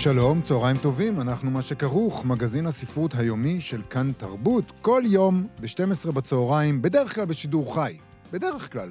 שלום, 0.00 0.42
צהריים 0.42 0.76
טובים, 0.76 1.20
אנחנו 1.20 1.50
מה 1.50 1.62
שכרוך, 1.62 2.24
מגזין 2.24 2.66
הספרות 2.66 3.14
היומי 3.14 3.60
של 3.60 3.82
כאן 3.90 4.12
תרבות, 4.16 4.72
כל 4.82 5.02
יום 5.06 5.46
ב-12 5.60 6.12
בצהריים, 6.12 6.82
בדרך 6.82 7.14
כלל 7.14 7.24
בשידור 7.24 7.74
חי. 7.74 7.96
בדרך 8.32 8.72
כלל. 8.72 8.90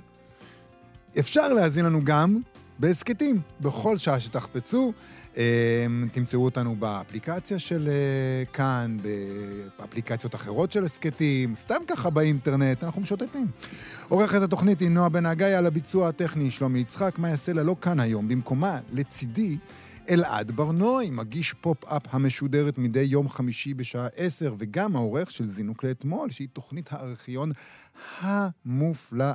אפשר 1.19 1.53
להאזין 1.53 1.85
לנו 1.85 1.99
גם 2.03 2.37
בהסכתים, 2.79 3.41
בכל 3.61 3.97
שעה 3.97 4.19
שתחפצו. 4.19 4.93
אמ, 5.37 5.41
תמצאו 6.11 6.45
אותנו 6.45 6.75
באפליקציה 6.75 7.59
של 7.59 7.89
אה, 7.91 8.45
כאן, 8.53 8.97
באפליקציות 9.79 10.35
אחרות 10.35 10.71
של 10.71 10.83
הסכתים, 10.83 11.55
סתם 11.55 11.81
ככה 11.87 12.09
באינטרנט, 12.09 12.83
אנחנו 12.83 13.01
משוטטים. 13.01 13.47
עורכת 14.09 14.41
התוכנית 14.41 14.79
היא 14.79 14.89
נועה 14.89 15.09
בן 15.09 15.25
הגיא, 15.25 15.47
על 15.47 15.65
הביצוע 15.65 16.09
הטכני 16.09 16.51
שלומי 16.51 16.79
יצחק, 16.79 17.19
מה 17.19 17.29
יעשה 17.29 17.53
לה 17.53 17.63
לא 17.63 17.75
כאן 17.81 17.99
היום, 17.99 18.27
במקומה, 18.27 18.79
לצידי. 18.91 19.57
אלעד 20.09 20.51
ברנועי, 20.51 21.09
מגיש 21.09 21.53
פופ-אפ 21.53 22.03
המשודרת 22.09 22.77
מדי 22.77 22.99
יום 22.99 23.29
חמישי 23.29 23.73
בשעה 23.73 24.07
עשר, 24.15 24.55
וגם 24.57 24.95
העורך 24.95 25.31
של 25.31 25.45
זינוק 25.45 25.83
לאתמול, 25.83 26.29
שהיא 26.29 26.47
תוכנית 26.53 26.93
הארכיון 26.93 27.51
המופלאה 28.19 29.33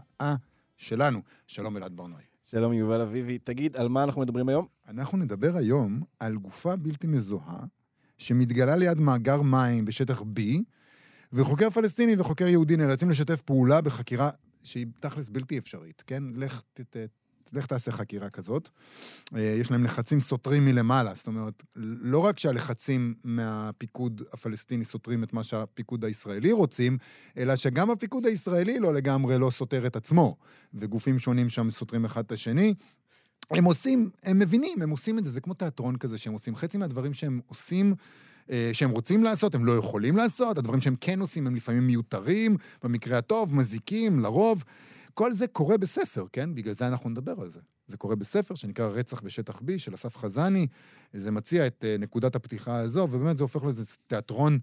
שלנו. 0.76 1.20
שלום 1.46 1.76
אלעד 1.76 1.96
ברנועי. 1.96 2.24
שלום 2.42 2.72
יובל 2.72 3.00
אביבי. 3.00 3.38
תגיד, 3.38 3.76
על 3.76 3.88
מה 3.88 4.02
אנחנו 4.02 4.20
מדברים 4.20 4.48
היום? 4.48 4.66
אנחנו 4.88 5.18
נדבר 5.18 5.56
היום 5.56 6.02
על 6.20 6.36
גופה 6.36 6.76
בלתי 6.76 7.06
מזוהה, 7.06 7.64
שמתגלה 8.18 8.76
ליד 8.76 9.00
מאגר 9.00 9.42
מים 9.42 9.84
בשטח 9.84 10.20
B, 10.20 10.40
וחוקר 11.32 11.70
פלסטיני 11.70 12.14
וחוקר 12.18 12.46
יהודי 12.46 12.76
נאלצים 12.76 13.10
לשתף 13.10 13.42
פעולה 13.42 13.80
בחקירה 13.80 14.30
שהיא 14.62 14.86
תכלס 15.00 15.28
בלתי 15.28 15.58
אפשרית, 15.58 16.02
כן? 16.06 16.22
לך 16.34 16.62
ת, 16.72 16.96
לך 17.56 17.66
תעשה 17.66 17.92
חקירה 17.92 18.30
כזאת. 18.30 18.68
אה, 19.36 19.40
יש 19.40 19.70
להם 19.70 19.84
לחצים 19.84 20.20
סותרים 20.20 20.64
מלמעלה, 20.64 21.14
זאת 21.14 21.26
אומרת, 21.26 21.62
לא 21.76 22.18
רק 22.18 22.38
שהלחצים 22.38 23.14
מהפיקוד 23.24 24.22
הפלסטיני 24.32 24.84
סותרים 24.84 25.22
את 25.22 25.32
מה 25.32 25.42
שהפיקוד 25.42 26.04
הישראלי 26.04 26.52
רוצים, 26.52 26.98
אלא 27.36 27.56
שגם 27.56 27.90
הפיקוד 27.90 28.26
הישראלי 28.26 28.78
לא 28.78 28.94
לגמרי 28.94 29.38
לא 29.38 29.50
סותר 29.50 29.86
את 29.86 29.96
עצמו, 29.96 30.36
וגופים 30.74 31.18
שונים 31.18 31.48
שם 31.48 31.70
סותרים 31.70 32.04
אחד 32.04 32.24
את 32.24 32.32
השני. 32.32 32.74
הם 33.50 33.64
עושים, 33.64 34.10
הם 34.24 34.38
מבינים, 34.38 34.82
הם 34.82 34.90
עושים 34.90 35.18
את 35.18 35.24
זה, 35.24 35.30
זה 35.30 35.40
כמו 35.40 35.54
תיאטרון 35.54 35.96
כזה 35.96 36.18
שהם 36.18 36.32
עושים. 36.32 36.56
חצי 36.56 36.78
מהדברים 36.78 37.14
שהם 37.14 37.40
עושים... 37.46 37.94
אה, 38.50 38.70
שהם 38.72 38.90
רוצים 38.90 39.24
לעשות, 39.24 39.54
הם 39.54 39.64
לא 39.64 39.76
יכולים 39.76 40.16
לעשות, 40.16 40.58
הדברים 40.58 40.80
שהם 40.80 40.96
כן 41.00 41.20
עושים 41.20 41.46
הם 41.46 41.54
לפעמים 41.54 41.86
מיותרים, 41.86 42.56
במקרה 42.82 43.18
הטוב, 43.18 43.54
מזיקים, 43.54 44.20
לרוב. 44.20 44.64
כל 45.14 45.32
זה 45.32 45.46
קורה 45.46 45.76
בספר, 45.76 46.26
כן? 46.32 46.54
בגלל 46.54 46.74
זה 46.74 46.88
אנחנו 46.88 47.10
נדבר 47.10 47.40
על 47.40 47.50
זה. 47.50 47.60
זה 47.86 47.96
קורה 47.96 48.16
בספר 48.16 48.54
שנקרא 48.54 48.86
רצח 48.86 49.20
בשטח 49.20 49.58
B 49.58 49.78
של 49.78 49.94
אסף 49.94 50.16
חזני. 50.16 50.66
זה 51.12 51.30
מציע 51.30 51.66
את 51.66 51.84
uh, 51.84 52.00
נקודת 52.00 52.36
הפתיחה 52.36 52.76
הזו, 52.76 53.08
ובאמת 53.10 53.38
זה 53.38 53.44
הופך 53.44 53.64
לזה 53.64 53.84
תיאטרון 54.06 54.58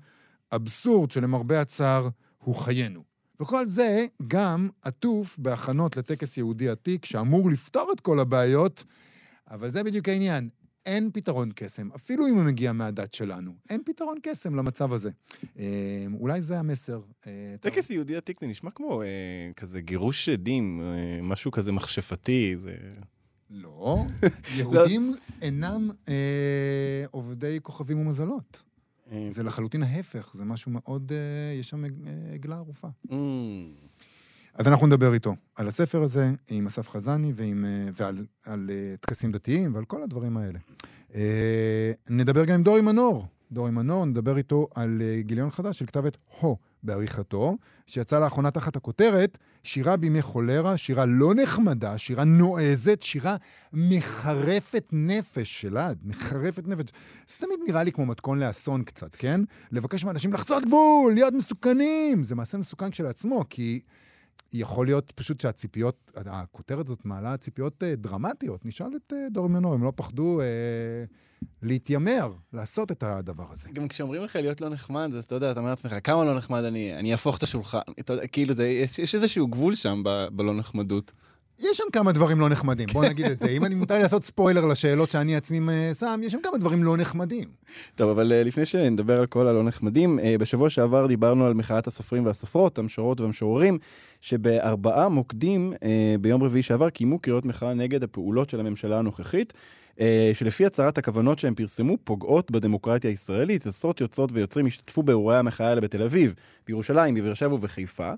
אבסורד 0.52 1.12
שלמרבה 1.12 1.62
הצער 1.62 2.10
הוא 2.38 2.56
חיינו. 2.56 3.04
וכל 3.40 3.66
זה 3.66 4.06
גם 4.28 4.70
עטוף 4.82 5.38
בהכנות 5.38 5.98
לטקס 5.98 6.38
יהודי 6.38 6.70
עתיק 6.70 7.06
שאמור 7.06 7.50
לפתור 7.50 7.92
את 7.96 8.00
כל 8.00 8.20
הבעיות, 8.20 8.84
אבל 9.52 9.70
זה 9.70 9.84
בדיוק 9.84 10.10
העניין. 10.10 10.50
אין 10.86 11.10
פתרון 11.14 11.52
קסם, 11.56 11.90
אפילו 11.96 12.28
אם 12.28 12.36
הוא 12.36 12.44
מגיע 12.44 12.72
מהדת 12.72 13.14
שלנו. 13.14 13.52
אין 13.70 13.82
פתרון 13.86 14.18
קסם 14.24 14.56
למצב 14.56 14.94
הזה. 14.94 15.10
אה, 15.60 16.06
אולי 16.20 16.42
זה 16.42 16.60
המסר. 16.60 17.02
אה, 17.28 17.56
טקס 17.60 17.90
יהודי 17.90 18.16
עתיק 18.16 18.40
זה 18.40 18.48
נשמע 18.48 18.72
כמו 18.72 19.02
אה, 19.02 19.08
כזה 19.56 19.82
גירוש 19.82 20.30
עדים, 20.30 20.82
אה, 20.82 21.20
משהו 21.24 21.52
כזה 21.52 21.72
מכשפתי, 21.72 22.54
זה... 22.58 22.76
לא, 23.50 24.06
יהודים 24.58 25.14
אינם 25.42 25.90
אה, 26.10 27.06
עובדי 27.12 27.60
כוכבים 27.62 28.00
ומזלות. 28.00 28.64
אה, 29.12 29.28
זה 29.30 29.44
לחלוטין 29.44 29.84
ההפך, 29.84 30.32
זה 30.34 30.46
משהו 30.46 30.72
מאוד... 30.72 31.12
אה, 31.12 31.60
יש 31.60 31.70
שם 31.70 31.86
אה, 31.86 31.90
עגלה 32.34 32.56
ערופה. 32.56 32.88
אז 34.54 34.68
אנחנו 34.68 34.88
נדבר 34.88 35.14
איתו 35.14 35.36
על 35.56 35.68
הספר 35.68 36.02
הזה, 36.02 36.32
עם 36.50 36.68
אסף 36.68 36.90
חזני 36.90 37.32
ועם, 37.36 37.66
אה, 37.66 37.90
ועל 37.94 38.26
על 38.46 38.70
אה, 38.74 38.96
טקסים 39.00 39.32
דתיים 39.32 39.76
ועל 39.76 39.86
כל 39.86 40.04
הדברים 40.04 40.38
האלה. 40.38 40.60
אה, 41.16 41.92
נדבר 42.10 42.46
גם 42.46 42.56
עם 42.56 42.64
דורי 42.64 42.82
מנור. 42.82 43.26
דורי 43.52 43.72
מנור, 43.72 44.06
נדבר 44.06 44.38
איתו 44.38 44.68
על 44.76 45.02
גיליון 45.20 45.50
חדש 45.50 45.80
של 45.80 45.86
כתבת 45.86 46.18
הו 46.40 46.58
בעריכתו, 46.84 47.58
שיצא 47.88 48.20
לאחרונה 48.20 48.52
תחת 48.52 48.76
הכותרת 48.76 49.38
שירה 49.64 49.98
בימי 49.98 50.22
חולרה, 50.22 50.78
שירה 50.78 51.06
לא 51.06 51.34
נחמדה, 51.34 51.98
שירה 51.98 52.24
נועזת, 52.24 53.02
שירה 53.02 53.36
מחרפת 53.74 54.90
נפש, 54.92 55.66
אלעד, 55.66 55.98
מחרפת 56.04 56.68
נפש. 56.68 56.86
זה 57.28 57.38
תמיד 57.40 57.60
נראה 57.68 57.84
לי 57.84 57.92
כמו 57.92 58.06
מתכון 58.06 58.40
לאסון 58.40 58.84
קצת, 58.84 59.16
כן? 59.16 59.42
לבקש 59.72 60.06
מאנשים 60.06 60.34
לחצות 60.34 60.66
גבול, 60.66 61.14
להיות 61.14 61.34
מסוכנים. 61.34 62.24
זה 62.24 62.36
מעשה 62.36 62.58
מסוכן 62.58 62.90
כשלעצמו, 62.90 63.46
כי... 63.50 63.82
יכול 64.54 64.86
להיות 64.86 65.12
פשוט 65.16 65.40
שהציפיות, 65.40 66.12
הכותרת 66.16 66.86
הזאת 66.86 67.06
מעלה 67.06 67.38
ציפיות 67.38 67.84
אה, 67.84 67.96
דרמטיות. 67.96 68.66
נשאל 68.66 68.88
את 68.96 69.14
אה, 69.14 69.30
דור 69.32 69.50
מנור, 69.50 69.74
הם 69.74 69.84
לא 69.84 69.94
פחדו 69.96 70.42
אה, 70.42 70.46
להתיימר, 71.62 72.34
לעשות 72.54 72.92
את 72.92 73.04
הדבר 73.04 73.46
הזה. 73.52 73.70
גם 73.74 73.88
כשאומרים 73.88 74.24
לך 74.24 74.36
להיות 74.36 74.62
לא 74.62 74.70
נחמד, 74.70 75.12
אז 75.18 75.24
אתה 75.24 75.36
יודע, 75.36 75.52
אתה 75.52 75.60
אומר 75.60 75.70
לעצמך, 75.70 75.96
כמה 76.04 76.26
לא 76.26 76.36
נחמד 76.36 76.64
אני, 76.64 77.00
אני 77.00 77.12
אהפוך 77.12 77.38
את 77.38 77.44
השולחן. 77.44 77.80
אתה 78.00 78.14
יודע, 78.14 78.28
כאילו, 78.28 78.54
זה, 78.54 78.68
יש, 78.68 79.00
יש 79.00 79.16
איזשהו 79.16 79.48
גבול 79.48 79.76
שם 79.76 80.02
ב, 80.06 80.28
בלא 80.32 80.54
נחמדות. 80.54 81.12
יש 81.62 81.78
שם 81.78 81.84
כמה 81.94 82.12
דברים 82.12 82.40
לא 82.40 82.50
נחמדים, 82.50 82.88
בוא 82.94 83.06
נגיד 83.06 83.26
את 83.26 83.40
זה. 83.40 83.50
אם 83.50 83.66
אני 83.66 83.76
מותר 83.76 83.94
לי 83.94 84.02
לעשות 84.02 84.24
ספוילר 84.24 84.66
לשאלות 84.66 85.12
שאני 85.12 85.36
עצמי 85.36 85.60
אה, 85.70 85.92
שם, 86.00 86.22
יש 86.24 86.32
שם 86.32 86.40
כמה 86.44 86.58
דברים 86.58 86.84
לא 86.84 86.98
נחמדים. 86.98 87.50
טוב, 87.96 88.10
אבל 88.10 88.32
uh, 88.32 88.48
לפני 88.48 88.66
שנדבר 88.66 89.20
על 89.20 89.26
כל 89.26 89.48
הלא 89.48 89.64
נחמדים, 89.64 90.20
uh, 90.20 90.24
בשבוע 90.40 90.70
שעבר 90.70 91.08
דיברנו 91.08 91.46
על 91.46 91.54
מחאת 91.54 91.88
הסופרים 91.88 92.26
והסופרות, 92.26 92.80
המשוררות 92.80 93.22
והמשוררים, 93.22 93.78
שבארבעה 94.22 95.10
מוקדים 95.10 95.74
uh, 95.74 95.78
ביום 96.22 96.44
רביעי 96.44 96.64
שעבר 96.64 96.90
קיימו 96.90 97.20
קריאות 97.20 97.46
מחאה 97.46 97.74
נגד 97.74 98.04
הפעולות 98.04 98.50
של 98.50 98.60
הממשלה 98.60 99.00
הנוכחית. 99.00 99.54
Uh, 99.96 100.02
שלפי 100.34 100.66
הצהרת 100.66 100.98
הכוונות 100.98 101.40
שהם 101.40 101.56
פרסמו, 101.56 101.98
פוגעות 102.04 102.52
בדמוקרטיה 102.52 103.10
הישראלית. 103.10 103.68
עשרות 103.68 104.02
יוצרות 104.02 104.30
ויוצרים 104.34 104.66
השתתפו 104.66 105.04
באירועי 105.04 105.38
המחאה 105.38 105.70
האלה 105.70 105.82
בתל 105.82 106.04
אביב, 106.04 106.34
בירושלים, 106.68 107.16
בבאר 107.16 107.34
שבע 107.34 107.54
ובחיפה. 107.54 108.14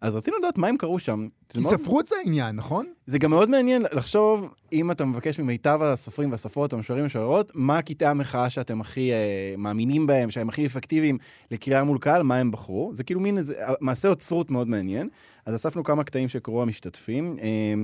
אז 0.00 0.14
רצינו 0.14 0.36
לדעת 0.38 0.58
מה 0.58 0.68
הם 0.68 0.76
קראו 0.76 0.98
שם. 0.98 1.28
כי 1.48 1.62
ספרות 1.62 2.06
זה 2.06 2.14
העניין, 2.24 2.56
נכון? 2.56 2.86
זה 3.06 3.18
גם 3.18 3.30
מאוד 3.30 3.50
מעניין 3.50 3.82
לחשוב, 3.92 4.54
אם 4.72 4.90
אתה 4.90 5.04
מבקש 5.04 5.40
ממיטב 5.40 5.80
הסופרים 5.82 6.30
והסופרות, 6.30 6.72
המשוררים 6.72 7.02
והמשוררות, 7.02 7.52
מה 7.54 7.82
קטעי 7.82 8.08
המחאה 8.08 8.50
שאתם 8.50 8.80
הכי 8.80 9.12
אה, 9.12 9.54
מאמינים 9.58 10.06
בהם, 10.06 10.30
שהם 10.30 10.48
הכי 10.48 10.66
אפקטיביים 10.66 11.18
לקריאה 11.50 11.84
מול 11.84 11.98
קהל, 11.98 12.22
מה 12.22 12.36
הם 12.36 12.50
בחרו. 12.50 12.92
זה 12.94 13.04
כאילו 13.04 13.20
מין 13.20 13.38
איזה 13.38 13.54
מעשה 13.80 14.08
אוצרות 14.08 14.50
מאוד 14.50 14.68
מעניין. 14.68 15.08
אז 15.46 15.56
אספנו 15.56 15.84
כמה 15.84 16.04
קטעים 16.04 16.28
שקראו 16.28 16.62
המשתתפים. 16.62 17.36
אה, 17.40 17.74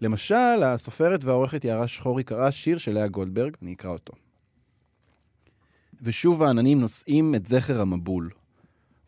למשל, 0.00 0.62
הסופרת 0.64 1.24
והעורכת 1.24 1.64
יערה 1.64 1.88
שחורי 1.88 2.22
קראה 2.22 2.50
שיר 2.50 2.78
של 2.78 2.92
לאה 2.92 3.08
גולדברג, 3.08 3.56
אני 3.62 3.72
אקרא 3.72 3.90
אותו. 3.90 4.12
ושוב 6.02 6.42
העננים 6.42 6.80
נושאים 6.80 7.34
את 7.34 7.46
זכר 7.46 7.80
המבול. 7.80 8.28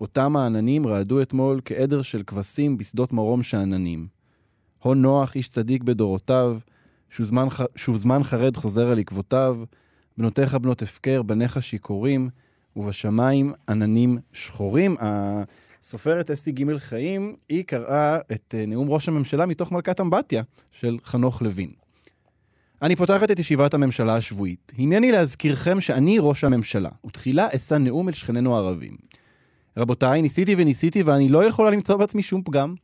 אותם 0.00 0.36
העננים 0.36 0.86
רעדו 0.86 1.22
אתמול 1.22 1.60
כעדר 1.64 2.02
של 2.02 2.22
כבשים 2.22 2.78
בשדות 2.78 3.12
מרום 3.12 3.42
שאננים. 3.42 4.06
הון 4.82 5.02
נוח, 5.02 5.34
איש 5.34 5.48
צדיק 5.48 5.82
בדורותיו, 5.82 6.58
שוב 7.10 7.26
זמן, 7.26 7.48
שוב 7.76 7.96
זמן 7.96 8.24
חרד 8.24 8.56
חוזר 8.56 8.88
על 8.90 8.98
עקבותיו, 8.98 9.58
בנותיך 10.18 10.54
בנות 10.54 10.82
הפקר, 10.82 11.22
בניך 11.22 11.62
שיכורים, 11.62 12.28
ובשמיים 12.76 13.52
עננים 13.68 14.18
שחורים. 14.32 14.96
הסופרת 15.00 16.30
אסתי 16.30 16.52
ג' 16.52 16.78
חיים, 16.78 17.36
היא 17.48 17.64
קראה 17.64 18.18
את 18.32 18.54
אה, 18.58 18.66
נאום 18.66 18.90
ראש 18.90 19.08
הממשלה 19.08 19.46
מתוך 19.46 19.72
מלכת 19.72 20.00
אמבטיה 20.00 20.42
של 20.72 20.98
חנוך 21.04 21.42
לוין. 21.42 21.70
אני 22.82 22.96
פותחת 22.96 23.30
את 23.30 23.38
ישיבת 23.38 23.74
הממשלה 23.74 24.16
השבועית. 24.16 24.72
הנני 24.78 25.12
להזכירכם 25.12 25.80
שאני 25.80 26.18
ראש 26.20 26.44
הממשלה, 26.44 26.90
ותחילה 27.06 27.48
אשא 27.56 27.74
נאום 27.74 28.08
אל 28.08 28.14
שכנינו 28.14 28.56
הערבים. 28.56 29.09
רבותיי, 29.76 30.22
ניסיתי 30.22 30.54
וניסיתי 30.58 31.02
ואני 31.02 31.28
לא 31.28 31.44
יכולה 31.44 31.70
למצוא 31.70 31.96
בעצמי 31.96 32.22
שום 32.22 32.42
פגם. 32.42 32.74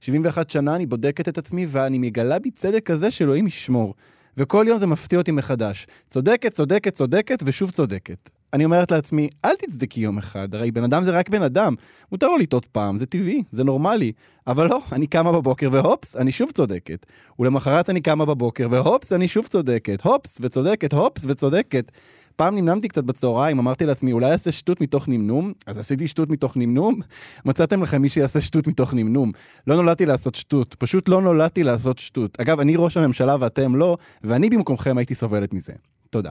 71 0.00 0.50
שנה 0.50 0.74
אני 0.74 0.86
בודקת 0.86 1.28
את 1.28 1.38
עצמי 1.38 1.66
ואני 1.68 1.98
מגלה 1.98 2.38
בי 2.38 2.50
צדק 2.50 2.86
כזה 2.86 3.10
שאלוהים 3.10 3.46
ישמור. 3.46 3.94
וכל 4.36 4.64
יום 4.68 4.78
זה 4.78 4.86
מפתיע 4.86 5.18
אותי 5.18 5.30
מחדש. 5.30 5.86
צודקת, 6.10 6.52
צודקת, 6.52 6.94
צודקת 6.94 7.42
ושוב 7.46 7.70
צודקת. 7.70 8.30
אני 8.52 8.64
אומרת 8.64 8.92
לעצמי, 8.92 9.28
אל 9.44 9.54
תצדקי 9.54 10.00
יום 10.00 10.18
אחד, 10.18 10.54
הרי 10.54 10.70
בן 10.70 10.84
אדם 10.84 11.04
זה 11.04 11.10
רק 11.10 11.28
בן 11.28 11.42
אדם. 11.42 11.74
מותר 12.12 12.28
לו 12.28 12.36
לטעות 12.38 12.66
פעם, 12.66 12.98
זה 12.98 13.06
טבעי, 13.06 13.42
זה 13.50 13.64
נורמלי. 13.64 14.12
אבל 14.46 14.66
לא, 14.66 14.80
אני 14.92 15.06
קמה 15.06 15.32
בבוקר 15.32 15.68
והופס, 15.72 16.16
אני 16.16 16.32
שוב 16.32 16.50
צודקת. 16.50 17.06
ולמחרת 17.38 17.90
אני 17.90 18.00
קמה 18.00 18.24
בבוקר 18.24 18.68
והופס, 18.70 19.12
אני 19.12 19.28
שוב 19.28 19.46
צודקת. 19.46 20.00
הופס 20.00 20.38
וצודקת, 20.40 20.92
הופס 20.92 21.24
וצודקת. 21.28 21.92
פעם 22.36 22.56
נמנמתי 22.56 22.88
קצת 22.88 23.04
בצהריים, 23.04 23.58
אמרתי 23.58 23.86
לעצמי, 23.86 24.12
אולי 24.12 24.32
אעשה 24.32 24.52
שטות 24.52 24.80
מתוך 24.80 25.08
נמנום? 25.08 25.52
אז 25.66 25.78
עשיתי 25.78 26.08
שטות 26.08 26.30
מתוך 26.30 26.56
נמנום? 26.56 27.00
מצאתם 27.44 27.82
לכם 27.82 28.02
מי 28.02 28.08
שיעשה 28.08 28.40
שטות 28.40 28.66
מתוך 28.66 28.94
נמנום. 28.94 29.32
לא 29.66 29.76
נולדתי 29.76 30.06
לעשות 30.06 30.34
שטות, 30.34 30.74
פשוט 30.78 31.08
לא 31.08 31.22
נולדתי 31.22 31.62
לעשות 31.62 31.98
שטות. 31.98 32.40
אגב, 32.40 32.60
אני 32.60 32.76
ראש 32.76 32.96
הממשלה 32.96 33.36
ואתם 33.40 33.76
לא, 33.76 33.96
ואני 34.24 34.50
במקומכם 34.50 34.98
הייתי 34.98 35.14
סובלת 35.14 35.54
מזה. 35.54 35.72
תודה. 36.10 36.30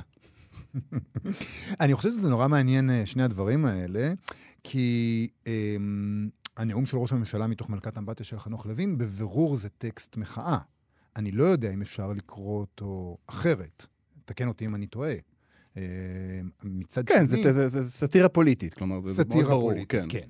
אני 1.81 1.93
חושב 1.93 2.09
שזה 2.09 2.29
נורא 2.29 2.47
מעניין, 2.47 2.89
אה, 2.89 3.05
שני 3.05 3.23
הדברים 3.23 3.65
האלה, 3.65 4.13
כי 4.63 5.27
אמ, 5.47 6.29
הנאום 6.57 6.85
של 6.85 6.97
ראש 6.97 7.11
הממשלה 7.11 7.47
מתוך 7.47 7.69
מלכת 7.69 7.97
אמבטיה 7.97 8.25
של 8.25 8.39
חנוך 8.39 8.65
לוין, 8.65 8.97
בבירור 8.97 9.55
זה 9.55 9.69
טקסט 9.69 10.17
מחאה. 10.17 10.57
אני 11.15 11.31
לא 11.31 11.43
יודע 11.43 11.73
אם 11.73 11.81
אפשר 11.81 12.13
לקרוא 12.13 12.59
אותו 12.59 13.17
אחרת. 13.27 13.85
תקן 14.25 14.47
אותי 14.47 14.65
אם 14.65 14.75
אני 14.75 14.87
טועה. 14.87 15.13
אמ, 15.77 15.81
מצד 16.63 17.05
כן, 17.05 17.27
שני... 17.27 17.43
זה, 17.43 17.53
זה, 17.53 17.67
זה, 17.67 17.81
זה 17.81 17.91
סאטירה 17.91 18.29
פוליטית, 18.29 18.73
כלומר, 18.73 18.99
זה, 18.99 19.23
מאוד 19.29 19.43
ברור. 19.45 19.69
פוליטית, 19.69 19.89
כן. 19.89 20.05
כן. 20.09 20.27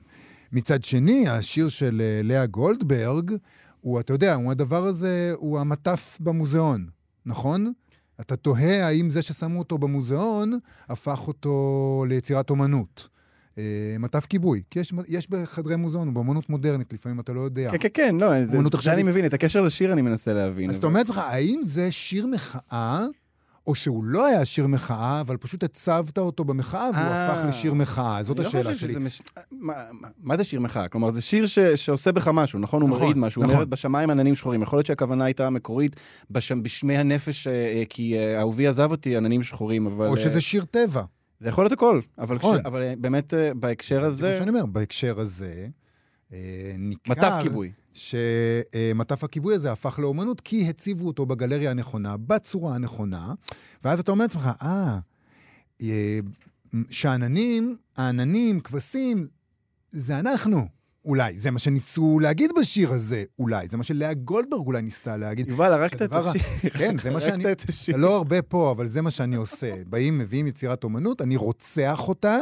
מצד 0.52 0.84
שני, 0.84 1.30
השיר 1.30 1.70
של 1.70 2.02
אה, 2.02 2.22
לאה 2.24 2.46
גולדברג, 2.46 3.32
הוא, 3.82 4.00
אתה 4.00 4.14
יודע, 4.14 4.34
הוא 4.34 4.52
הדבר 4.52 4.86
הזה, 4.86 5.34
הוא 5.36 5.60
המטף 5.60 6.18
במוזיאון, 6.22 6.88
נכון? 7.26 7.74
אתה 8.22 8.36
תוהה 8.36 8.88
האם 8.88 9.10
זה 9.10 9.22
ששמו 9.22 9.60
אותו 9.60 9.78
במוזיאון, 9.78 10.54
הפך 10.90 11.28
אותו 11.28 12.06
ליצירת 12.10 12.50
אומנות. 12.50 13.08
אה, 13.58 13.64
מטף 14.00 14.26
כיבוי. 14.26 14.62
כי 14.70 14.80
יש, 14.80 14.94
יש 15.08 15.30
בחדרי 15.30 15.76
מוזיאון, 15.76 16.14
באמנות 16.14 16.50
מודרנית, 16.50 16.94
לפעמים 16.94 17.20
אתה 17.20 17.34
לא 17.34 17.40
יודע. 17.42 17.72
כן, 17.72 17.78
כן, 17.80 17.88
כן, 17.94 18.16
לא, 18.20 18.46
זה, 18.46 18.58
זה. 18.82 18.94
אני 18.94 19.04
מבין, 19.04 19.26
את 19.26 19.34
הקשר 19.34 19.62
לשיר 19.62 19.94
אני 19.94 20.02
מנסה 20.02 20.34
להבין. 20.34 20.70
אז 20.70 20.76
אבל- 20.76 20.80
אתה 20.80 20.88
אומר 20.88 21.00
לעצמך, 21.00 21.18
האם 21.18 21.60
זה 21.64 21.92
שיר 21.92 22.28
מחאה, 22.28 23.06
או 23.68 23.76
שהוא 23.76 24.04
לא 24.04 24.26
היה 24.26 24.46
שיר 24.46 24.68
מחאה, 24.68 25.22
אבל 25.22 25.38
פשוט 25.38 25.64
הצבת 25.64 26.18
אותו 26.18 26.44
במחאה 26.44 26.90
והוא 26.94 27.06
אה. 27.06 27.32
הפך 27.32 27.46
לשיר 27.50 27.74
מחאה? 27.74 28.24
זאת 28.24 28.40
לא 28.40 28.44
השאלה 28.48 28.76
שלי. 28.76 28.96
מש... 29.00 29.22
מה, 29.52 29.74
מה, 30.24 30.38
זה 30.38 30.44
שיר 30.44 30.60
מחאה? 30.60 30.88
כלומר, 30.88 31.12
זה 31.12 31.22
שיר 31.22 31.46
ש... 31.46 31.60
שעושה 31.60 32.12
בך 32.12 32.28
משהו, 32.28 32.60
נכון? 32.60 32.82
הוא 32.82 32.90
נכון, 32.90 33.02
מרעיד 33.02 33.18
משהו, 33.18 33.42
הוא 33.42 33.46
נכון. 33.48 33.56
אומר 33.56 33.66
בשמיים 33.66 34.10
עננים 34.10 34.36
שחורים. 34.36 34.62
יכול 34.62 34.78
להיות 34.78 34.86
שהכוונה 34.86 35.26
הייתה 35.26 35.48
המקורית 35.48 35.96
בש... 36.30 36.52
בשמי 36.52 36.98
הנפש, 36.98 37.48
אה, 37.48 37.54
אה, 37.54 37.84
כי 37.90 38.18
אה, 38.18 38.40
אהובי 38.40 38.68
עזב 38.68 38.92
אותי, 38.92 39.18
עננים 39.18 39.44
שחורים, 39.44 39.86
אבל... 39.86 40.08
או 40.08 40.18
שזה 40.18 40.42
שיר 40.42 40.66
טבע. 40.66 41.04
זה 41.40 41.50
יכול 41.50 41.64
להיות 41.64 41.74
הכל, 41.74 42.00
אבל, 42.18 42.36
נכון. 42.36 42.60
כש... 42.60 42.66
אבל 42.66 42.82
אה, 42.82 42.94
באמת 42.98 43.34
בהקשר 43.56 44.02
זה 44.02 44.08
הזה, 44.08 44.30
מה 44.30 44.38
שאני 44.38 44.50
אומר, 44.50 44.66
בהקשר 44.66 45.20
הזה, 45.20 45.68
אה, 46.34 46.38
ניכר... 46.78 47.12
מטף 47.12 47.34
כיבוי. 47.42 47.72
שמטף 47.96 49.24
הכיבוי 49.24 49.56
הזה 49.56 49.72
הפך 49.72 50.00
לאומנות, 50.00 50.42
כי 50.42 50.70
הציבו 50.70 51.08
אותו 51.08 51.26
בגלריה 51.26 51.72
הנכונה, 51.72 52.18
בצורה 52.18 52.76
הנכונה, 52.76 53.34
ואז 53.84 54.00
אתה 54.00 54.12
אומר 54.12 54.24
לעצמך, 54.24 54.50
אה, 54.62 55.00
אה, 55.82 56.20
שאננים, 56.90 57.76
העננים, 57.98 58.60
כבשים, 58.60 59.28
זה 59.92 60.20
אנחנו. 60.20 60.68
אולי, 61.06 61.40
זה 61.40 61.52
מה 61.52 61.60
שניסו 61.60 62.20
להגיד 62.20 62.52
בשיר 62.60 62.92
הזה, 62.92 63.24
אולי. 63.40 63.68
זה 63.68 63.78
מה 63.78 63.84
שלאה 63.84 64.14
גולדברג 64.14 64.68
אולי 64.68 64.82
ניסתה 64.82 65.18
להגיד. 65.18 65.48
יובל, 65.48 65.74
הרגת 65.74 66.02
את 66.02 66.14
השיר. 66.14 66.42
כן, 66.80 66.98
זה 66.98 67.12
מה 67.12 67.20
שאני... 67.20 67.46
הרגת 67.46 67.64
את 67.64 67.70
השיר. 67.70 67.96
אתה 67.96 68.02
לא 68.02 68.16
הרבה 68.16 68.42
פה, 68.42 68.72
אבל 68.72 68.88
זה 68.88 69.02
מה 69.02 69.12
שאני 69.12 69.36
עושה. 69.36 69.72
באים, 69.88 70.18
מביאים 70.18 70.48
יצירת 70.48 70.84
אומנות, 70.84 71.22
אני 71.22 71.36
רוצח 71.36 72.08
אותה, 72.08 72.40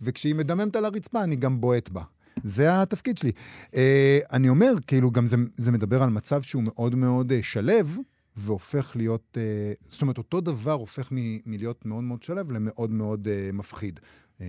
וכשהיא 0.00 0.34
מדממת 0.34 0.76
על 0.76 0.84
הרצפה, 0.84 1.24
אני 1.24 1.36
גם 1.36 1.60
בועט 1.60 1.88
בה. 1.88 2.02
זה 2.44 2.82
התפקיד 2.82 3.18
שלי. 3.18 3.32
Uh, 3.66 3.74
אני 4.32 4.48
אומר, 4.48 4.72
כאילו, 4.86 5.10
גם 5.10 5.26
זה, 5.26 5.36
זה 5.56 5.72
מדבר 5.72 6.02
על 6.02 6.10
מצב 6.10 6.42
שהוא 6.42 6.62
מאוד 6.62 6.94
מאוד 6.94 7.32
uh, 7.32 7.34
שלב, 7.42 7.96
והופך 8.36 8.92
להיות, 8.96 9.36
uh, 9.36 9.90
זאת 9.92 10.02
אומרת, 10.02 10.18
אותו 10.18 10.40
דבר 10.40 10.72
הופך 10.72 11.12
מ- 11.12 11.38
מלהיות 11.46 11.86
מאוד 11.86 12.04
מאוד 12.04 12.22
שלב 12.22 12.52
למאוד 12.52 12.90
מאוד 12.90 13.28
uh, 13.28 13.52
מפחיד. 13.56 14.00
Uh, 14.38 14.42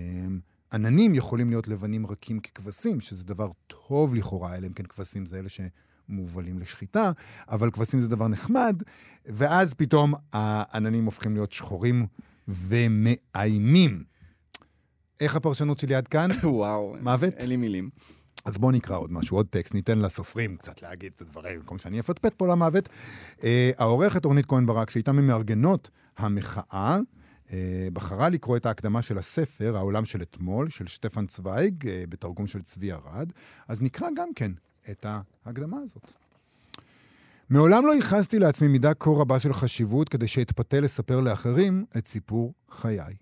עננים 0.74 1.16
יכולים 1.16 1.50
להיות 1.50 1.68
לבנים 1.68 2.08
רכים 2.08 2.40
ככבשים, 2.40 3.00
שזה 3.00 3.24
דבר 3.24 3.50
טוב 3.68 4.16
לכאורה, 4.16 4.56
אלא 4.56 4.68
אם 4.68 4.74
כן 4.74 4.84
כבשים 4.84 5.26
זה 5.26 5.40
אלה 5.40 5.50
שמובלים 5.50 6.60
לשחיטה, 6.60 7.12
אבל 7.50 7.72
כבשים 7.72 8.00
זה 8.00 8.08
דבר 8.08 8.28
נחמד, 8.28 8.84
ואז 9.26 9.74
פתאום 9.74 10.14
העננים 10.34 11.06
הופכים 11.06 11.34
להיות 11.34 11.52
שחורים 11.52 12.06
ומאיימים. 12.48 14.04
איך 15.22 15.36
הפרשנות 15.36 15.80
שלי 15.80 15.96
עד 15.96 16.08
כאן? 16.08 16.28
וואו, 16.44 16.96
מוות? 17.02 17.34
אין 17.34 17.50
לי 17.50 17.58
מילים. 17.58 17.90
אז 18.46 18.58
בואו 18.58 18.72
נקרא 18.72 18.98
עוד 18.98 19.12
משהו, 19.12 19.38
עוד 19.38 19.48
טקסט, 19.50 19.74
ניתן 19.74 20.00
לסופרים 20.00 20.58
קצת 20.58 20.82
להגיד 20.82 21.12
את 21.16 21.22
הדברים, 21.22 21.60
במקום 21.60 21.78
שאני 21.78 22.00
אפטפט 22.00 22.34
פה 22.34 22.48
למוות. 22.48 22.90
אה, 23.44 23.72
העורכת 23.78 24.26
אורנית 24.26 24.46
כהן 24.46 24.66
ברק, 24.66 24.90
שהייתה 24.90 25.12
ממארגנות 25.12 25.90
המחאה, 26.18 27.00
אה, 27.54 27.88
בחרה 27.94 28.30
לקרוא 28.30 28.58
את 28.58 28.66
ההקדמה 28.66 29.02
של 29.02 29.18
הספר, 29.18 29.78
העולם 29.78 30.06
של 30.06 30.22
אתמול, 30.22 30.70
של 30.70 30.88
שטפן 30.88 31.28
צוויג, 31.28 31.88
אה, 31.88 32.04
בתרגום 32.10 32.48
של 32.48 32.62
צבי 32.62 32.92
ארד, 32.92 33.32
אז 33.68 33.82
נקרא 33.82 34.08
גם 34.16 34.34
כן 34.36 34.52
את 34.92 35.06
ההקדמה 35.46 35.78
הזאת. 35.84 36.12
מעולם 37.50 37.86
לא 37.86 37.92
ייחסתי 37.96 38.40
לעצמי 38.40 38.68
מידה 38.68 38.94
כה 38.94 39.10
רבה 39.10 39.40
של 39.40 39.54
חשיבות 39.54 40.10
כדי 40.10 40.28
שאתפתה 40.28 40.80
לספר 40.80 41.20
לאחרים 41.20 41.86
את 41.98 42.08
סיפור 42.08 42.54
חיי. 42.70 43.14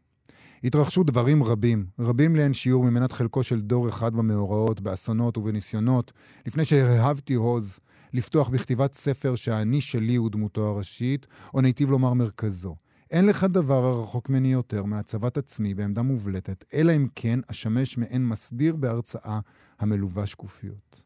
התרחשו 0.63 1.03
דברים 1.03 1.43
רבים, 1.43 1.85
רבים 1.99 2.35
לאין 2.35 2.53
שיעור 2.53 2.83
ממנת 2.83 3.11
חלקו 3.11 3.43
של 3.43 3.61
דור 3.61 3.89
אחד 3.89 4.13
במאורעות, 4.13 4.81
באסונות 4.81 5.37
ובניסיונות, 5.37 6.13
לפני 6.45 6.65
שהרהבתי 6.65 7.33
עוז 7.33 7.79
לפתוח 8.13 8.49
בכתיבת 8.49 8.93
ספר 8.93 9.35
שהאני 9.35 9.81
שלי 9.81 10.15
הוא 10.15 10.29
דמותו 10.29 10.65
הראשית, 10.65 11.27
או 11.53 11.61
ניטיב 11.61 11.91
לומר 11.91 12.13
מרכזו. 12.13 12.75
אין 13.11 13.25
לך 13.25 13.43
דבר 13.43 13.83
הרחוק 13.85 14.29
ממני 14.29 14.51
יותר 14.51 14.83
מהצבת 14.83 15.37
עצמי 15.37 15.73
בעמדה 15.73 16.01
מובלטת, 16.01 16.65
אלא 16.73 16.95
אם 16.95 17.07
כן 17.15 17.39
אשמש 17.51 17.97
מעין 17.97 18.27
מסביר 18.27 18.75
בהרצאה 18.75 19.39
המלווה 19.79 20.25
שקופיות. 20.25 21.03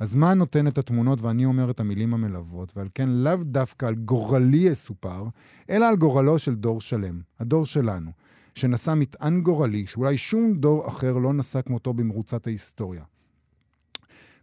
הזמן 0.00 0.38
נותן 0.38 0.66
את 0.66 0.78
התמונות 0.78 1.22
ואני 1.22 1.44
אומר 1.44 1.70
את 1.70 1.80
המילים 1.80 2.14
המלוות, 2.14 2.76
ועל 2.76 2.88
כן 2.94 3.08
לאו 3.08 3.36
דווקא 3.42 3.86
על 3.86 3.94
גורלי 3.94 4.56
יסופר, 4.56 5.24
אלא 5.70 5.88
על 5.88 5.96
גורלו 5.96 6.38
של 6.38 6.54
דור 6.54 6.80
שלם, 6.80 7.20
הדור 7.40 7.66
שלנו, 7.66 8.10
שנשא 8.54 8.94
מטען 8.96 9.40
גורלי 9.40 9.86
שאולי 9.86 10.18
שום 10.18 10.54
דור 10.54 10.88
אחר 10.88 11.18
לא 11.18 11.32
נשא 11.32 11.62
כמותו 11.62 11.92
במרוצת 11.92 12.46
ההיסטוריה. 12.46 13.04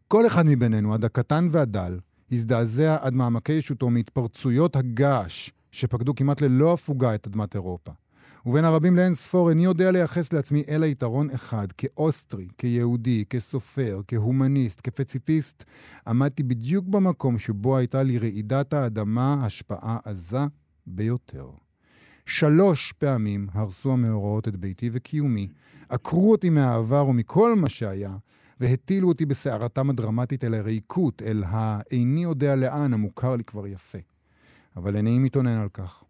כל 0.07 0.27
אחד 0.27 0.45
מבינינו, 0.45 0.93
עד 0.93 1.05
הקטן 1.05 1.47
והדל, 1.51 1.99
הזדעזע 2.31 2.97
עד 3.01 3.13
מעמקי 3.13 3.53
ישותו 3.53 3.89
מהתפרצויות 3.89 4.75
הגעש 4.75 5.51
שפקדו 5.71 6.15
כמעט 6.15 6.41
ללא 6.41 6.73
הפוגה 6.73 7.15
את 7.15 7.27
אדמת 7.27 7.55
אירופה. 7.55 7.91
ובין 8.45 8.65
הרבים 8.65 8.95
לאין 8.95 9.15
ספור 9.15 9.49
איני 9.49 9.63
יודע 9.63 9.91
לייחס 9.91 10.33
לעצמי 10.33 10.63
אלא 10.69 10.85
יתרון 10.85 11.29
אחד, 11.29 11.71
כאוסטרי, 11.71 12.47
כיהודי, 12.57 13.25
כסופר, 13.29 14.01
כהומניסט, 14.07 14.81
כפציפיסט, 14.83 15.63
עמדתי 16.07 16.43
בדיוק 16.43 16.85
במקום 16.87 17.39
שבו 17.39 17.77
הייתה 17.77 18.03
לרעידת 18.03 18.73
האדמה 18.73 19.45
השפעה 19.45 19.97
עזה 20.05 20.45
ביותר. 20.87 21.49
שלוש 22.25 22.91
פעמים 22.91 23.47
הרסו 23.51 23.93
המאורעות 23.93 24.47
את 24.47 24.57
ביתי 24.57 24.89
וקיומי, 24.93 25.47
עקרו 25.89 26.31
אותי 26.31 26.49
מהעבר 26.49 27.07
ומכל 27.07 27.55
מה 27.55 27.69
שהיה, 27.69 28.15
והטילו 28.59 29.07
אותי 29.07 29.25
בסערתם 29.25 29.89
הדרמטית 29.89 30.43
אל 30.43 30.53
הריקות, 30.53 31.21
אל 31.21 31.43
האיני 31.47 32.23
יודע 32.23 32.55
לאן 32.55 32.93
המוכר 32.93 33.35
לי 33.35 33.43
כבר 33.43 33.67
יפה. 33.67 33.97
אבל 34.75 34.95
איני 34.95 35.19
מתאונן 35.19 35.57
על 35.57 35.69
כך. 35.69 36.03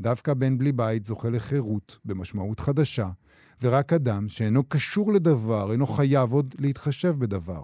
דווקא 0.00 0.34
בן 0.34 0.58
בלי 0.58 0.72
בית 0.72 1.04
זוכה 1.04 1.30
לחירות 1.30 1.98
במשמעות 2.04 2.60
חדשה, 2.60 3.08
ורק 3.62 3.92
אדם 3.92 4.28
שאינו 4.28 4.64
קשור 4.64 5.12
לדבר, 5.12 5.72
אינו 5.72 5.86
חייב 5.86 6.32
עוד 6.32 6.54
להתחשב 6.58 7.14
בדבר. 7.18 7.62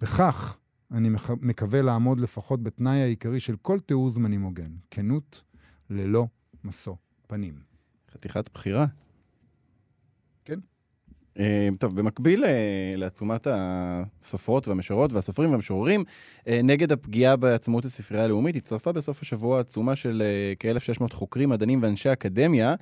וכך 0.00 0.56
אני 0.90 1.10
מקווה 1.40 1.82
לעמוד 1.82 2.20
לפחות 2.20 2.62
בתנאי 2.62 3.02
העיקרי 3.02 3.40
של 3.40 3.56
כל 3.62 3.80
תיאור 3.80 4.08
זמנים 4.08 4.42
הוגן, 4.42 4.70
כנות 4.90 5.42
ללא 5.90 6.26
משוא 6.64 6.94
פנים. 7.32 7.54
חתיכת 8.14 8.48
בחירה. 8.54 8.86
כן. 10.44 10.58
אה, 11.38 11.68
טוב, 11.78 11.96
במקביל 11.96 12.44
אה, 12.44 12.92
לעצומת 12.96 13.46
הסופרות 13.50 14.68
והמשוררות 14.68 15.12
והסופרים 15.12 15.50
והמשוררים, 15.50 16.04
אה, 16.48 16.60
נגד 16.64 16.92
הפגיעה 16.92 17.36
בעצמאות 17.36 17.84
הספרייה 17.84 18.24
הלאומית, 18.24 18.56
הצטרפה 18.56 18.92
בסוף 18.92 19.22
השבוע 19.22 19.60
עצומה 19.60 19.96
של 19.96 20.22
אה, 20.24 20.52
כ-1,600 20.58 21.12
חוקרים, 21.14 21.48
מדענים 21.48 21.82
ואנשי 21.82 22.12
אקדמיה, 22.12 22.74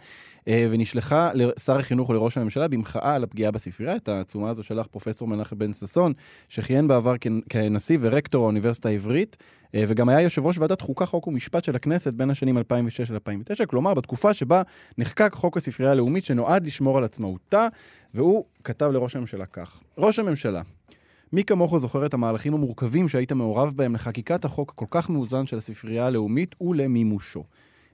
ונשלחה 0.46 1.30
לשר 1.34 1.78
החינוך 1.78 2.08
ולראש 2.10 2.38
הממשלה 2.38 2.68
במחאה 2.68 3.14
על 3.14 3.24
הפגיעה 3.24 3.50
בספרייה. 3.50 3.96
את 3.96 4.08
העצומה 4.08 4.50
הזו 4.50 4.62
שלח 4.62 4.86
פרופסור 4.86 5.28
מנחם 5.28 5.58
בן 5.58 5.72
ששון, 5.72 6.12
שכיהן 6.48 6.88
בעבר 6.88 7.14
כנ- 7.14 7.42
כנשיא 7.48 7.98
ורקטור 8.00 8.42
האוניברסיטה 8.44 8.88
העברית, 8.88 9.36
וגם 9.76 10.08
היה 10.08 10.20
יושב 10.20 10.46
ראש 10.46 10.58
ועדת 10.58 10.80
חוקה, 10.80 11.06
חוק 11.06 11.26
ומשפט 11.26 11.64
של 11.64 11.76
הכנסת 11.76 12.14
בין 12.14 12.30
השנים 12.30 12.58
2006 12.58 13.10
ל-2009, 13.10 13.66
כלומר, 13.66 13.94
בתקופה 13.94 14.34
שבה 14.34 14.62
נחקק 14.98 15.32
חוק 15.34 15.56
הספרייה 15.56 15.92
הלאומית 15.92 16.24
שנועד 16.24 16.66
לשמור 16.66 16.98
על 16.98 17.04
עצמאותה, 17.04 17.66
והוא 18.14 18.44
כתב 18.64 18.90
לראש 18.92 19.16
הממשלה 19.16 19.46
כך: 19.46 19.82
ראש 19.98 20.18
הממשלה, 20.18 20.62
מי 21.32 21.44
כמוך 21.44 21.78
זוכר 21.78 22.06
את 22.06 22.14
המהלכים 22.14 22.54
המורכבים 22.54 23.08
שהיית 23.08 23.32
מעורב 23.32 23.72
בהם 23.76 23.94
לחקיקת 23.94 24.44
החוק 24.44 24.70
הכל 24.70 24.86
כך 24.90 25.10
מאוזן 25.10 25.46
של 25.46 25.58
הספרייה 25.58 26.06
הלאומית 26.06 26.54
ולמימושו. 26.60 27.44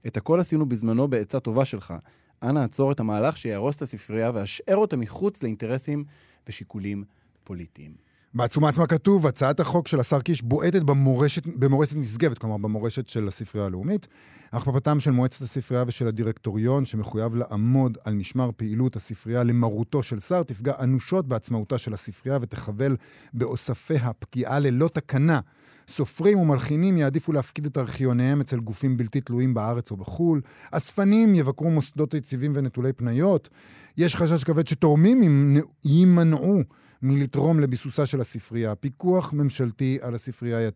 את 0.07 0.17
הכל 0.17 0.41
עשינו 0.41 0.67
בזמנו 0.69 1.09
בעצה 1.09 1.41
טובה 1.41 1.65
שלך. 1.65 1.95
אנא 2.43 2.59
עצור 2.59 2.93
את 2.93 3.01
המהלך 3.01 3.37
שיהרוס 3.37 3.77
את 3.77 3.83
הספרייה 3.83 4.31
והשאר 4.35 4.77
אותה 4.77 4.97
מחוץ 4.97 5.43
לאינטרסים 5.43 6.05
ושיקולים 6.49 7.05
פוליטיים. 7.45 8.06
בעצומה 8.35 8.69
עצמה 8.69 8.87
כתוב, 8.87 9.27
הצעת 9.27 9.61
החוק 9.61 9.89
של 9.89 10.01
השר 10.01 10.21
קיש 10.21 10.43
בועטת 10.43 10.83
במורשת, 10.83 11.47
במורשת 11.47 11.97
נשגבת, 11.97 12.39
כלומר 12.39 12.57
במורשת 12.57 13.09
של 13.09 13.29
הספרייה 13.29 13.67
הלאומית. 13.67 14.07
הכפפתם 14.53 15.01
של 15.01 15.11
מועצת 15.11 15.43
הספרייה 15.43 15.85
ושל 15.87 16.07
הדירקטוריון, 16.07 16.87
שמחויב 16.87 17.35
לעמוד 17.37 17.99
על 18.05 18.15
משמר 18.15 18.51
פעילות 18.57 18.97
הספרייה 18.97 19.43
למרותו 19.43 20.03
של 20.03 20.21
שר, 20.21 20.43
תפגע 20.43 20.73
אנושות 20.81 21.29
בעצמאותה 21.29 21.79
של 21.79 21.95
הספרייה 21.95 22.39
ותחבל 22.41 22.97
באוספיה 23.35 24.11
פגיעה 24.19 24.59
ללא 24.59 24.89
תקנה. 24.89 25.41
סופרים 25.89 26.39
ומלחינים 26.39 26.97
יעדיפו 26.97 27.33
להפקיד 27.33 27.67
את 27.67 27.79
ארכיוניהם 27.79 28.41
אצל 28.41 28.61
גופים 28.61 28.97
בלתי 28.97 29.21
תלויים 29.21 29.55
בארץ 29.55 29.91
או 29.91 29.97
בחו"ל. 29.97 30.41
אספנים 30.71 31.35
יבקרו 31.35 31.71
מוסדות 31.71 32.15
יציבים 32.15 32.53
ונטולי 32.55 32.93
פניות. 32.93 33.49
יש 33.97 34.17
חשש 34.17 34.45
כבד 34.45 34.67
שתורמים 34.67 35.57
יימנעו 35.85 36.61
מלתרום 37.03 37.61
לביסוסה 37.61 38.07
של 38.07 38.21
הספרייה. 38.21 38.75
פיקוח 38.75 39.33
ממשלתי 39.33 39.99
על 40.03 40.15
הספרייה 40.15 40.71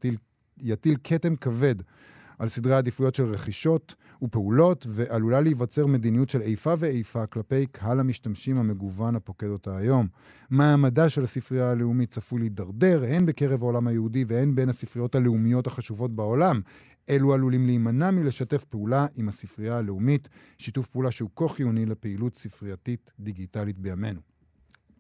יטיל, 0.62 0.96
כתם 1.04 1.36
כבד 1.36 1.74
על 2.40 2.48
סדרי 2.48 2.74
העדיפויות 2.74 3.14
של 3.14 3.24
רכישות 3.24 3.94
ופעולות, 4.22 4.86
ועלולה 4.88 5.40
להיווצר 5.40 5.86
מדיניות 5.86 6.28
של 6.30 6.40
איפה 6.40 6.74
ואיפה 6.78 7.26
כלפי 7.26 7.66
קהל 7.66 8.00
המשתמשים 8.00 8.56
המגוון 8.56 9.16
הפוקד 9.16 9.46
אותה 9.46 9.76
היום. 9.76 10.08
מעמדה 10.50 11.08
של 11.08 11.22
הספרייה 11.22 11.70
הלאומית 11.70 12.10
צפוי 12.10 12.40
להידרדר, 12.40 13.04
הן 13.08 13.26
בקרב 13.26 13.62
העולם 13.62 13.86
היהודי 13.86 14.24
והן 14.26 14.54
בין 14.54 14.68
הספריות 14.68 15.14
הלאומיות 15.14 15.66
החשובות 15.66 16.16
בעולם. 16.16 16.60
אלו 17.10 17.34
עלולים 17.34 17.66
להימנע 17.66 18.10
מלשתף 18.10 18.64
פעולה 18.64 19.06
עם 19.14 19.28
הספרייה 19.28 19.78
הלאומית, 19.78 20.28
שיתוף 20.58 20.88
פעולה 20.88 21.10
שהוא 21.10 21.30
כה 21.36 21.48
חיוני 21.48 21.86
לפעילות 21.86 22.36
ספרייתית 22.36 23.10
דיגיטלית 23.20 23.78
בימינו. 23.78 24.20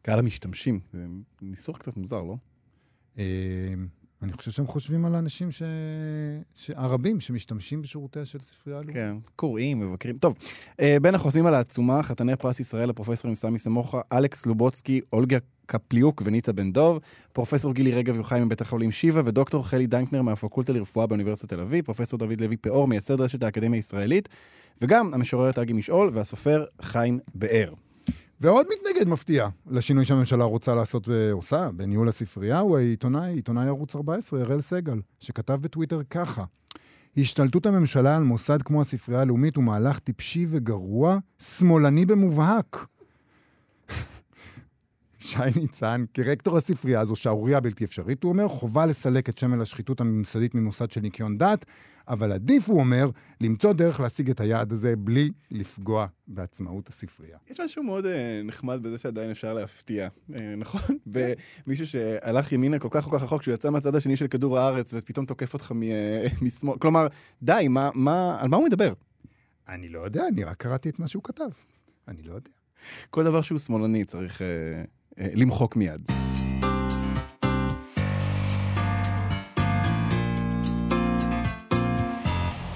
קהל 0.02 0.18
המשתמשים, 0.18 0.80
זה 0.92 1.06
ניסוח 1.42 1.78
קצת 1.78 1.96
מוזר, 1.96 2.22
לא? 2.22 2.36
אני 4.22 4.32
חושב 4.32 4.50
שהם 4.50 4.66
חושבים 4.66 5.04
על 5.04 5.14
האנשים 5.14 5.50
ש... 5.50 5.62
ש... 6.54 6.70
הרבים 6.74 7.20
שמשתמשים 7.20 7.82
בשירותיה 7.82 8.24
של 8.24 8.38
ספרייה 8.38 8.78
הלאומית. 8.78 8.96
כן, 8.96 9.16
קוראים, 9.36 9.80
מבקרים. 9.80 10.18
טוב, 10.18 10.34
אה, 10.80 10.96
בין 11.02 11.14
החותמים 11.14 11.46
על 11.46 11.54
העצומה, 11.54 12.02
חתני 12.02 12.36
פרס 12.36 12.60
ישראל, 12.60 12.90
הפרופסורים 12.90 13.34
סמי 13.34 13.58
סמוכה, 13.58 14.00
אלכס 14.12 14.46
לובוצקי, 14.46 15.00
אולגה 15.12 15.38
קפליוק 15.66 16.22
וניצה 16.24 16.52
בן 16.52 16.72
דוב, 16.72 16.98
פרופסור 17.32 17.74
גילי 17.74 17.92
רגב 17.92 18.16
יוחאי 18.16 18.40
מבית 18.44 18.60
החולים 18.60 18.92
שיבא 18.92 19.22
ודוקטור 19.24 19.66
חלי 19.68 19.86
דנקנר 19.86 20.22
מהפקולטה 20.22 20.72
לרפואה 20.72 21.06
באוניברסיטת 21.06 21.48
תל 21.48 21.60
אביב, 21.60 21.84
פרופסור 21.84 22.18
דוד 22.18 22.40
לוי 22.40 22.56
פאור, 22.56 22.88
מייסד 22.88 23.20
רשת 23.20 23.42
האקדמיה 23.42 23.78
הישראלית, 23.78 24.28
וגם 24.82 25.14
המשוררת 25.14 25.58
אגי 25.58 25.72
משעול 25.72 26.10
והסופר 26.12 26.64
חיים 26.82 27.18
באר. 27.34 27.72
ועוד 28.40 28.66
מתנגד 28.72 29.08
מפתיע 29.08 29.48
לשינוי 29.70 30.04
שהממשלה 30.04 30.44
רוצה 30.44 30.74
לעשות 30.74 31.08
ועושה 31.08 31.70
בניהול 31.74 32.08
הספרייה 32.08 32.58
הוא 32.58 32.78
העיתונאי, 32.78 33.32
עיתונאי 33.32 33.66
ערוץ 33.66 33.96
14, 33.96 34.40
אראל 34.40 34.60
סגל, 34.60 35.00
שכתב 35.18 35.58
בטוויטר 35.62 36.00
ככה: 36.10 36.44
השתלטות 37.16 37.66
הממשלה 37.66 38.16
על 38.16 38.22
מוסד 38.22 38.62
כמו 38.62 38.80
הספרייה 38.80 39.20
הלאומית 39.20 39.56
הוא 39.56 39.64
מהלך 39.64 39.98
טיפשי 39.98 40.46
וגרוע, 40.48 41.18
שמאלני 41.38 42.06
במובהק. 42.06 42.86
שי 45.20 45.38
ניצן, 45.56 46.04
כרקטור 46.14 46.56
הספרייה 46.56 47.04
זו 47.04 47.16
שערורייה 47.16 47.60
בלתי 47.60 47.84
אפשרית, 47.84 48.22
הוא 48.22 48.32
אומר, 48.32 48.48
חובה 48.48 48.86
לסלק 48.86 49.28
את 49.28 49.38
שמל 49.38 49.62
השחיתות 49.62 50.00
הממסדית 50.00 50.54
ממוסד 50.54 50.90
של 50.90 51.00
ניקיון 51.00 51.38
דת, 51.38 51.64
אבל 52.08 52.32
עדיף, 52.32 52.68
הוא 52.68 52.80
אומר, 52.80 53.10
למצוא 53.40 53.72
דרך 53.72 54.00
להשיג 54.00 54.30
את 54.30 54.40
היעד 54.40 54.72
הזה 54.72 54.96
בלי 54.96 55.30
לפגוע 55.50 56.06
בעצמאות 56.28 56.88
הספרייה. 56.88 57.38
יש 57.50 57.60
משהו 57.60 57.82
מאוד 57.82 58.04
uh, 58.04 58.08
נחמד 58.44 58.82
בזה 58.82 58.98
שעדיין 58.98 59.30
אפשר 59.30 59.54
להפתיע, 59.54 60.08
uh, 60.08 60.34
נכון? 60.56 60.98
ומישהו 61.66 61.86
שהלך 61.86 62.52
ימינה 62.52 62.78
כל 62.78 62.88
כך 62.90 63.04
כל 63.04 63.18
כך 63.18 63.22
רחוק, 63.22 63.42
שהוא 63.42 63.54
יצא 63.54 63.70
מהצד 63.70 63.94
השני 63.94 64.16
של 64.16 64.26
כדור 64.26 64.58
הארץ 64.58 64.94
ופתאום 64.94 65.26
תוקף 65.26 65.54
אותך 65.54 65.72
אה, 65.82 66.26
משמאל. 66.42 66.78
כלומר, 66.78 67.06
די, 67.42 67.66
מה, 67.70 67.90
מה, 67.94 68.40
על 68.40 68.48
מה 68.48 68.56
הוא 68.56 68.66
מדבר? 68.66 68.92
אני 69.68 69.88
לא 69.88 70.00
יודע, 70.00 70.22
אני 70.28 70.44
רק 70.44 70.56
קראתי 70.56 70.88
את 70.88 70.98
מה 70.98 71.08
שהוא 71.08 71.22
כתב. 71.22 71.48
אני 72.08 72.22
לא 72.22 72.34
יודע. 72.34 72.50
כל 73.10 73.24
דבר 73.24 73.42
שהוא 73.42 73.58
שמאלני 73.58 74.04
צריך... 74.04 74.42
אה, 74.42 74.46
למחוק 75.20 75.76
מיד. 75.76 76.02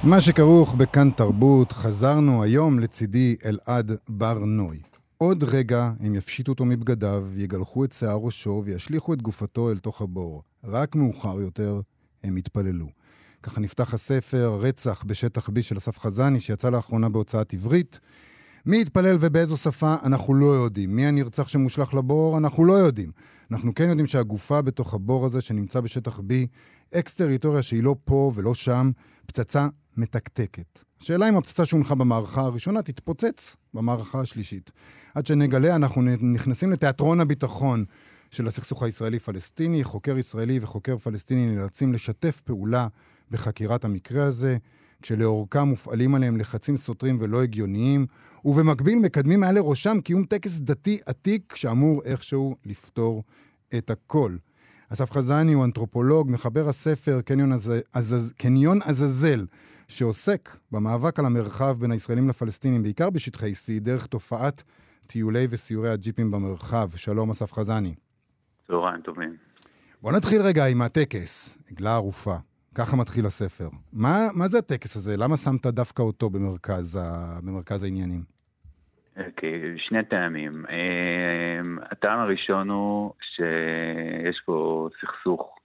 מה 0.02 0.20
שכרוך 0.20 0.74
בכאן 0.74 1.10
תרבות, 1.10 1.72
חזרנו 1.72 2.42
היום 2.42 2.78
לצידי 2.78 3.36
אלעד 3.44 3.92
בר 4.08 4.38
נוי. 4.38 4.78
עוד 5.18 5.44
רגע 5.44 5.90
הם 6.00 6.14
יפשיטו 6.14 6.52
אותו 6.52 6.64
מבגדיו, 6.64 7.26
יגלחו 7.36 7.84
את 7.84 7.92
שיער 7.92 8.18
ראשו 8.22 8.62
וישליכו 8.64 9.14
את 9.14 9.22
גופתו 9.22 9.70
אל 9.70 9.78
תוך 9.78 10.02
הבור. 10.02 10.42
רק 10.64 10.96
מאוחר 10.96 11.40
יותר 11.40 11.80
הם 12.24 12.38
יתפללו. 12.38 12.86
ככה 13.42 13.60
נפתח 13.60 13.94
הספר 13.94 14.58
רצח 14.60 15.04
בשטח 15.06 15.48
B 15.48 15.52
של 15.62 15.78
אסף 15.78 15.98
חזני, 15.98 16.40
שיצא 16.40 16.70
לאחרונה 16.70 17.08
בהוצאת 17.08 17.52
עברית. 17.52 18.00
מי 18.66 18.80
יתפלל 18.80 19.16
ובאיזו 19.20 19.56
שפה, 19.56 19.94
אנחנו 20.04 20.34
לא 20.34 20.46
יודעים. 20.46 20.96
מי 20.96 21.06
הנרצח 21.06 21.48
שמושלך 21.48 21.94
לבור, 21.94 22.38
אנחנו 22.38 22.64
לא 22.64 22.72
יודעים. 22.72 23.10
אנחנו 23.50 23.74
כן 23.74 23.88
יודעים 23.88 24.06
שהגופה 24.06 24.62
בתוך 24.62 24.94
הבור 24.94 25.26
הזה, 25.26 25.40
שנמצא 25.40 25.80
בשטח 25.80 26.18
B, 26.18 26.32
אקס-טריטוריה 26.94 27.62
שהיא 27.62 27.82
לא 27.82 27.96
פה 28.04 28.32
ולא 28.34 28.54
שם, 28.54 28.90
פצצה 29.26 29.68
מתקתקת. 29.96 30.78
השאלה 31.00 31.28
אם 31.28 31.36
הפצצה 31.36 31.64
שהונחה 31.64 31.94
במערכה 31.94 32.40
הראשונה 32.40 32.82
תתפוצץ 32.82 33.56
במערכה 33.74 34.20
השלישית. 34.20 34.70
עד 35.14 35.26
שנגלה, 35.26 35.76
אנחנו 35.76 36.02
נכנסים 36.02 36.70
לתיאטרון 36.72 37.20
הביטחון 37.20 37.84
של 38.30 38.46
הסכסוך 38.46 38.82
הישראלי-פלסטיני. 38.82 39.84
חוקר 39.84 40.18
ישראלי 40.18 40.58
וחוקר 40.62 40.98
פלסטיני 40.98 41.56
נאלצים 41.56 41.92
לשתף 41.92 42.40
פעולה 42.40 42.88
בחקירת 43.30 43.84
המקרה 43.84 44.24
הזה. 44.24 44.56
כשלאורכה 45.04 45.64
מופעלים 45.64 46.14
עליהם 46.14 46.36
לחצים 46.36 46.76
סותרים 46.76 47.16
ולא 47.20 47.42
הגיוניים, 47.42 48.06
ובמקביל 48.44 48.98
מקדמים 48.98 49.40
מעל 49.40 49.54
לראשם 49.54 50.00
קיום 50.00 50.24
טקס 50.24 50.58
דתי 50.58 50.98
עתיק 51.06 51.56
שאמור 51.56 52.02
איכשהו 52.04 52.56
לפתור 52.66 53.22
את 53.78 53.90
הכל. 53.90 54.36
אסף 54.88 55.10
חזני 55.10 55.52
הוא 55.52 55.64
אנתרופולוג, 55.64 56.30
מחבר 56.30 56.68
הספר 56.68 57.20
קניון, 57.20 57.52
עז... 57.52 57.72
עז... 57.92 58.32
קניון 58.36 58.78
עזאזל, 58.84 59.46
שעוסק 59.88 60.56
במאבק 60.72 61.18
על 61.18 61.26
המרחב 61.26 61.76
בין 61.80 61.90
הישראלים 61.90 62.28
לפלסטינים, 62.28 62.82
בעיקר 62.82 63.10
בשטחי 63.10 63.52
C, 63.52 63.80
דרך 63.80 64.06
תופעת 64.06 64.62
טיולי 65.06 65.46
וסיורי 65.50 65.90
הג'יפים 65.90 66.30
במרחב. 66.30 66.90
שלום, 66.96 67.30
אסף 67.30 67.52
חזני. 67.52 67.94
צהריים 68.66 69.02
טובים. 69.02 69.36
בוא 70.02 70.12
נתחיל 70.12 70.42
רגע 70.42 70.66
עם 70.66 70.82
הטקס, 70.82 71.58
עגלה 71.70 71.94
ערופה. 71.94 72.36
ככה 72.74 72.96
מתחיל 72.96 73.26
הספר. 73.26 73.68
מה, 73.92 74.18
מה 74.34 74.48
זה 74.48 74.58
הטקס 74.58 74.96
הזה? 74.96 75.14
למה 75.18 75.36
שמת 75.36 75.66
דווקא 75.66 76.02
אותו 76.02 76.30
במרכז, 76.30 76.96
ה, 76.96 77.40
במרכז 77.46 77.82
העניינים? 77.82 78.20
אוקיי, 79.16 79.74
okay, 79.74 79.88
שני 79.88 80.04
טעמים. 80.04 80.64
אמ, 80.66 81.78
הטעם 81.90 82.18
הראשון 82.18 82.70
הוא 82.70 83.12
שיש 83.20 84.40
פה 84.44 84.88
סכסוך 85.00 85.58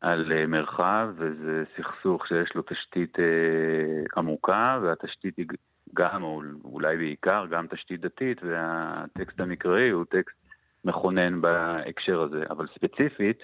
על 0.00 0.32
אה, 0.32 0.46
מרחב, 0.46 1.08
וזה 1.16 1.64
סכסוך 1.76 2.26
שיש 2.26 2.54
לו 2.54 2.62
תשתית 2.62 3.18
אה, 3.18 4.04
עמוקה, 4.16 4.78
והתשתית 4.82 5.36
היא 5.36 5.46
גם, 5.94 6.22
או 6.22 6.42
אולי 6.64 6.96
בעיקר, 6.96 7.46
גם 7.50 7.66
תשתית 7.66 8.00
דתית, 8.00 8.40
והטקסט 8.42 9.40
המקראי 9.40 9.90
הוא 9.90 10.04
טקסט 10.04 10.36
מכונן 10.84 11.40
בהקשר 11.40 12.20
הזה. 12.22 12.44
אבל 12.50 12.66
ספציפית, 12.74 13.38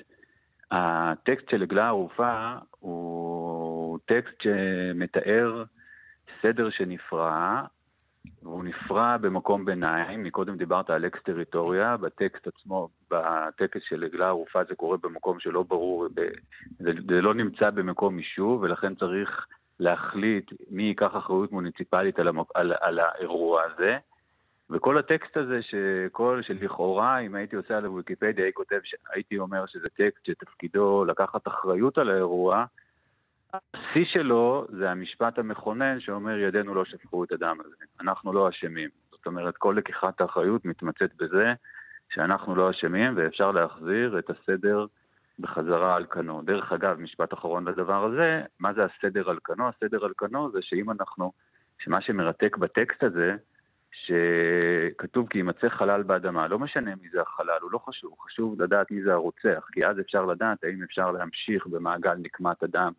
הטקסט 0.74 1.50
של 1.50 1.62
עגלה 1.62 1.88
ערופה 1.88 2.54
הוא 2.78 3.98
טקסט 4.06 4.42
שמתאר 4.42 5.64
סדר 6.42 6.70
שנפרע, 6.70 7.62
והוא 8.42 8.64
נפרע 8.64 9.16
במקום 9.16 9.64
ביניים. 9.64 10.22
מקודם 10.22 10.56
דיברת 10.56 10.90
על 10.90 11.06
אקס 11.06 11.22
טריטוריה, 11.22 11.96
בטקסט 11.96 12.46
עצמו, 12.46 12.88
בטקסט 13.10 13.84
של 13.88 14.04
עגלה 14.04 14.28
ערופה 14.28 14.64
זה 14.68 14.74
קורה 14.74 14.96
במקום 15.02 15.40
שלא 15.40 15.62
ברור, 15.62 16.06
זה, 16.78 16.92
זה 17.08 17.20
לא 17.20 17.34
נמצא 17.34 17.70
במקום 17.70 18.18
יישוב, 18.18 18.62
ולכן 18.62 18.94
צריך 18.94 19.46
להחליט 19.80 20.50
מי 20.70 20.82
ייקח 20.82 21.16
אחריות 21.16 21.52
מוניציפלית 21.52 22.18
על, 22.18 22.28
המק, 22.28 22.46
על, 22.54 22.72
על 22.80 22.98
האירוע 22.98 23.62
הזה. 23.62 23.98
וכל 24.70 24.98
הטקסט 24.98 25.36
הזה, 25.36 25.60
שכל, 25.62 26.40
שלכאורה, 26.42 27.18
אם 27.18 27.34
הייתי 27.34 27.56
עושה 27.56 27.76
עליו 27.76 27.94
ויקיפדיה, 27.94 28.44
הייתי 28.44 28.54
כותב, 28.54 28.78
הייתי 29.14 29.38
אומר 29.38 29.66
שזה 29.66 29.88
טקסט 29.88 30.26
שתפקידו 30.26 31.04
לקחת 31.04 31.48
אחריות 31.48 31.98
על 31.98 32.10
האירוע, 32.10 32.64
השיא 33.52 34.04
שלו 34.04 34.66
זה 34.68 34.90
המשפט 34.90 35.38
המכונן 35.38 36.00
שאומר 36.00 36.38
ידינו 36.38 36.74
לא 36.74 36.84
שפכו 36.84 37.24
את 37.24 37.32
הדם 37.32 37.56
הזה, 37.64 37.74
אנחנו 38.00 38.32
לא 38.32 38.48
אשמים. 38.48 38.88
זאת 39.10 39.26
אומרת, 39.26 39.56
כל 39.56 39.74
לקיחת 39.78 40.20
האחריות 40.20 40.64
מתמצאת 40.64 41.10
בזה 41.16 41.52
שאנחנו 42.14 42.54
לא 42.54 42.70
אשמים 42.70 43.12
ואפשר 43.16 43.50
להחזיר 43.50 44.18
את 44.18 44.30
הסדר 44.30 44.86
בחזרה 45.38 45.96
על 45.96 46.06
כנו. 46.10 46.42
דרך 46.42 46.72
אגב, 46.72 47.00
משפט 47.00 47.34
אחרון 47.34 47.68
לדבר 47.68 48.04
הזה, 48.04 48.42
מה 48.60 48.72
זה 48.72 48.84
הסדר 48.84 49.30
על 49.30 49.38
כנו? 49.44 49.68
הסדר 49.68 50.04
על 50.04 50.12
כנו 50.16 50.50
זה 50.52 50.58
שאם 50.62 50.90
אנחנו, 50.90 51.32
שמה 51.78 52.00
שמרתק 52.00 52.56
בטקסט 52.56 53.02
הזה, 53.02 53.36
שכתוב 54.06 55.28
כי 55.28 55.38
יימצא 55.38 55.68
חלל 55.68 56.02
באדמה, 56.02 56.48
לא 56.48 56.58
משנה 56.58 56.94
מי 57.02 57.08
זה 57.12 57.20
החלל, 57.20 57.58
הוא 57.62 57.72
לא 57.72 57.78
חשוב, 57.78 58.14
חשוב 58.20 58.62
לדעת 58.62 58.90
מי 58.90 59.02
זה 59.02 59.12
הרוצח, 59.12 59.68
כי 59.72 59.86
אז 59.86 60.00
אפשר 60.00 60.24
לדעת 60.24 60.64
האם 60.64 60.82
אפשר 60.82 61.10
להמשיך 61.10 61.66
במעגל 61.66 62.14
נקמת 62.14 62.62
הדם 62.62 62.92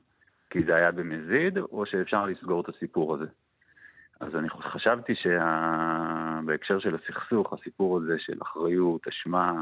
כי 0.53 0.63
זה 0.63 0.75
היה 0.75 0.91
במזיד, 0.91 1.57
או 1.57 1.85
שאפשר 1.85 2.25
לסגור 2.25 2.61
את 2.61 2.69
הסיפור 2.69 3.15
הזה. 3.15 3.25
אז 4.19 4.35
אני 4.35 4.49
חשבתי 4.49 5.13
שבהקשר 5.15 6.79
של 6.79 6.95
הסכסוך, 6.95 7.53
הסיפור 7.53 7.97
הזה 7.97 8.15
של 8.19 8.37
אחריות, 8.41 9.07
אשמה, 9.07 9.61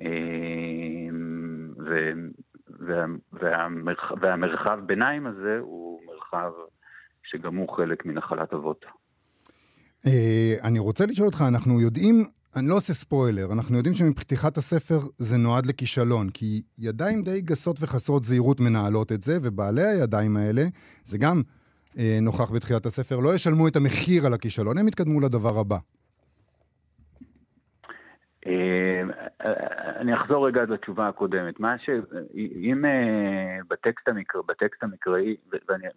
אמ, 0.00 1.74
והמרחב, 3.32 4.14
והמרחב 4.20 4.80
ביניים 4.86 5.26
הזה 5.26 5.58
הוא 5.60 6.00
מרחב 6.06 6.52
שגם 7.22 7.56
הוא 7.56 7.76
חלק 7.76 8.06
מנחלת 8.06 8.52
אבות. 8.54 8.84
אה, 10.06 10.54
אני 10.64 10.78
רוצה 10.78 11.06
לשאול 11.06 11.28
אותך, 11.28 11.44
אנחנו 11.48 11.80
יודעים, 11.80 12.24
אני 12.56 12.68
לא 12.68 12.74
עושה 12.74 12.92
ספוילר, 12.92 13.52
אנחנו 13.52 13.76
יודעים 13.76 13.94
שמפתיחת 13.94 14.56
הספר 14.56 14.98
זה 15.16 15.36
נועד 15.38 15.66
לכישלון, 15.66 16.30
כי 16.30 16.62
ידיים 16.78 17.22
די 17.22 17.40
גסות 17.40 17.76
וחסרות 17.80 18.22
זהירות 18.22 18.60
מנהלות 18.60 19.12
את 19.12 19.22
זה, 19.22 19.38
ובעלי 19.42 19.84
הידיים 19.84 20.36
האלה, 20.36 20.62
זה 21.04 21.18
גם 21.18 21.42
אה, 21.98 22.18
נוכח 22.22 22.52
בתחילת 22.52 22.86
הספר, 22.86 23.16
לא 23.16 23.34
ישלמו 23.34 23.68
את 23.68 23.76
המחיר 23.76 24.26
על 24.26 24.34
הכישלון, 24.34 24.78
הם 24.78 24.88
יתקדמו 24.88 25.20
לדבר 25.20 25.60
הבא. 25.60 25.76
אה, 28.46 29.02
אני 30.00 30.14
אחזור 30.14 30.46
רגע 30.46 30.62
לתשובה 30.62 31.08
הקודמת. 31.08 31.60
מה 31.60 31.78
ש... 31.78 31.90
אם 32.34 32.84
אה, 32.84 33.58
בטקסט, 33.68 34.08
המקר... 34.08 34.42
בטקסט 34.42 34.82
המקראי, 34.82 35.36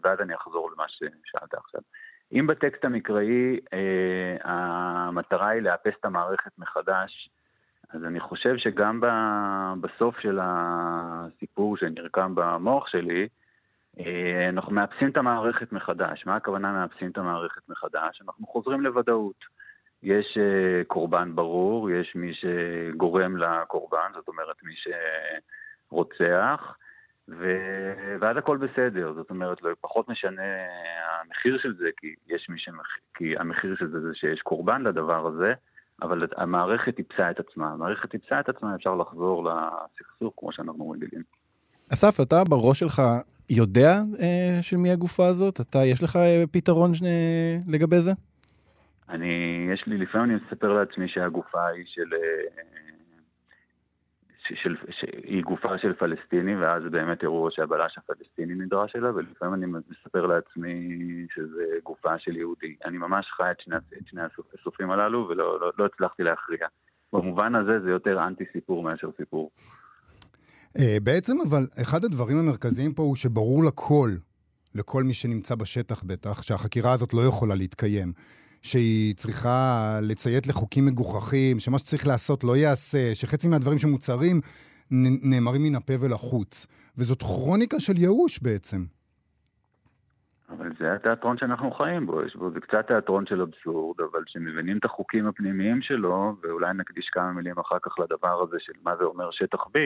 ואז 0.03 0.19
אני 0.19 0.35
אחזור 0.35 0.71
למה 0.71 0.83
ששאלת 0.87 1.53
עכשיו. 1.53 1.81
אם 2.33 2.47
בטקסט 2.47 2.85
המקראי 2.85 3.59
אה, 3.73 4.37
המטרה 4.43 5.49
היא 5.49 5.61
לאפס 5.61 5.93
את 5.99 6.05
המערכת 6.05 6.51
מחדש, 6.57 7.29
אז 7.93 8.03
אני 8.05 8.19
חושב 8.19 8.57
שגם 8.57 9.01
ב... 9.01 9.07
בסוף 9.81 10.19
של 10.19 10.39
הסיפור 10.41 11.77
שנרקם 11.77 12.35
במוח 12.35 12.87
שלי, 12.87 13.27
אה, 13.99 14.49
אנחנו 14.49 14.71
מאפסים 14.71 15.09
את 15.09 15.17
המערכת 15.17 15.71
מחדש. 15.71 16.25
מה 16.25 16.35
הכוונה 16.35 16.71
מאפסים 16.71 17.11
את 17.11 17.17
המערכת 17.17 17.69
מחדש? 17.69 18.21
אנחנו 18.21 18.47
חוזרים 18.47 18.81
לוודאות. 18.81 19.45
יש 20.03 20.37
uh, 20.37 20.87
קורבן 20.87 21.35
ברור, 21.35 21.89
יש 21.91 22.15
מי 22.15 22.33
שגורם 22.33 23.37
לקורבן, 23.37 24.11
זאת 24.13 24.27
אומרת 24.27 24.55
מי 24.63 24.73
שרוצח, 25.89 26.77
ו... 27.29 27.43
ואז 28.21 28.37
הכל 28.37 28.57
בסדר, 28.57 29.13
זאת 29.13 29.29
אומרת, 29.29 29.61
לא 29.61 29.69
פחות 29.81 30.09
משנה 30.09 30.41
המחיר 31.21 31.57
של 31.61 31.73
זה, 31.77 31.89
כי, 31.97 32.07
יש 32.27 32.49
מי 32.49 32.59
שמח... 32.59 32.87
כי 33.13 33.37
המחיר 33.37 33.75
של 33.79 33.87
זה 33.91 33.99
זה 33.99 34.09
שיש 34.13 34.41
קורבן 34.41 34.81
לדבר 34.81 35.27
הזה, 35.27 35.53
אבל 36.01 36.27
המערכת 36.37 36.95
טיפסה 36.95 37.31
את 37.31 37.39
עצמה. 37.39 37.71
המערכת 37.71 38.11
טיפסה 38.11 38.39
את 38.39 38.49
עצמה, 38.49 38.75
אפשר 38.75 38.95
לחזור 38.95 39.49
לסכסוך 39.49 40.33
כמו 40.37 40.51
שאנחנו 40.51 40.89
רגילים. 40.89 41.23
אסף, 41.93 42.19
אתה 42.21 42.43
בראש 42.49 42.79
שלך 42.79 43.01
יודע 43.49 43.91
אה, 44.19 44.57
של 44.61 44.77
מי 44.77 44.91
הגופה 44.91 45.27
הזאת? 45.27 45.61
אתה, 45.61 45.79
יש 45.85 46.03
לך 46.03 46.15
אה, 46.15 46.43
פתרון 46.51 46.93
שני, 46.93 47.59
לגבי 47.67 47.99
זה? 47.99 48.11
אני, 49.09 49.67
יש 49.73 49.83
לי, 49.87 49.97
לפעמים 49.97 50.29
אני 50.31 50.39
מספר 50.45 50.73
לעצמי 50.73 51.07
שהגופה 51.07 51.67
היא 51.67 51.85
של... 51.87 52.09
של, 54.63 54.75
שהיא 54.91 55.43
גופה 55.43 55.77
של 55.77 55.93
פלסטיני, 55.93 56.55
ואז 56.55 56.83
באמת 56.91 57.23
אירוע 57.23 57.49
שהבלש 57.51 57.97
הפלסטיני 57.97 58.55
נדרש 58.55 58.95
אליה, 58.95 59.11
ולפעמים 59.11 59.53
אני 59.53 59.65
מספר 59.89 60.25
לעצמי 60.25 60.97
שזה 61.35 61.63
גופה 61.83 62.19
של 62.19 62.37
יהודי. 62.37 62.75
אני 62.85 62.97
ממש 62.97 63.25
חי 63.37 63.51
את 63.51 63.59
שני, 63.59 63.75
את 63.75 64.07
שני 64.07 64.21
הסופים 64.59 64.91
הללו, 64.91 65.27
ולא 65.29 65.59
לא, 65.59 65.71
לא 65.77 65.85
הצלחתי 65.85 66.23
להכריע. 66.23 66.67
במובן 67.13 67.55
הזה 67.55 67.79
זה 67.79 67.89
יותר 67.89 68.27
אנטי 68.27 68.43
סיפור 68.53 68.83
מאשר 68.83 69.09
סיפור. 69.17 69.51
אה, 70.79 70.97
בעצם 71.03 71.37
אבל 71.49 71.63
אחד 71.81 72.03
הדברים 72.03 72.37
המרכזיים 72.37 72.93
פה 72.93 73.03
הוא 73.03 73.15
שברור 73.15 73.63
לכל, 73.63 74.09
לכל 74.75 75.03
מי 75.03 75.13
שנמצא 75.13 75.55
בשטח 75.55 76.03
בטח, 76.03 76.41
שהחקירה 76.41 76.93
הזאת 76.93 77.13
לא 77.13 77.21
יכולה 77.21 77.55
להתקיים. 77.55 78.13
שהיא 78.63 79.15
צריכה 79.15 79.99
לציית 80.01 80.47
לחוקים 80.47 80.85
מגוחכים, 80.85 81.59
שמה 81.59 81.79
שצריך 81.79 82.07
לעשות 82.07 82.43
לא 82.43 82.55
ייעשה, 82.55 83.15
שחצי 83.15 83.47
מהדברים 83.47 83.77
שמוצהרים 83.77 84.41
נאמרים 85.31 85.63
מן 85.63 85.75
הפה 85.75 85.93
ולחוץ. 86.01 86.67
וזאת 86.97 87.21
כרוניקה 87.21 87.79
של 87.79 87.97
ייאוש 87.97 88.39
בעצם. 88.43 88.83
אבל 90.49 90.69
זה 90.79 90.93
התיאטרון 90.93 91.37
שאנחנו 91.37 91.71
חיים 91.71 92.05
בו, 92.05 92.21
יש 92.21 92.35
בו, 92.35 92.51
זה 92.51 92.59
קצת 92.59 92.87
תיאטרון 92.87 93.25
של 93.25 93.41
אבסורד, 93.41 94.01
אבל 94.01 94.23
כשמבינים 94.25 94.77
את 94.77 94.85
החוקים 94.85 95.27
הפנימיים 95.27 95.81
שלו, 95.81 96.35
ואולי 96.41 96.73
נקדיש 96.73 97.09
כמה 97.11 97.31
מילים 97.31 97.59
אחר 97.59 97.77
כך 97.81 97.99
לדבר 97.99 98.43
הזה 98.43 98.57
של 98.59 98.73
מה 98.83 98.95
זה 98.95 99.03
אומר 99.03 99.31
שטח 99.31 99.59
B, 99.59 99.77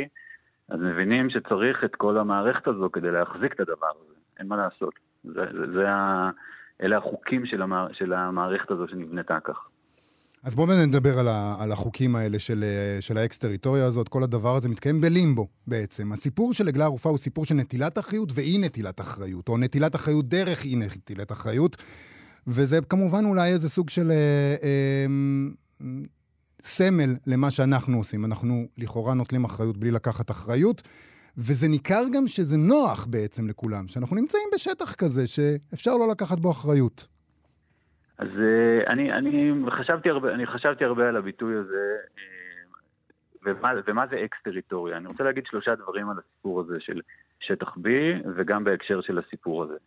אז 0.70 0.80
מבינים 0.80 1.30
שצריך 1.30 1.84
את 1.84 1.96
כל 1.96 2.18
המערכת 2.18 2.68
הזו 2.68 2.90
כדי 2.94 3.12
להחזיק 3.12 3.54
את 3.54 3.60
הדבר 3.60 3.92
הזה, 4.06 4.14
אין 4.40 4.48
מה 4.48 4.58
לעשות. 4.58 4.94
זה, 5.24 5.46
זה, 5.54 5.72
זה. 5.74 5.86
אלה 6.84 6.98
החוקים 6.98 7.46
של, 7.46 7.62
המע... 7.62 7.88
של 7.94 8.14
המערכת 8.14 8.72
הזו 8.72 8.88
שנבנתה 8.88 9.38
כך. 9.44 9.56
אז 10.44 10.56
בואו 10.56 10.68
נדבר 10.88 11.20
על, 11.20 11.28
ה, 11.28 11.56
על 11.60 11.72
החוקים 11.72 12.16
האלה 12.16 12.40
של, 12.40 12.64
של 13.00 13.18
האקס-טריטוריה 13.18 13.86
הזאת. 13.86 14.10
כל 14.10 14.24
הדבר 14.24 14.56
הזה 14.56 14.70
מתקיים 14.70 15.02
בלימבו 15.02 15.48
בעצם. 15.68 16.12
הסיפור 16.12 16.54
של 16.54 16.68
עגלה 16.68 16.84
ערופה 16.84 17.10
הוא 17.10 17.18
סיפור 17.18 17.46
של 17.46 17.56
נטילת 17.56 17.98
אחריות 17.98 18.32
ואי 18.36 18.58
נטילת 18.58 19.00
אחריות, 19.02 19.50
או 19.50 19.58
נטילת 19.58 19.96
אחריות 19.96 20.30
דרך 20.30 20.66
אי 20.66 20.76
נטילת 20.76 21.32
אחריות. 21.32 21.78
וזה 22.48 22.80
כמובן 22.90 23.26
אולי 23.26 23.50
איזה 23.50 23.70
סוג 23.70 23.90
של 23.90 24.12
אה, 24.12 24.56
אה, 24.64 25.06
סמל 26.62 27.16
למה 27.28 27.52
שאנחנו 27.52 27.98
עושים. 27.98 28.26
אנחנו 28.26 28.68
לכאורה 28.78 29.14
נוטלים 29.14 29.44
אחריות 29.44 29.78
בלי 29.78 29.92
לקחת 29.92 30.32
אחריות. 30.32 30.82
וזה 31.38 31.68
ניכר 31.68 32.04
גם 32.14 32.28
שזה 32.28 32.58
נוח 32.58 33.06
בעצם 33.06 33.48
לכולם, 33.48 33.88
שאנחנו 33.88 34.16
נמצאים 34.16 34.50
בשטח 34.56 34.96
כזה 34.96 35.28
שאפשר 35.28 35.92
לא 35.92 36.08
לקחת 36.12 36.40
בו 36.40 36.52
אחריות. 36.52 37.08
אז 38.18 38.28
אה, 38.28 38.90
אני, 38.90 39.14
אני, 39.14 39.54
חשבתי 39.72 40.10
הרבה, 40.10 40.34
אני 40.34 40.46
חשבתי 40.46 40.86
הרבה 40.86 41.10
על 41.10 41.18
הביטוי 41.18 41.56
הזה, 41.56 41.96
אה, 42.16 42.20
ומה, 43.46 43.72
ומה 43.88 44.08
זה 44.08 44.26
אקס-טריטוריה. 44.26 44.98
אני 44.98 45.08
רוצה 45.08 45.24
להגיד 45.24 45.46
שלושה 45.46 45.76
דברים 45.76 46.10
על 46.10 46.18
הסיפור 46.18 46.60
הזה 46.62 46.80
של 46.80 47.02
שטח 47.40 47.68
B, 47.78 47.88
וגם 48.36 48.64
בהקשר 48.64 49.02
של 49.02 49.18
הסיפור 49.18 49.64
הזה. 49.64 49.78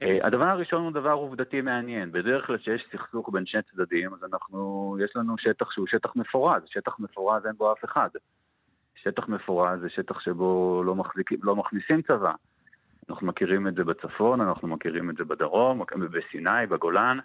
אה, 0.00 0.04
הדבר 0.22 0.44
הראשון 0.44 0.82
הוא 0.84 0.92
דבר 0.92 1.12
עובדתי 1.12 1.60
מעניין. 1.60 2.12
בדרך 2.12 2.46
כלל 2.46 2.58
כשיש 2.58 2.82
סכסוך 2.92 3.30
בין 3.32 3.46
שני 3.46 3.62
צדדים, 3.62 4.14
אז 4.14 4.24
אנחנו, 4.32 4.96
יש 5.04 5.16
לנו 5.16 5.38
שטח 5.38 5.70
שהוא 5.70 5.86
שטח 5.86 6.16
מפורז. 6.16 6.62
שטח 6.66 6.98
מפורז 6.98 7.46
אין 7.46 7.54
בו 7.56 7.72
אף 7.72 7.84
אחד. 7.84 8.08
שטח 9.06 9.28
מפורז 9.28 9.80
זה 9.80 9.88
שטח 9.90 10.20
שבו 10.20 10.82
לא, 10.86 10.94
מחזיק, 10.94 11.30
לא 11.42 11.56
מכניסים 11.56 12.02
צבא. 12.02 12.32
אנחנו 13.10 13.26
מכירים 13.26 13.68
את 13.68 13.74
זה 13.74 13.84
בצפון, 13.84 14.40
אנחנו 14.40 14.68
מכירים 14.68 15.10
את 15.10 15.16
זה 15.16 15.24
בדרום, 15.24 15.82
בסיני, 16.10 16.66
בגולן, 16.68 17.18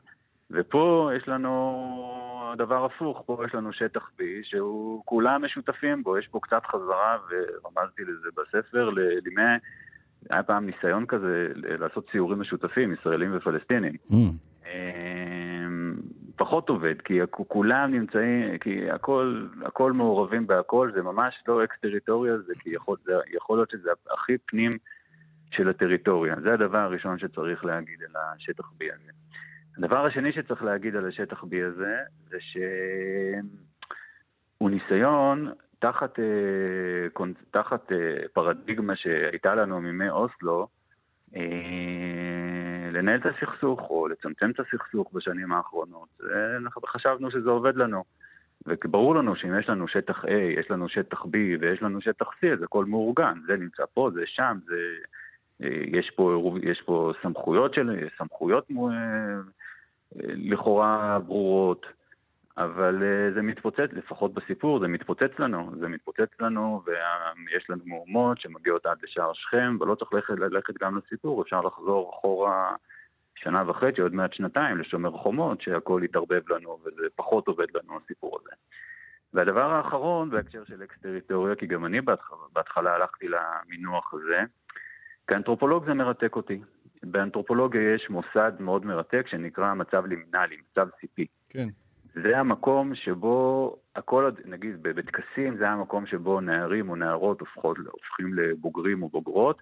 ופה 0.52 1.10
יש 1.18 1.28
לנו 1.28 2.54
דבר 2.58 2.86
הפוך, 2.86 3.24
פה 3.26 3.44
יש 3.48 3.56
לנו 3.56 3.74
שטח 3.74 4.10
B 4.20 4.24
שהוא 4.44 5.02
כולם 5.06 5.46
משותפים 5.46 6.04
בו, 6.04 6.18
יש 6.18 6.28
פה 6.28 6.40
קצת 6.42 6.66
חזרה, 6.66 7.18
ורמזתי 7.30 8.02
לזה 8.02 8.30
בספר, 8.38 8.90
לימי, 9.26 9.52
היה 10.30 10.44
פעם 10.44 10.66
ניסיון 10.66 11.06
כזה 11.06 11.48
לעשות 11.56 12.10
ציורים 12.12 12.40
משותפים, 12.40 12.94
ישראלים 12.94 13.38
ופלסטינים. 13.38 13.94
Mm. 14.10 14.68
פחות 16.36 16.70
עובד, 16.70 17.02
כי 17.02 17.20
כולם 17.32 17.92
נמצאים, 17.92 18.58
כי 18.58 18.92
הכל, 18.92 19.48
הכל 19.66 19.92
מעורבים 19.92 20.48
בהכל, 20.48 20.92
זה 20.94 21.02
ממש 21.02 21.44
לא 21.48 21.64
אקס-טריטוריה, 21.64 22.38
זה 22.38 22.54
כי 22.60 22.70
יכול, 22.70 22.98
זה 23.06 23.14
יכול 23.34 23.58
להיות 23.58 23.70
שזה 23.70 23.90
הכי 24.12 24.38
פנים 24.38 24.72
של 25.52 25.70
הטריטוריה. 25.70 26.36
זה 26.44 26.54
הדבר 26.54 26.78
הראשון 26.78 27.20
שצריך 27.20 27.66
להגיד 27.66 28.00
על 28.10 28.16
השטח 28.16 28.64
B 28.64 28.84
הזה. 28.96 29.12
הדבר 29.78 30.06
השני 30.06 30.34
שצריך 30.34 30.64
להגיד 30.64 30.96
על 30.96 31.08
השטח 31.08 31.44
B 31.44 31.56
הזה, 31.68 31.98
זה 32.30 32.38
שהוא 32.40 34.70
ניסיון 34.70 35.52
תחת, 35.80 36.20
אה, 36.20 37.26
תחת 37.52 37.92
אה, 37.92 37.98
פרדיגמה 38.34 38.96
שהייתה 38.96 39.56
לנו 39.56 39.82
מימי 39.82 40.10
אוסלו, 40.10 40.68
אה, 41.36 41.42
לנהל 42.92 43.20
את 43.20 43.26
הסכסוך 43.26 43.90
או 43.90 44.08
לצמצם 44.08 44.52
את 44.52 44.60
הסכסוך 44.60 45.14
בשנים 45.14 45.52
האחרונות. 45.52 46.22
אנחנו 46.58 46.82
חשבנו 46.88 47.32
שזה 47.32 47.50
עובד 47.50 47.76
לנו. 47.76 48.04
וברור 48.68 49.16
לנו 49.16 49.36
שאם 49.36 49.60
יש 49.60 49.70
לנו 49.70 49.88
שטח 49.88 50.26
A, 50.26 50.32
יש 50.60 50.72
לנו 50.72 50.90
שטח 50.90 51.22
B 51.22 51.38
ויש 51.60 51.82
לנו 51.82 52.02
שטח 52.02 52.28
C, 52.28 52.48
אז 52.54 52.64
הכל 52.64 52.86
מאורגן. 52.86 53.40
זה 53.48 53.58
נמצא 53.58 53.84
פה, 53.94 54.10
זה 54.14 54.22
שם, 54.26 54.58
זה 54.66 54.78
יש 55.70 56.12
פה, 56.16 56.58
יש 56.64 56.82
פה 56.82 57.14
סמכויות 57.22 57.74
של, 57.74 58.08
סמכויות 58.18 58.68
לכאורה 60.20 61.20
ברורות, 61.20 61.86
אבל 62.64 63.04
זה 63.34 63.42
מתפוצץ, 63.42 63.90
לפחות 63.92 64.34
בסיפור, 64.34 64.80
זה 64.80 64.88
מתפוצץ 64.88 65.40
לנו, 65.40 65.72
זה 65.80 65.88
מתפוצץ 65.88 66.30
לנו, 66.40 66.84
ויש 66.86 67.70
לנו 67.70 67.84
מהומות 67.86 68.40
שמגיעות 68.42 68.86
עד 68.86 68.98
לשער 69.04 69.34
שכם, 69.34 69.78
ולא 69.80 69.96
צריך 69.96 70.14
ללכת, 70.14 70.34
ללכת 70.40 70.74
גם 70.82 70.98
לסיפור, 70.98 71.42
אפשר 71.42 71.62
לחזור 71.62 72.14
אחורה 72.14 72.76
שנה 73.36 73.70
וחצי, 73.70 74.02
עוד 74.02 74.14
מעט 74.14 74.34
שנתיים, 74.34 74.78
לשומר 74.78 75.12
חומות, 75.12 75.62
שהכל 75.62 76.02
יתערבב 76.04 76.42
לנו, 76.50 76.80
וזה 76.86 77.08
פחות 77.16 77.48
עובד 77.48 77.68
לנו 77.76 78.00
הסיפור 78.04 78.40
הזה. 78.42 78.52
והדבר 79.34 79.74
האחרון, 79.74 80.30
בהקשר 80.30 80.64
של 80.66 80.84
אקס-טריטוריה, 80.84 81.56
כי 81.56 81.68
גם 81.68 81.86
אני 81.86 82.02
בהתחלה, 82.02 82.38
בהתחלה 82.54 82.96
הלכתי 82.96 83.28
למינוח 83.28 84.14
הזה, 84.14 84.44
כאנתרופולוג 85.28 85.86
זה 85.86 85.94
מרתק 85.94 86.36
אותי. 86.36 86.62
באנתרופולוגיה 87.04 87.94
יש 87.96 88.10
מוסד 88.10 88.52
מאוד 88.60 88.86
מרתק 88.86 89.26
שנקרא 89.30 89.74
מצב 89.74 90.06
לימינלי, 90.06 90.58
מצב 90.72 90.88
סיפי. 91.00 91.26
כן. 91.50 91.68
זה 92.14 92.40
המקום 92.40 92.96
שבו 92.96 93.76
הכל, 93.96 94.30
נגיד 94.46 94.84
בטקסים, 94.84 95.58
זה 95.58 95.70
המקום 95.70 96.06
שבו 96.06 96.42
נערים 96.42 96.90
או 96.90 96.96
נערות 96.96 97.40
הופכות, 97.40 97.78
הופכים 97.78 98.34
לבוגרים 98.34 99.04
או 99.04 99.10
בוגרות, 99.10 99.62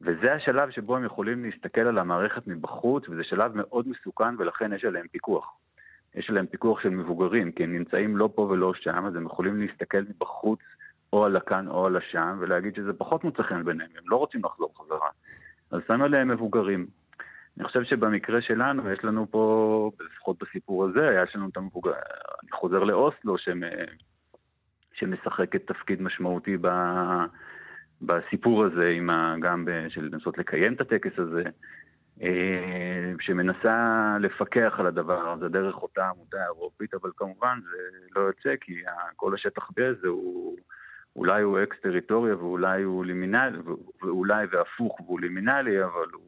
וזה 0.00 0.32
השלב 0.32 0.70
שבו 0.70 0.96
הם 0.96 1.04
יכולים 1.04 1.44
להסתכל 1.44 1.80
על 1.80 1.98
המערכת 1.98 2.46
מבחוץ, 2.46 3.08
וזה 3.08 3.24
שלב 3.24 3.52
מאוד 3.54 3.88
מסוכן 3.88 4.34
ולכן 4.38 4.72
יש 4.72 4.84
עליהם 4.84 5.06
פיקוח. 5.08 5.52
יש 6.14 6.30
עליהם 6.30 6.46
פיקוח 6.46 6.80
של 6.80 6.88
מבוגרים, 6.88 7.52
כי 7.52 7.64
הם 7.64 7.72
נמצאים 7.72 8.16
לא 8.16 8.30
פה 8.34 8.42
ולא 8.42 8.74
שם, 8.74 9.06
אז 9.06 9.16
הם 9.16 9.26
יכולים 9.26 9.60
להסתכל 9.60 10.00
מבחוץ 10.00 10.60
או 11.12 11.24
על 11.24 11.36
הכאן 11.36 11.68
או 11.68 11.86
על 11.86 11.96
השם, 11.96 12.36
ולהגיד 12.40 12.74
שזה 12.74 12.92
פחות 12.92 13.24
מוצא 13.24 13.42
חן 13.42 13.64
ביניהם, 13.64 13.90
הם 13.98 14.04
לא 14.06 14.16
רוצים 14.16 14.40
לחזור 14.44 14.72
חזרה. 14.78 15.08
אז 15.70 15.80
שם 15.86 16.02
עליהם 16.02 16.28
מבוגרים. 16.28 16.86
אני 17.58 17.66
חושב 17.66 17.84
שבמקרה 17.84 18.42
שלנו, 18.42 18.90
יש 18.90 19.04
לנו 19.04 19.26
פה, 19.30 19.90
לפחות 20.00 20.36
בסיפור 20.42 20.84
הזה, 20.84 21.08
היה 21.08 21.24
לנו 21.34 21.48
את 21.48 21.56
המבוגר... 21.56 21.92
אני 22.42 22.52
חוזר 22.52 22.84
לאוסלו, 22.84 23.36
שמשחקת 24.92 25.66
תפקיד 25.66 26.02
משמעותי 26.02 26.56
ב... 26.60 26.68
בסיפור 28.02 28.64
הזה, 28.64 28.92
ה... 29.10 29.34
גם 29.40 29.68
של 29.88 30.08
לנסות 30.12 30.38
לקיים 30.38 30.72
את 30.72 30.80
הטקס 30.80 31.18
הזה. 31.18 31.42
אה, 32.22 33.12
שמנסה 33.20 34.16
לפקח 34.20 34.74
על 34.78 34.86
הדבר 34.86 35.32
הזה 35.32 35.48
דרך 35.48 35.82
אותה 35.82 36.08
עמותה 36.08 36.44
אירופית, 36.44 36.94
אבל 36.94 37.10
כמובן 37.16 37.58
זה 37.62 37.78
לא 38.16 38.20
יוצא 38.20 38.56
כי 38.60 38.82
כל 39.16 39.34
השטח 39.34 39.70
B 39.70 39.82
הזה 39.82 40.08
הוא, 40.08 40.56
אולי 41.16 41.42
הוא 41.42 41.58
אקס-טריטוריה 41.62 42.36
ואולי 42.36 42.82
הוא 42.82 43.04
לימינלי, 43.04 43.58
ואולי 44.02 44.46
והפוך 44.50 45.00
והוא 45.00 45.20
לימינלי, 45.20 45.84
אבל 45.84 46.06
הוא 46.12 46.27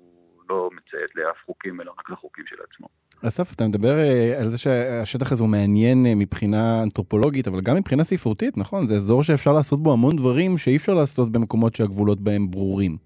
לא 0.50 0.70
מציית 0.76 1.16
לאף 1.16 1.36
חוקים 1.46 1.80
אלא 1.80 1.92
רק 1.98 2.10
לחוקים 2.10 2.44
של 2.46 2.56
עצמו. 2.70 2.88
אסף, 3.28 3.54
אתה 3.56 3.64
מדבר 3.64 3.98
אה, 3.98 4.38
על 4.40 4.48
זה 4.50 4.58
שהשטח 4.58 5.32
הזה 5.32 5.42
הוא 5.44 5.50
מעניין 5.50 6.06
אה, 6.06 6.12
מבחינה 6.16 6.82
אנתרופולוגית, 6.82 7.48
אבל 7.48 7.60
גם 7.60 7.76
מבחינה 7.76 8.04
ספרותית, 8.04 8.58
נכון? 8.58 8.86
זה 8.86 8.94
אזור 8.94 9.22
שאפשר 9.22 9.52
לעשות 9.52 9.82
בו 9.82 9.92
המון 9.92 10.16
דברים 10.16 10.58
שאי 10.58 10.76
אפשר 10.76 10.94
לעשות 10.94 11.32
במקומות 11.32 11.74
שהגבולות 11.74 12.20
בהם 12.20 12.50
ברורים. 12.50 12.96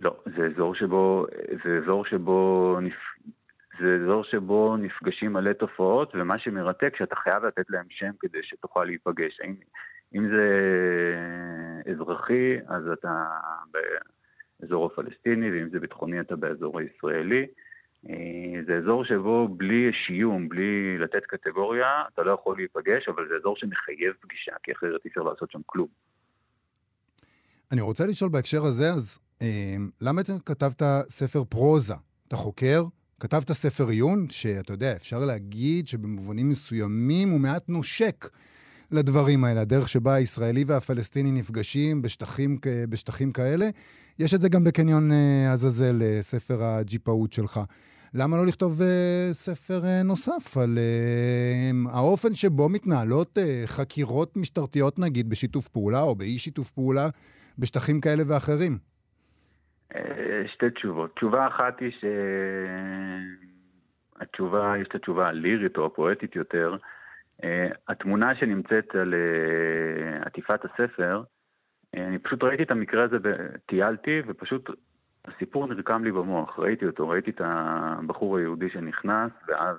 לא, 0.00 0.16
זה 0.36 0.42
אזור 0.54 0.74
שבו, 0.74 1.26
זה 1.64 1.78
אזור 1.82 2.04
שבו, 2.04 2.78
נפ... 2.82 2.94
זה 3.80 3.98
אזור 4.02 4.24
שבו 4.24 4.76
נפגשים 4.76 5.32
מלא 5.32 5.52
תופעות, 5.52 6.12
ומה 6.14 6.38
שמרתק, 6.38 6.94
שאתה 6.98 7.16
חייב 7.16 7.44
לתת 7.44 7.70
להם 7.70 7.86
שם 7.90 8.10
כדי 8.20 8.38
שתוכל 8.42 8.84
להיפגש. 8.84 9.40
אם, 9.44 9.54
אם 10.14 10.28
זה 10.28 10.46
אזרחי, 11.92 12.56
אז 12.66 12.82
אתה 12.92 13.24
באזור 14.60 14.86
הפלסטיני, 14.86 15.50
ואם 15.50 15.68
זה 15.70 15.80
ביטחוני, 15.80 16.20
אתה 16.20 16.36
באזור 16.36 16.78
הישראלי. 16.78 17.46
אה, 18.08 18.60
זה 18.66 18.76
אזור 18.76 19.04
שבו 19.04 19.48
בלי 19.48 19.90
שיום, 20.06 20.48
בלי 20.48 20.98
לתת 20.98 21.24
קטגוריה, 21.26 22.02
אתה 22.14 22.22
לא 22.22 22.32
יכול 22.32 22.56
להיפגש, 22.56 23.08
אבל 23.08 23.28
זה 23.28 23.34
אזור 23.40 23.56
שמחייב 23.56 24.12
פגישה, 24.20 24.52
כי 24.62 24.72
אחרת 24.72 25.00
אי 25.04 25.10
אפשר 25.10 25.22
לעשות 25.22 25.50
שם 25.50 25.60
כלום. 25.66 25.88
אני 27.72 27.80
רוצה 27.80 28.06
לשאול 28.06 28.30
בהקשר 28.30 28.64
הזה, 28.64 28.90
אז 28.90 29.18
אמ, 29.42 29.90
למה 30.00 30.16
בעצם 30.16 30.38
כתבת 30.38 30.82
ספר 31.08 31.44
פרוזה? 31.44 31.94
אתה 32.28 32.36
חוקר, 32.36 32.82
כתבת 33.20 33.52
ספר 33.52 33.88
עיון, 33.88 34.26
שאתה 34.30 34.72
יודע, 34.72 34.96
אפשר 34.96 35.18
להגיד 35.18 35.88
שבמובנים 35.88 36.48
מסוימים 36.48 37.28
הוא 37.28 37.40
מעט 37.40 37.68
נושק 37.68 38.28
לדברים 38.90 39.44
האלה, 39.44 39.60
הדרך 39.60 39.88
שבה 39.88 40.14
הישראלי 40.14 40.64
והפלסטיני 40.66 41.30
נפגשים 41.30 42.02
בשטחים, 42.02 42.58
בשטחים 42.88 43.32
כאלה. 43.32 43.66
יש 44.18 44.34
את 44.34 44.40
זה 44.40 44.48
גם 44.48 44.64
בקניון 44.64 45.12
אה, 45.12 45.52
עזאזל, 45.52 46.02
אה, 46.02 46.22
ספר 46.22 46.64
הג'יפאות 46.64 47.32
שלך. 47.32 47.60
למה 48.16 48.36
לא 48.36 48.46
לכתוב 48.46 48.80
uh, 48.80 48.84
ספר 49.32 49.80
נוסף 50.04 50.56
על 50.56 50.78
האופן 51.92 52.34
שבו 52.34 52.68
מתנהלות 52.68 53.38
חקירות 53.66 54.36
משטרתיות, 54.36 54.98
נגיד, 54.98 55.30
בשיתוף 55.30 55.68
פעולה 55.68 56.02
או 56.02 56.14
באי 56.14 56.38
שיתוף 56.38 56.70
פעולה 56.70 57.08
בשטחים 57.58 58.00
כאלה 58.00 58.22
ואחרים? 58.28 58.78
אה, 59.94 60.42
שתי 60.52 60.70
תשובות. 60.70 61.16
תשובה 61.16 61.46
אחת 61.46 61.80
היא 61.80 61.92
שהתשובה, 64.20 64.74
יש 64.80 64.88
את 64.88 64.94
התשובה 64.94 65.28
הלירית 65.28 65.76
או 65.76 65.86
הפואטית 65.86 66.36
יותר. 66.36 66.76
אה, 67.44 67.68
התמונה 67.88 68.34
שנמצאת 68.34 68.94
על 68.94 69.14
אה, 69.14 70.26
עטיפת 70.26 70.60
הספר, 70.64 71.22
אני 71.96 72.18
פשוט 72.18 72.42
ראיתי 72.42 72.62
את 72.62 72.70
המקרה 72.70 73.04
הזה, 73.04 73.18
טיילתי, 73.66 74.22
ופשוט 74.26 74.70
הסיפור 75.24 75.66
נרקם 75.66 76.04
לי 76.04 76.12
במוח. 76.12 76.58
ראיתי 76.58 76.86
אותו, 76.86 77.08
ראיתי 77.08 77.30
את 77.30 77.40
הבחור 77.44 78.38
היהודי 78.38 78.70
שנכנס, 78.70 79.32
ואז 79.48 79.76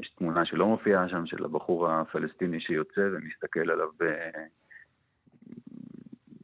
יש 0.00 0.10
תמונה 0.18 0.44
שלא 0.44 0.66
מופיעה 0.66 1.08
שם, 1.08 1.26
של 1.26 1.44
הבחור 1.44 1.90
הפלסטיני 1.90 2.60
שיוצא 2.60 3.08
ומסתכל 3.12 3.70
עליו 3.70 3.88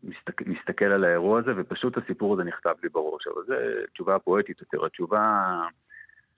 מסתכל, 0.05 0.45
מסתכל 0.47 0.85
על 0.85 1.05
האירוע 1.05 1.39
הזה, 1.39 1.53
ופשוט 1.57 1.97
הסיפור 1.97 2.35
הזה 2.35 2.45
נכתב 2.45 2.75
לי 2.83 2.89
בראש. 2.89 3.27
אבל 3.27 3.43
זו 3.47 3.55
תשובה 3.93 4.19
פואטית 4.19 4.61
יותר. 4.61 4.85
התשובה, 4.85 5.61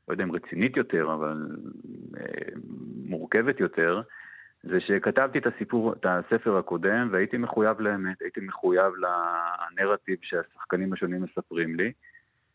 לא 0.09 0.15
יודע 0.15 0.25
אם 0.25 0.33
רצינית 0.33 0.77
יותר, 0.77 1.15
אבל 1.15 1.47
אה, 2.17 2.53
מורכבת 3.05 3.61
יותר, 3.61 4.03
זה 4.62 4.81
שכתבתי 4.81 5.38
את 5.38 5.47
הסיפור, 5.47 5.92
את 5.92 6.07
הספר 6.09 6.57
הקודם, 6.57 7.09
והייתי 7.12 7.37
מחויב 7.37 7.81
לאמת, 7.81 8.23
הייתי 8.23 8.40
מחויב 8.40 8.92
לנרטיב 8.97 10.19
שהשחקנים 10.23 10.92
השונים 10.92 11.23
מספרים 11.23 11.75
לי, 11.77 11.92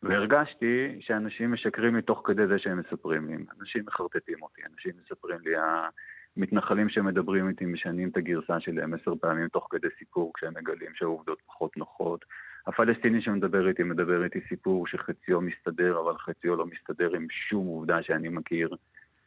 והרגשתי 0.04 0.98
שאנשים 1.00 1.52
משקרים 1.52 1.96
לי 1.96 2.02
תוך 2.02 2.22
כדי 2.26 2.48
זה 2.48 2.60
שהם 2.60 2.80
מספרים 2.80 3.28
לי. 3.28 3.36
אנשים 3.60 3.84
מחרטטים 3.88 4.42
אותי, 4.42 4.62
אנשים 4.74 4.94
מספרים 5.04 5.40
לי, 5.46 5.52
מתנחלים 6.38 6.90
שמדברים 6.90 7.50
איתי 7.50 7.66
משנים 7.66 8.10
את 8.10 8.18
הגרסה 8.18 8.60
שלהם 8.60 8.94
עשר 8.94 9.14
פעמים 9.22 9.48
תוך 9.48 9.68
כדי 9.72 9.88
סיפור 10.00 10.32
כשהם 10.34 10.54
מגלים 10.58 10.92
שהעובדות 10.94 11.42
פחות 11.46 11.78
נוחות. 11.78 12.26
הפלסטיני 12.68 13.22
שמדבר 13.22 13.68
איתי 13.68 13.84
מדבר 13.84 14.24
איתי 14.24 14.40
סיפור 14.50 14.88
שחציו 14.88 15.42
מסתדר 15.42 16.00
אבל 16.00 16.18
חציו 16.18 16.56
לא 16.56 16.66
מסתדר 16.66 17.16
עם 17.16 17.28
שום 17.30 17.68
עובדה 17.68 18.04
שאני 18.04 18.30
מכיר. 18.30 18.76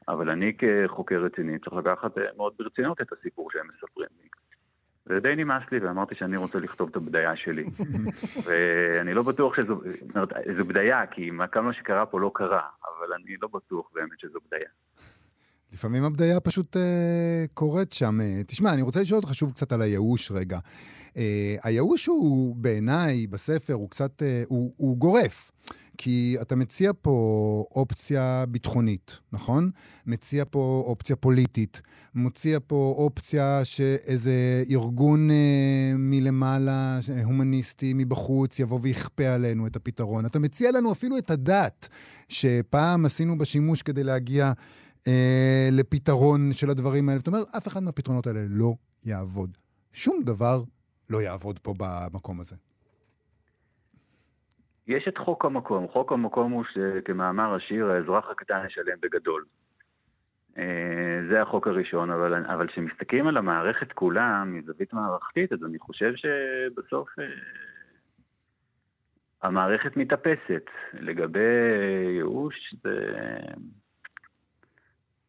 אבל 0.09 0.31
אני 0.31 0.53
כחוקר 0.59 1.25
רציני 1.25 1.59
צריך 1.59 1.77
לקחת 1.77 2.19
אה, 2.19 2.25
מאוד 2.37 2.53
ברצינות 2.59 3.01
את 3.01 3.13
הסיפור 3.13 3.51
שהם 3.53 3.67
מספרים 3.75 4.09
לי. 4.23 4.29
זה 5.07 5.21
די 5.21 5.35
נמאס 5.37 5.63
לי 5.73 5.79
ואמרתי 5.79 6.15
שאני 6.15 6.37
רוצה 6.37 6.59
לכתוב 6.59 6.89
את 6.91 6.97
הבדיה 6.97 7.37
שלי. 7.37 7.65
ואני 8.47 9.15
לא 9.15 9.23
בטוח 9.23 9.57
שזו, 9.57 9.81
זו 10.53 10.65
בדיה, 10.65 11.07
כי 11.07 11.31
כמה 11.53 11.73
שקרה 11.73 12.07
פה 12.07 12.21
לא 12.21 12.31
קרה, 12.35 12.63
אבל 12.83 13.15
אני 13.15 13.37
לא 13.43 13.49
בטוח 13.49 13.91
באמת 13.95 14.21
שזו 14.21 14.39
בדיה. 14.47 14.69
לפעמים 15.75 16.05
הבדיה 16.05 16.41
פשוט 16.41 16.77
אה, 16.77 17.45
קורית 17.55 17.93
שם. 17.93 18.21
אה, 18.21 18.43
תשמע, 18.47 18.73
אני 18.73 18.83
רוצה 18.83 19.01
לשאול 19.01 19.21
אותך 19.21 19.35
שוב 19.35 19.53
קצת 19.53 19.73
על 19.73 19.83
הייאוש 19.83 20.31
רגע. 20.31 20.59
אה, 21.17 21.57
הייאוש 21.63 22.07
הוא 22.07 22.57
בעיניי, 22.57 23.27
בספר, 23.27 23.73
הוא 23.73 23.91
קצת, 23.91 24.23
אה, 24.23 24.43
הוא, 24.49 24.73
הוא 24.77 24.97
גורף. 24.97 25.51
כי 25.99 26.37
אתה 26.41 26.57
מציע 26.57 26.93
פה 27.03 27.65
אופציה 27.71 28.45
ביטחונית, 28.49 29.21
נכון? 29.33 29.71
מציע 30.07 30.45
פה 30.51 30.85
אופציה 30.87 31.17
פוליטית, 31.17 31.83
מציע 32.15 32.59
פה 32.67 32.95
אופציה 32.97 33.65
שאיזה 33.65 34.65
ארגון 34.71 35.31
אה, 35.31 35.93
מלמעלה, 35.99 36.99
הומניסטי, 37.25 37.93
מבחוץ, 37.95 38.59
יבוא 38.59 38.79
ויכפה 38.83 39.27
עלינו 39.27 39.67
את 39.67 39.77
הפתרון. 39.77 40.27
אתה 40.27 40.39
מציע 40.39 40.73
לנו 40.73 40.93
אפילו 40.93 41.19
את 41.19 41.31
הדת, 41.31 41.89
שפעם 42.29 43.07
עשינו 43.07 43.39
בה 43.39 43.45
שימוש 43.45 43.83
כדי 43.83 44.05
להגיע 44.05 44.53
אה, 45.09 45.69
לפתרון 45.73 46.53
של 46.53 46.71
הדברים 46.71 47.09
האלה. 47.09 47.19
זאת 47.19 47.27
אומרת, 47.27 47.47
אף 47.57 47.69
אחד 47.69 47.83
מהפתרונות 47.83 48.27
האלה 48.27 48.41
לא 48.49 48.75
יעבוד. 49.05 49.59
שום 49.93 50.23
דבר 50.25 50.63
לא 51.11 51.23
יעבוד 51.23 51.59
פה 51.59 51.75
במקום 51.79 52.41
הזה. 52.41 52.55
יש 54.87 55.09
את 55.09 55.19
חוק 55.19 55.45
המקום. 55.45 55.89
חוק 55.89 56.13
המקום 56.13 56.53
הוא 56.53 56.65
שכמאמר 56.65 57.55
השיר, 57.55 57.91
האזרח 57.91 58.31
הקטן 58.31 58.67
ישלם 58.67 58.97
בגדול. 59.03 59.45
אה, 60.59 61.21
זה 61.29 61.43
החוק 61.43 61.67
הראשון, 61.67 62.11
אבל 62.47 62.69
כשמסתכלים 62.69 63.27
על 63.27 63.37
המערכת 63.37 63.93
כולה 63.93 64.45
מזווית 64.47 64.93
מערכתית, 64.93 65.53
אז 65.53 65.65
אני 65.65 65.79
חושב 65.79 66.13
שבסוף 66.17 67.19
אה, 67.19 67.25
המערכת 69.43 69.97
מתאפסת. 69.97 70.71
לגבי 70.95 71.41
ייאוש, 72.17 72.75
זה... 72.83 73.17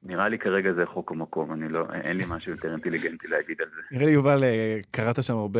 נראה 0.06 0.30
לי 0.30 0.40
כרגע 0.40 0.74
זה 0.74 0.86
חוק 0.86 1.12
המקום, 1.12 1.54
אני 1.54 1.70
לא, 1.70 1.86
אין 1.94 2.18
לי 2.18 2.24
משהו 2.30 2.52
יותר 2.52 2.72
אינטליגנטי 2.72 3.28
להגיד 3.28 3.62
על 3.62 3.68
זה. 3.76 3.82
נראה 3.92 4.06
לי, 4.06 4.12
יובל, 4.12 4.44
אה, 4.44 4.80
קראת 4.92 5.24
שם 5.24 5.38
הרבה... 5.38 5.60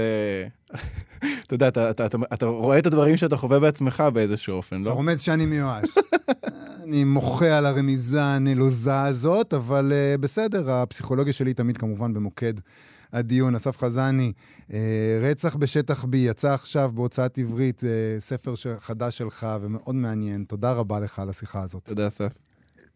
אתה 1.44 1.54
יודע, 1.54 1.68
אתה, 1.68 1.90
אתה, 1.92 2.06
אתה, 2.06 2.18
אתה 2.34 2.46
רואה 2.46 2.80
את 2.80 2.86
הדברים 2.86 3.18
שאתה 3.18 3.38
חווה 3.38 3.60
בעצמך 3.60 4.04
באיזשהו 4.14 4.56
אופן, 4.56 4.84
לא? 4.84 4.92
רומז 4.92 5.22
שאני 5.22 5.46
מיואש. 5.46 5.86
אני 6.84 7.04
מוחה 7.04 7.58
על 7.58 7.66
הרמיזה 7.66 8.24
הנלוזה 8.24 9.02
הזאת, 9.02 9.54
אבל 9.54 9.92
uh, 9.92 10.22
בסדר, 10.22 10.72
הפסיכולוגיה 10.72 11.34
שלי 11.34 11.54
תמיד 11.54 11.78
כמובן 11.78 12.14
במוקד 12.14 12.54
הדיון. 13.14 13.56
אסף 13.56 13.78
חזני, 13.78 14.34
uh, 14.70 14.74
רצח 15.22 15.56
בשטח 15.56 16.04
B, 16.04 16.08
יצא 16.16 16.54
עכשיו 16.54 16.90
בהוצאת 16.94 17.38
עברית, 17.38 17.80
uh, 17.80 17.86
ספר 18.20 18.54
חדש 18.80 19.18
שלך 19.18 19.48
ומאוד 19.62 19.96
מעניין. 19.96 20.44
תודה 20.44 20.74
רבה 20.74 21.00
לך 21.00 21.20
על 21.20 21.30
השיחה 21.30 21.62
הזאת. 21.62 21.84
תודה, 21.84 22.08
אסף. 22.08 22.38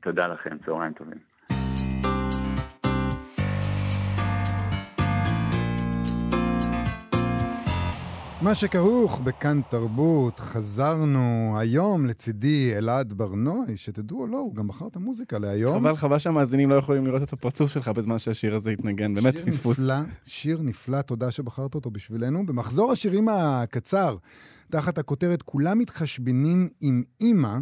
תודה 0.02 0.28
לכם, 0.28 0.58
צהריים 0.66 0.94
טובים. 0.94 1.18
מה 8.42 8.56
שכרוך 8.56 9.20
בכאן 9.20 9.62
תרבות, 9.70 10.40
חזרנו 10.40 11.56
היום 11.60 12.06
לצידי 12.06 12.78
אלעד 12.78 13.14
ברנועי, 13.14 13.78
שתדעו 13.78 14.22
או 14.22 14.28
לא, 14.28 14.38
הוא 14.38 14.56
גם 14.56 14.68
בחר 14.68 14.88
את 14.88 14.96
המוזיקה 14.96 15.40
להיום. 15.40 15.80
חבל, 15.80 15.96
חבל 15.96 16.20
שהמאזינים 16.20 16.70
לא 16.70 16.76
יכולים 16.76 17.06
לראות 17.06 17.24
את 17.24 17.34
הפרצוף 17.34 17.72
שלך 17.72 17.88
בזמן 17.88 18.20
שהשיר 18.20 18.56
הזה 18.56 18.70
התנגן, 18.70 19.14
באמת 19.14 19.38
שיר 19.38 19.46
פספוס. 19.46 19.80
נפלא, 19.80 19.96
שיר 20.24 20.62
נפלא, 20.62 21.02
תודה 21.02 21.32
שבחרת 21.32 21.76
אותו 21.76 21.92
בשבילנו. 21.92 22.46
במחזור 22.46 22.92
השירים 22.92 23.30
הקצר, 23.30 24.18
תחת 24.72 24.98
הכותרת 24.98 25.42
"כולם 25.42 25.78
מתחשבנים 25.78 26.68
עם 26.82 27.04
אימא", 27.22 27.58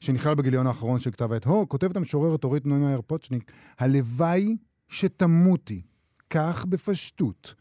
שנכלל 0.00 0.34
בגיליון 0.34 0.66
האחרון 0.66 1.00
של 1.00 1.10
כתב 1.10 1.32
העת 1.32 1.44
הו, 1.44 1.68
כותבת 1.68 1.96
המשוררת 1.96 2.44
אורית 2.44 2.66
נוימאייר 2.66 3.00
פוצ'ניק, 3.06 3.52
הלוואי 3.78 4.56
שתמותי, 4.88 5.82
כך 6.30 6.64
בפשטות. 6.64 7.54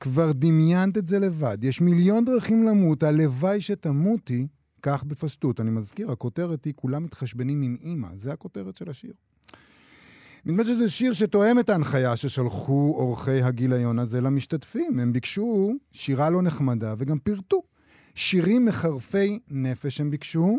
כבר 0.00 0.32
דמיינת 0.32 0.98
את 0.98 1.08
זה 1.08 1.18
לבד. 1.18 1.64
יש 1.64 1.80
מיליון 1.80 2.24
דרכים 2.24 2.62
למות, 2.62 3.02
הלוואי 3.02 3.60
שתמותי, 3.60 4.46
כך 4.82 5.04
בפשטות. 5.04 5.60
אני 5.60 5.70
מזכיר, 5.70 6.12
הכותרת 6.12 6.64
היא 6.64 6.72
כולם 6.76 7.04
מתחשבנים 7.04 7.62
עם 7.62 7.76
אימא, 7.80 8.08
זה 8.16 8.32
הכותרת 8.32 8.76
של 8.76 8.90
השיר. 8.90 9.12
נדמה 10.46 10.64
שזה 10.64 10.88
שיר 10.88 11.12
שתואם 11.12 11.58
את 11.58 11.70
ההנחיה 11.70 12.16
ששלחו 12.16 12.94
אורחי 12.98 13.42
הגיליון 13.42 13.98
הזה 13.98 14.20
למשתתפים. 14.20 14.98
הם 14.98 15.12
ביקשו 15.12 15.72
שירה 15.92 16.30
לא 16.30 16.42
נחמדה 16.42 16.94
וגם 16.98 17.18
פירטו. 17.18 17.62
שירים 18.14 18.64
מחרפי 18.64 19.38
נפש 19.50 20.00
הם 20.00 20.10
ביקשו 20.10 20.58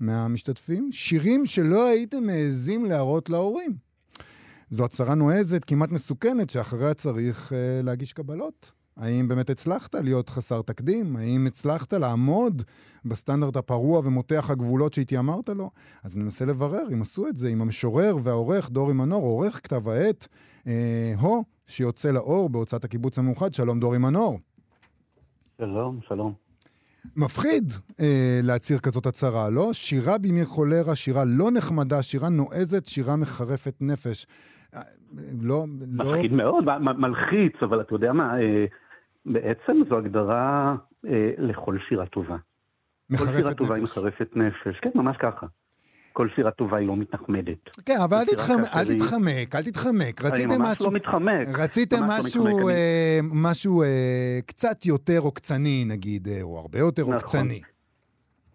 מהמשתתפים, 0.00 0.88
שירים 0.92 1.46
שלא 1.46 1.86
הייתם 1.86 2.24
מעזים 2.24 2.84
להראות 2.84 3.30
להורים. 3.30 3.76
זו 4.70 4.84
הצהרה 4.84 5.14
נועזת, 5.14 5.64
כמעט 5.64 5.90
מסוכנת, 5.90 6.50
שאחריה 6.50 6.94
צריך 6.94 7.52
אה, 7.52 7.82
להגיש 7.82 8.12
קבלות. 8.12 8.77
האם 8.98 9.28
באמת 9.28 9.50
הצלחת 9.50 9.94
להיות 9.94 10.28
חסר 10.28 10.62
תקדים? 10.62 11.16
האם 11.16 11.46
הצלחת 11.46 11.92
לעמוד 11.92 12.62
בסטנדרט 13.04 13.56
הפרוע 13.56 14.00
ומותח 14.04 14.50
הגבולות 14.50 14.94
שהתיימרת 14.94 15.48
לו? 15.48 15.70
אז 16.04 16.16
ננסה 16.16 16.44
לברר 16.44 16.86
אם 16.92 17.02
עשו 17.02 17.28
את 17.28 17.36
זה 17.36 17.48
עם 17.48 17.62
המשורר 17.62 18.16
והעורך 18.22 18.70
דורי 18.70 18.92
מנור, 18.92 19.22
עורך 19.22 19.60
כתב 19.64 19.88
העת, 19.88 20.28
אה, 20.66 21.14
הו, 21.20 21.44
שיוצא 21.66 22.10
לאור 22.10 22.48
בהוצאת 22.50 22.84
הקיבוץ 22.84 23.18
המאוחד. 23.18 23.54
שלום 23.54 23.80
דורי 23.80 23.98
מנור. 23.98 24.38
שלום, 25.58 25.98
שלום. 26.08 26.32
מפחיד 27.16 27.72
אה, 28.00 28.40
להצהיר 28.42 28.78
כזאת 28.78 29.06
הצהרה, 29.06 29.50
לא? 29.50 29.72
שירה 29.72 30.18
בימי 30.18 30.44
חולרה, 30.44 30.96
שירה 30.96 31.22
לא 31.26 31.50
נחמדה, 31.50 32.02
שירה 32.02 32.28
נועזת, 32.28 32.86
שירה 32.86 33.16
מחרפת 33.16 33.74
נפש. 33.80 34.26
אה, 34.74 34.80
לא, 35.42 35.48
לא... 35.48 35.66
מפחיד 35.92 36.32
מאוד, 36.32 36.64
מלחיץ, 36.98 37.52
אבל 37.62 37.80
אתה 37.80 37.94
יודע 37.94 38.12
מה, 38.12 38.40
אה, 38.40 38.64
בעצם 39.26 39.72
זו 39.88 39.98
הגדרה 39.98 40.74
אה, 41.06 41.30
לכל 41.38 41.76
שירה 41.88 42.06
טובה. 42.06 42.36
כל 43.18 43.24
שירה 43.36 43.54
טובה 43.54 43.74
היא. 43.74 43.82
מחרפת 43.84 44.36
נפש, 44.36 44.78
כן, 44.82 44.90
ממש 44.94 45.16
ככה. 45.16 45.46
כל 46.12 46.28
שירה 46.36 46.50
טובה 46.50 46.76
היא 46.76 46.88
לא 46.88 46.96
מתנחמדת. 46.96 47.58
כן, 47.86 47.96
אבל 48.04 48.16
אל 48.16 48.24
תתחמק, 48.24 48.66
אל 48.76 48.94
תתחמק, 48.94 49.54
אל 49.54 49.62
תתחמק. 49.62 50.20
אני 50.20 50.28
רציתם 50.30 50.58
ממש 50.58 50.70
משהו... 50.70 50.86
לא 50.86 50.92
מתחמק. 50.92 51.48
רציתם 51.58 51.96
ממש 52.00 52.10
לא 52.10 52.24
משהו, 52.44 52.46
אני- 52.68 52.68
אה, 52.76 53.18
משהו 53.32 53.82
אה, 53.82 54.38
קצת 54.46 54.86
יותר 54.86 55.18
עוקצני, 55.18 55.84
נגיד, 55.88 56.28
אה, 56.28 56.42
או 56.42 56.58
הרבה 56.58 56.78
יותר 56.78 57.02
נכון. 57.02 57.14
עוקצני. 57.14 57.60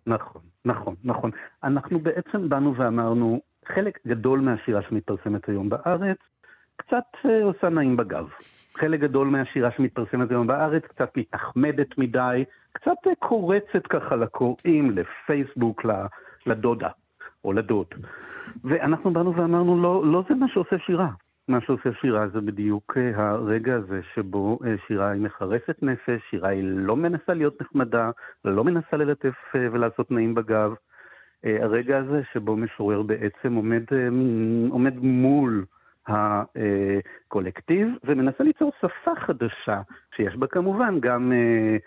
נכון, 0.08 0.42
נכון, 0.66 0.96
נכון. 1.04 1.32
אנחנו 1.64 2.00
בעצם 2.00 2.50
באנו 2.50 2.76
ואמרנו, 2.78 3.42
חלק 3.76 4.00
גדול 4.08 4.40
מהשירה 4.40 4.82
שמתפרסמת 4.90 5.50
היום 5.50 5.70
בארץ, 5.70 6.18
קצת 6.76 7.04
אה, 7.26 7.44
עושה 7.44 7.70
נעים 7.70 7.98
בגב. 7.98 8.26
חלק 8.76 9.00
גדול 9.00 9.28
מהשירה 9.28 9.72
שמתפרסמת 9.72 10.32
היום 10.32 10.48
בארץ, 10.48 10.84
קצת 10.84 11.18
מתנחמדת 11.18 11.98
מדי, 11.98 12.44
קצת 12.74 13.08
אה, 13.08 13.12
קורצת 13.20 13.88
ככה 13.90 14.16
לקוראים, 14.16 14.92
לפייסבוק, 14.92 15.86
לדודה, 16.46 16.90
או 17.46 17.54
לדוד. 17.54 17.88
ואנחנו 18.64 19.12
באנו 19.12 19.36
ואמרנו, 19.36 19.82
לא, 19.82 20.06
לא 20.06 20.24
זה 20.30 20.36
מה 20.36 20.46
שעושה 20.54 20.76
שירה. 20.86 21.10
מה 21.48 21.62
שעושה 21.62 21.90
שירה 22.02 22.28
זה 22.28 22.42
בדיוק 22.42 22.98
אה, 22.98 23.30
הרגע 23.30 23.76
הזה 23.76 24.02
שבו 24.16 24.60
אה, 24.66 24.76
שירה 24.88 25.10
היא 25.10 25.22
מחרפת 25.22 25.84
נפש, 25.84 26.22
שירה 26.30 26.50
היא 26.50 26.64
לא 26.64 26.96
מנסה 26.96 27.34
להיות 27.34 27.62
נחמדה, 27.62 28.12
לא 28.46 28.64
מנסה 28.64 28.98
ללטף 28.98 29.34
ולעשות 29.56 30.12
נעים 30.12 30.36
בגב. 30.36 30.74
הרגע 31.44 31.98
הזה 31.98 32.22
שבו 32.34 32.56
משורר 32.56 33.02
בעצם 33.02 33.54
עומד, 33.54 33.84
עומד 34.70 34.94
מול 34.98 35.66
הקולקטיב 36.08 37.88
ומנסה 38.04 38.44
ליצור 38.44 38.72
שפה 38.82 39.12
חדשה, 39.16 39.82
שיש 40.16 40.36
בה 40.36 40.48
כמובן 40.48 41.00
גם 41.00 41.32
אה, 41.32 41.78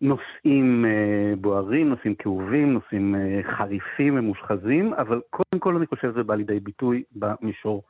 נושאים 0.00 0.84
אה, 0.84 1.34
בוערים, 1.40 1.88
נושאים 1.88 2.14
כאובים, 2.14 2.72
נושאים 2.72 3.14
אה, 3.14 3.40
חריפים 3.42 4.18
ומושחזים, 4.18 4.94
אבל 4.94 5.20
קודם 5.30 5.60
כל 5.60 5.76
אני 5.76 5.86
חושב 5.86 6.12
שזה 6.12 6.22
בא 6.22 6.34
לידי 6.34 6.60
ביטוי 6.60 7.02
במישור 7.12 7.82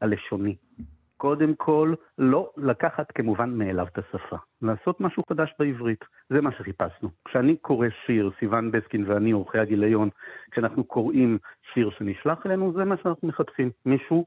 הלשוני. 0.00 0.56
קודם 1.16 1.54
כל, 1.54 1.94
לא 2.18 2.50
לקחת 2.56 3.12
כמובן 3.12 3.50
מאליו 3.50 3.86
את 3.92 3.98
השפה. 3.98 4.36
לעשות 4.62 5.00
משהו 5.00 5.22
חדש 5.28 5.54
בעברית. 5.58 6.04
זה 6.30 6.40
מה 6.40 6.52
שחיפשנו. 6.52 7.08
כשאני 7.24 7.56
קורא 7.56 7.86
שיר, 8.06 8.30
סיון 8.38 8.70
בסקין 8.70 9.04
ואני, 9.06 9.30
עורכי 9.30 9.58
הגיליון, 9.58 10.08
כשאנחנו 10.50 10.84
קוראים 10.84 11.38
שיר 11.74 11.90
שנשלח 11.90 12.46
אלינו, 12.46 12.72
זה 12.72 12.84
מה 12.84 12.96
שאנחנו 13.02 13.28
מחפשים. 13.28 13.70
מישהו 13.86 14.26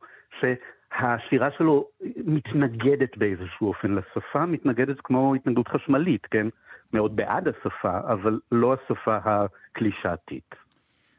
שהשירה 0.99 1.49
שלו 1.57 1.87
מתנגדת 2.25 3.17
באיזשהו 3.17 3.67
אופן 3.67 3.91
לשפה, 3.91 4.45
מתנגדת 4.45 4.97
כמו 5.03 5.35
התנגדות 5.35 5.67
חשמלית, 5.67 6.25
כן? 6.25 6.47
מאוד 6.93 7.15
בעד 7.15 7.47
השפה, 7.47 7.99
אבל 8.13 8.39
לא 8.51 8.73
השפה 8.73 9.17
הקלישאתית. 9.23 10.55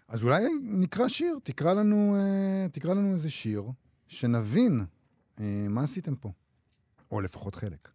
אז 0.09 0.25
אולי 0.25 0.43
נקרא 0.63 1.09
שיר, 1.09 1.35
תקרא 1.45 1.75
לנו, 1.75 1.97
אה, 2.17 2.67
תקרא 2.73 2.95
לנו 2.95 3.13
איזה 3.13 3.31
שיר, 3.31 3.63
שנבין 4.09 4.85
אה, 5.41 5.45
מה 5.69 5.81
עשיתם 5.81 6.15
פה. 6.15 6.29
או 7.13 7.21
לפחות 7.21 7.55
חלק. 7.55 7.89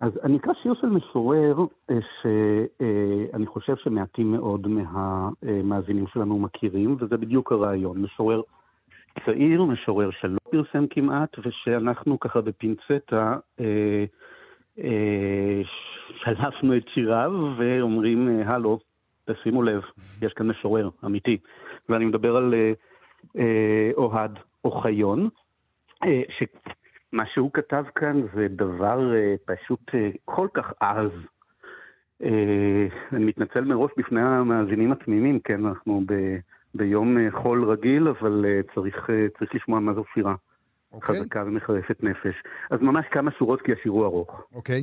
אז 0.00 0.12
אני 0.24 0.36
אקרא 0.36 0.52
שיר 0.62 0.74
של 0.80 0.86
משורר 0.86 1.56
אה, 1.90 1.96
שאני 2.22 3.46
חושב 3.46 3.76
שמעטים 3.76 4.32
מאוד 4.32 4.66
מהמאזינים 4.68 6.06
שלנו 6.06 6.38
מכירים, 6.38 6.96
וזה 7.00 7.16
בדיוק 7.16 7.52
הרעיון. 7.52 8.02
משורר 8.02 8.42
צעיר, 9.26 9.64
משורר 9.64 10.10
שלא 10.10 10.38
פרסם 10.50 10.86
כמעט, 10.86 11.38
ושאנחנו 11.38 12.20
ככה 12.20 12.40
בפינצטה 12.40 13.36
אה, 13.60 14.04
אה, 14.78 15.60
שלפנו 16.16 16.76
את 16.76 16.88
שיריו 16.94 17.32
ואומרים, 17.58 18.28
אה, 18.28 18.54
הלו, 18.54 18.78
תשימו 19.24 19.62
לב, 19.62 19.82
יש 20.22 20.32
כאן 20.32 20.46
משורר 20.46 20.90
אמיתי. 21.04 21.38
ואני 21.88 22.04
מדבר 22.04 22.36
על 22.36 22.54
אה, 22.54 22.72
אה, 23.38 23.90
אוהד 23.96 24.38
אוחיון, 24.64 25.28
אה, 26.04 26.22
ש... 26.28 26.42
מה 27.12 27.26
שהוא 27.26 27.50
כתב 27.52 27.84
כאן 27.94 28.22
זה 28.34 28.46
דבר 28.48 28.98
uh, 28.98 29.54
פשוט 29.54 29.80
uh, 29.88 30.18
כל 30.24 30.48
כך 30.54 30.72
עז. 30.80 31.10
Uh, 32.22 32.26
אני 33.12 33.24
מתנצל 33.24 33.60
מראש 33.60 33.90
בפני 33.96 34.20
המאזינים 34.20 34.92
התמימים, 34.92 35.40
כן, 35.40 35.66
אנחנו 35.66 36.02
ב, 36.06 36.36
ביום 36.74 37.16
uh, 37.16 37.42
חול 37.42 37.64
רגיל, 37.64 38.08
אבל 38.08 38.44
uh, 38.44 38.74
צריך, 38.74 38.96
uh, 38.96 39.38
צריך 39.38 39.54
לשמוע 39.54 39.80
מה 39.80 39.94
זו 39.94 40.04
שירה. 40.14 40.34
אוקיי? 40.92 41.16
חזקה 41.16 41.44
ומחרפת 41.46 42.02
נפש. 42.02 42.34
אז 42.70 42.80
ממש 42.80 43.06
כמה 43.10 43.30
שורות 43.38 43.62
כי 43.62 43.72
השיר 43.72 43.92
הוא 43.92 44.04
ארוך. 44.04 44.46
אוקיי? 44.54 44.82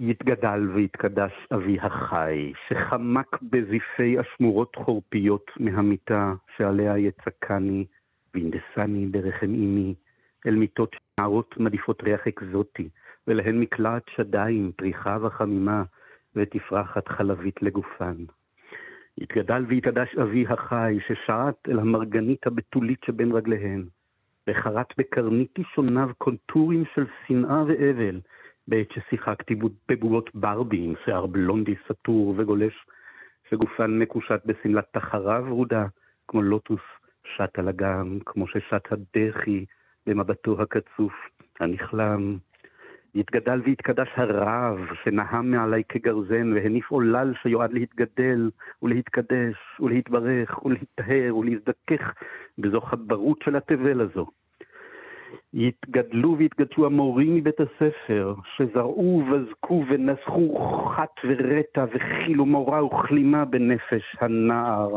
יתגדל 0.00 0.70
ויתקדש 0.74 1.32
אבי 1.54 1.78
החי, 1.80 2.52
שחמק 2.68 3.38
בזיפי 3.42 4.16
אשמורות 4.20 4.76
חורפיות 4.76 5.50
מהמיטה, 5.60 6.34
שעליה 6.56 6.98
יצקני, 6.98 7.86
וינדסני 8.34 9.06
ברחם 9.06 9.46
אמי, 9.46 9.94
אל 10.46 10.54
מיטות 10.54 10.96
נערות 11.18 11.54
מדיפות 11.58 12.02
ריח 12.02 12.20
אקזוטי, 12.28 12.88
ולהן 13.26 13.60
מקלעת 13.60 14.02
שדיים, 14.16 14.72
פריחה 14.76 15.18
וחמימה, 15.22 15.82
ותפרחת 16.36 17.08
חלבית 17.08 17.62
לגופן. 17.62 18.14
יתגדל 19.20 19.64
ויתעדש 19.68 20.14
אבי 20.22 20.44
החי, 20.48 20.98
ששעט 21.06 21.68
אל 21.68 21.78
המרגנית 21.78 22.46
הבתולית 22.46 22.98
שבין 23.06 23.32
רגליהן, 23.32 23.84
וחרט 24.46 24.94
בקרנית 24.98 25.58
אישוניו 25.58 26.08
קונטורים 26.18 26.84
של 26.94 27.04
שנאה 27.26 27.64
ואבל, 27.66 28.20
בעת 28.68 28.88
ששיחקתי 28.92 29.54
בבובות 29.88 30.30
ברבי 30.34 30.84
עם 30.84 30.94
שיער 31.04 31.26
בלונדי 31.26 31.74
סטור 31.88 32.34
וגולש, 32.36 32.74
שגופן 33.50 33.98
מקושט 33.98 34.40
בשמלת 34.46 34.84
תחרה 34.92 35.40
ורודה, 35.44 35.86
כמו 36.28 36.42
לוטוס 36.42 36.80
שט 37.36 37.58
על 37.58 37.68
אגם, 37.68 38.18
כמו 38.26 38.48
ששט 38.48 38.92
הדחי 38.92 39.64
במבטו 40.06 40.62
הקצוף, 40.62 41.14
הנכלם. 41.60 42.38
יתגדל 43.14 43.60
ויתקדש 43.64 44.08
הרב, 44.16 44.78
שנהם 45.04 45.50
מעלי 45.50 45.82
כגרזן, 45.88 46.52
והניף 46.52 46.90
עולל 46.90 47.32
שיועד 47.42 47.72
להתגדל, 47.72 48.50
ולהתקדש, 48.82 49.56
ולהתברך, 49.80 50.64
ולהיטהר, 50.64 51.36
ולהזדכך 51.36 52.12
בזו 52.58 52.80
חברות 52.80 53.42
של 53.44 53.56
התבל 53.56 54.00
הזו. 54.00 54.26
יתגדלו 55.54 56.38
ויתגדשו 56.38 56.86
המורים 56.86 57.34
מבית 57.34 57.60
הספר, 57.60 58.34
שזרעו 58.56 59.24
ובזקו 59.26 59.84
ונסחו 59.88 60.58
חת 60.96 61.14
ורטה 61.24 61.84
וכילו 61.94 62.46
מורה 62.46 62.84
וכלימה 62.84 63.44
בנפש 63.44 64.16
הנער. 64.20 64.96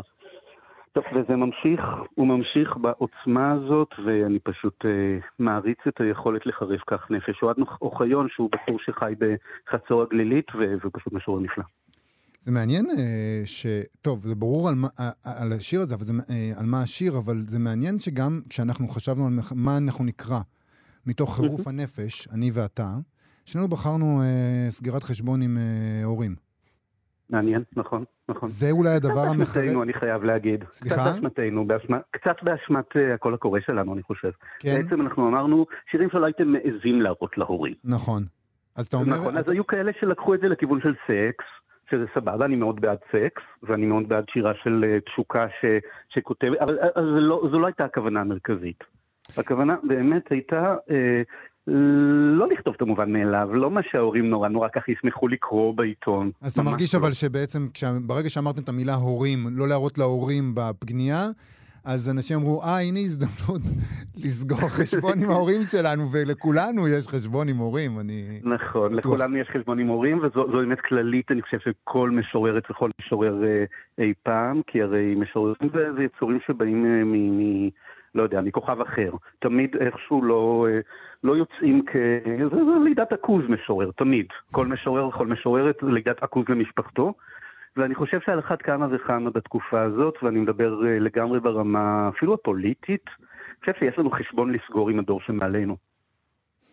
טוב, 0.94 1.04
וזה 1.16 1.36
ממשיך, 1.36 1.82
הוא 2.16 2.28
ממשיך 2.28 2.78
בעוצמה 2.78 3.52
הזאת, 3.52 3.90
ואני 4.06 4.40
פשוט 4.40 4.86
אה, 4.86 5.18
מעריץ 5.40 5.78
את 5.88 6.02
היכולת 6.02 6.46
לחרף 6.46 6.82
כך 6.88 7.12
נפש. 7.12 7.44
אוהד 7.44 7.56
אוחיון, 7.82 8.28
שהוא 8.30 8.50
בחור 8.52 8.78
שחי 8.80 9.14
בחצור 9.20 10.02
הגלילית, 10.02 10.46
והוא 10.56 10.92
פשוט 10.94 11.14
משורר 11.14 11.40
נפלא. 11.40 11.64
זה 12.44 12.52
מעניין 12.52 12.86
אה, 12.86 13.42
ש... 13.46 13.66
טוב, 14.02 14.20
זה 14.20 14.36
ברור 14.36 14.70
על, 14.70 14.76
מה, 14.76 14.88
על 15.42 15.52
השיר 15.54 15.82
הזה, 15.82 15.96
אבל 15.96 16.04
זה, 16.04 16.14
אה, 16.30 16.60
על 16.60 16.66
מה 16.66 16.82
השיר, 16.82 17.12
אבל 17.18 17.38
זה 17.38 17.60
מעניין 17.60 18.00
שגם 18.00 18.42
כשאנחנו 18.50 18.88
חשבנו 18.88 19.28
על 19.28 19.34
מה 19.56 19.78
אנחנו 19.78 20.06
נקרא 20.06 20.40
מתוך 21.06 21.36
חירוף 21.36 21.68
הנפש, 21.72 22.28
אני 22.36 22.50
ואתה, 22.54 22.90
שנינו 23.46 23.68
בחרנו 23.68 24.22
אה, 24.22 24.66
סגירת 24.70 25.04
חשבון 25.04 25.42
עם 25.42 25.58
אה, 25.58 26.04
הורים. 26.04 26.36
מעניין, 27.30 27.64
נכון, 27.76 28.04
נכון. 28.32 28.50
זה 28.50 28.72
אולי 28.72 28.90
הדבר 28.90 29.20
המחרב... 29.20 29.44
קצת 29.44 29.56
באשמתנו, 29.56 29.84
אני 29.84 29.94
חייב 29.94 30.24
להגיד. 30.24 30.64
סליחה? 30.72 30.96
קצת 30.96 31.06
באשמתנו, 31.14 31.68
באשמה... 31.68 32.00
קצת 32.12 32.36
באשמת 32.44 32.92
uh, 32.92 33.14
הקול 33.16 33.34
הקורא 33.34 33.60
שלנו, 33.60 33.94
אני 33.94 34.04
חושב. 34.04 34.32
כן. 34.60 34.84
בעצם 34.84 35.02
אנחנו 35.02 35.28
אמרנו, 35.28 35.66
שירים 35.92 36.10
שלא 36.10 36.26
הייתם 36.26 36.48
מעזים 36.48 37.02
להראות 37.02 37.38
להורים. 37.38 37.74
נכון. 37.84 38.24
אז 38.76 38.88
אתה 38.88 38.98
אומר... 38.98 39.18
נכון, 39.18 39.38
אז 39.38 39.50
היו 39.50 39.68
כאלה 39.68 39.92
שלקחו 40.00 40.34
את 40.34 40.40
זה 40.40 40.48
לכיוון 40.48 40.80
של 40.82 40.94
סקס, 41.08 41.46
שזה 41.92 42.06
סבבה, 42.16 42.46
אני 42.46 42.56
מאוד 42.56 42.82
בעד 42.82 42.98
סקס, 43.08 43.44
ואני 43.64 43.86
מאוד 43.86 44.10
בעד 44.10 44.26
שירה 44.34 44.54
של 44.64 44.86
uh, 44.86 45.10
תשוקה 45.12 45.48
ש... 45.62 45.66
שכותבת, 46.10 46.58
אבל 46.62 46.78
uh, 46.78 47.00
לא, 47.00 47.48
זו 47.52 47.60
לא 47.60 47.68
הייתה 47.68 47.86
הכוונה 47.86 48.22
המרכזית. 48.22 48.84
הכוונה 49.38 49.76
באמת 49.84 50.32
הייתה... 50.32 50.76
Uh, 50.88 50.94
לא 51.68 52.48
לכתוב 52.48 52.74
את 52.78 52.82
המובן 52.82 53.14
מאליו, 53.14 53.50
לא 53.54 53.72
מה 53.72 53.82
שההורים 53.92 54.30
נורא 54.30 54.50
נורא 54.50 54.68
ככה 54.74 54.92
ישמחו 54.92 55.28
לקרוא 55.28 55.74
בעיתון. 55.74 56.32
אז 56.42 56.52
אתה 56.52 56.64
מרגיש 56.64 56.96
לא. 56.96 57.00
אבל 57.00 57.14
שבעצם, 57.14 57.68
ברגע 58.08 58.30
שאמרתם 58.30 58.64
את 58.64 58.70
המילה 58.70 58.94
הורים, 58.94 59.48
לא 59.52 59.68
להראות 59.68 59.98
להורים 59.98 60.56
בפנייה, 60.56 61.22
אז 61.86 62.10
אנשים 62.10 62.38
אמרו, 62.38 62.62
אה, 62.64 62.82
הנה 62.82 63.00
הזדמנות 63.00 63.62
לסגור 64.24 64.70
חשבון 64.80 65.14
עם 65.24 65.30
ההורים 65.30 65.62
שלנו, 65.64 66.04
ולכולנו 66.12 66.88
יש 66.88 67.08
חשבון 67.08 67.50
עם 67.50 67.58
הורים, 67.58 68.00
אני... 68.00 68.40
נכון, 68.44 68.96
בטוח. 68.96 69.06
לכולנו 69.06 69.38
יש 69.38 69.48
חשבון 69.48 69.80
עם 69.80 69.88
הורים, 69.88 70.18
וזו 70.18 70.48
באמת 70.48 70.80
כללית, 70.80 71.32
אני 71.32 71.42
חושב 71.42 71.58
שכל 71.60 72.10
משוררת 72.10 72.72
וכל 72.72 72.90
משורר 73.02 73.44
אה, 73.44 73.64
אי 73.98 74.14
פעם, 74.24 74.62
כי 74.68 74.82
הרי 74.82 75.16
משוררים 75.16 75.70
זה 75.74 76.04
יצורים 76.04 76.40
שבאים 76.48 76.86
אה, 76.86 77.04
מ... 77.04 77.70
לא 78.16 78.24
יודע, 78.24 78.42
מכוכב 78.42 78.82
אחר. 78.82 79.12
תמיד 79.40 79.76
איכשהו 79.76 80.24
לא, 80.24 80.68
אה, 80.70 80.80
לא 81.24 81.38
יוצאים 81.38 81.84
כ... 81.86 81.96
זה, 82.26 82.50
זה 82.50 82.72
לידת 82.84 83.12
עכוז 83.12 83.44
משורר, 83.50 83.92
תמיד. 83.92 84.26
כל 84.52 84.66
משורר, 84.68 85.12
כל 85.12 85.28
משוררת, 85.28 85.76
לידת 85.84 86.24
עכוז 86.24 86.46
למשפחתו. 86.50 87.14
ואני 87.78 87.96
חושב 87.96 88.20
שעל 88.26 88.40
אחת 88.40 88.62
כמה 88.62 88.88
וכמה 88.92 89.30
בתקופה 89.30 89.82
הזאת, 89.82 90.16
ואני 90.24 90.40
מדבר 90.40 90.88
אה, 90.88 91.00
לגמרי 91.00 91.40
ברמה 91.40 92.10
אפילו 92.10 92.34
הפוליטית, 92.34 93.06
אני 93.08 93.74
חושב 93.74 93.74
שיש 93.80 94.00
לנו 94.00 94.12
חשבון 94.12 94.54
לסגור 94.54 94.90
עם 94.90 95.00
הדור 95.00 95.22
שמעלינו. 95.22 95.78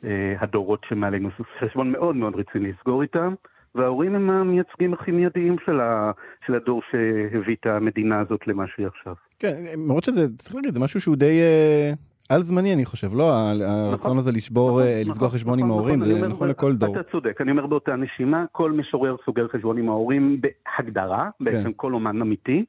אה, 0.04 0.34
הדורות 0.40 0.86
שמעלינו, 0.88 1.28
חשבון 1.60 1.92
מאוד 1.92 2.16
מאוד 2.16 2.36
רציני 2.36 2.72
לסגור 2.72 3.02
איתם. 3.02 3.34
וההורים 3.78 4.14
הם 4.14 4.30
המייצגים 4.30 4.94
הכי 4.94 5.10
מיידיים 5.10 5.56
של, 5.66 5.80
ה, 5.80 6.10
של 6.46 6.54
הדור 6.54 6.82
שהביא 6.90 7.56
את 7.60 7.66
המדינה 7.66 8.20
הזאת 8.20 8.46
למה 8.46 8.64
שהיא 8.74 8.86
עכשיו. 8.86 9.14
כן, 9.38 9.54
למרות 9.74 10.04
שזה, 10.04 10.36
צריך 10.38 10.54
להגיד, 10.54 10.74
זה 10.74 10.80
משהו 10.80 11.00
שהוא 11.00 11.16
די 11.16 11.40
אה, 11.40 11.92
על 12.28 12.42
זמני, 12.42 12.74
אני 12.74 12.84
חושב, 12.84 13.14
לא? 13.14 13.32
הרצון 13.32 13.94
נכון, 13.94 14.18
הזה 14.18 14.32
לשבור, 14.32 14.70
נכון, 14.70 14.82
אה, 14.82 15.00
לסגור 15.00 15.26
נכון, 15.26 15.38
חשבון 15.38 15.58
נכון, 15.58 15.70
עם 15.70 15.76
ההורים, 15.76 16.00
זה 16.00 16.28
נכון 16.28 16.48
לכל 16.48 16.76
דור. 16.76 17.00
אתה 17.00 17.10
צודק, 17.10 17.40
אני 17.40 17.50
אומר 17.50 17.66
באותה 17.66 17.96
נשימה, 17.96 18.44
כל 18.52 18.72
משורר 18.72 19.16
סוגר 19.24 19.48
חשבון 19.48 19.78
עם 19.78 19.88
ההורים 19.88 20.40
בהגדרה, 20.40 21.30
כן. 21.38 21.44
בעצם 21.44 21.72
כל 21.72 21.92
אומן 21.94 22.22
אמיתי. 22.22 22.64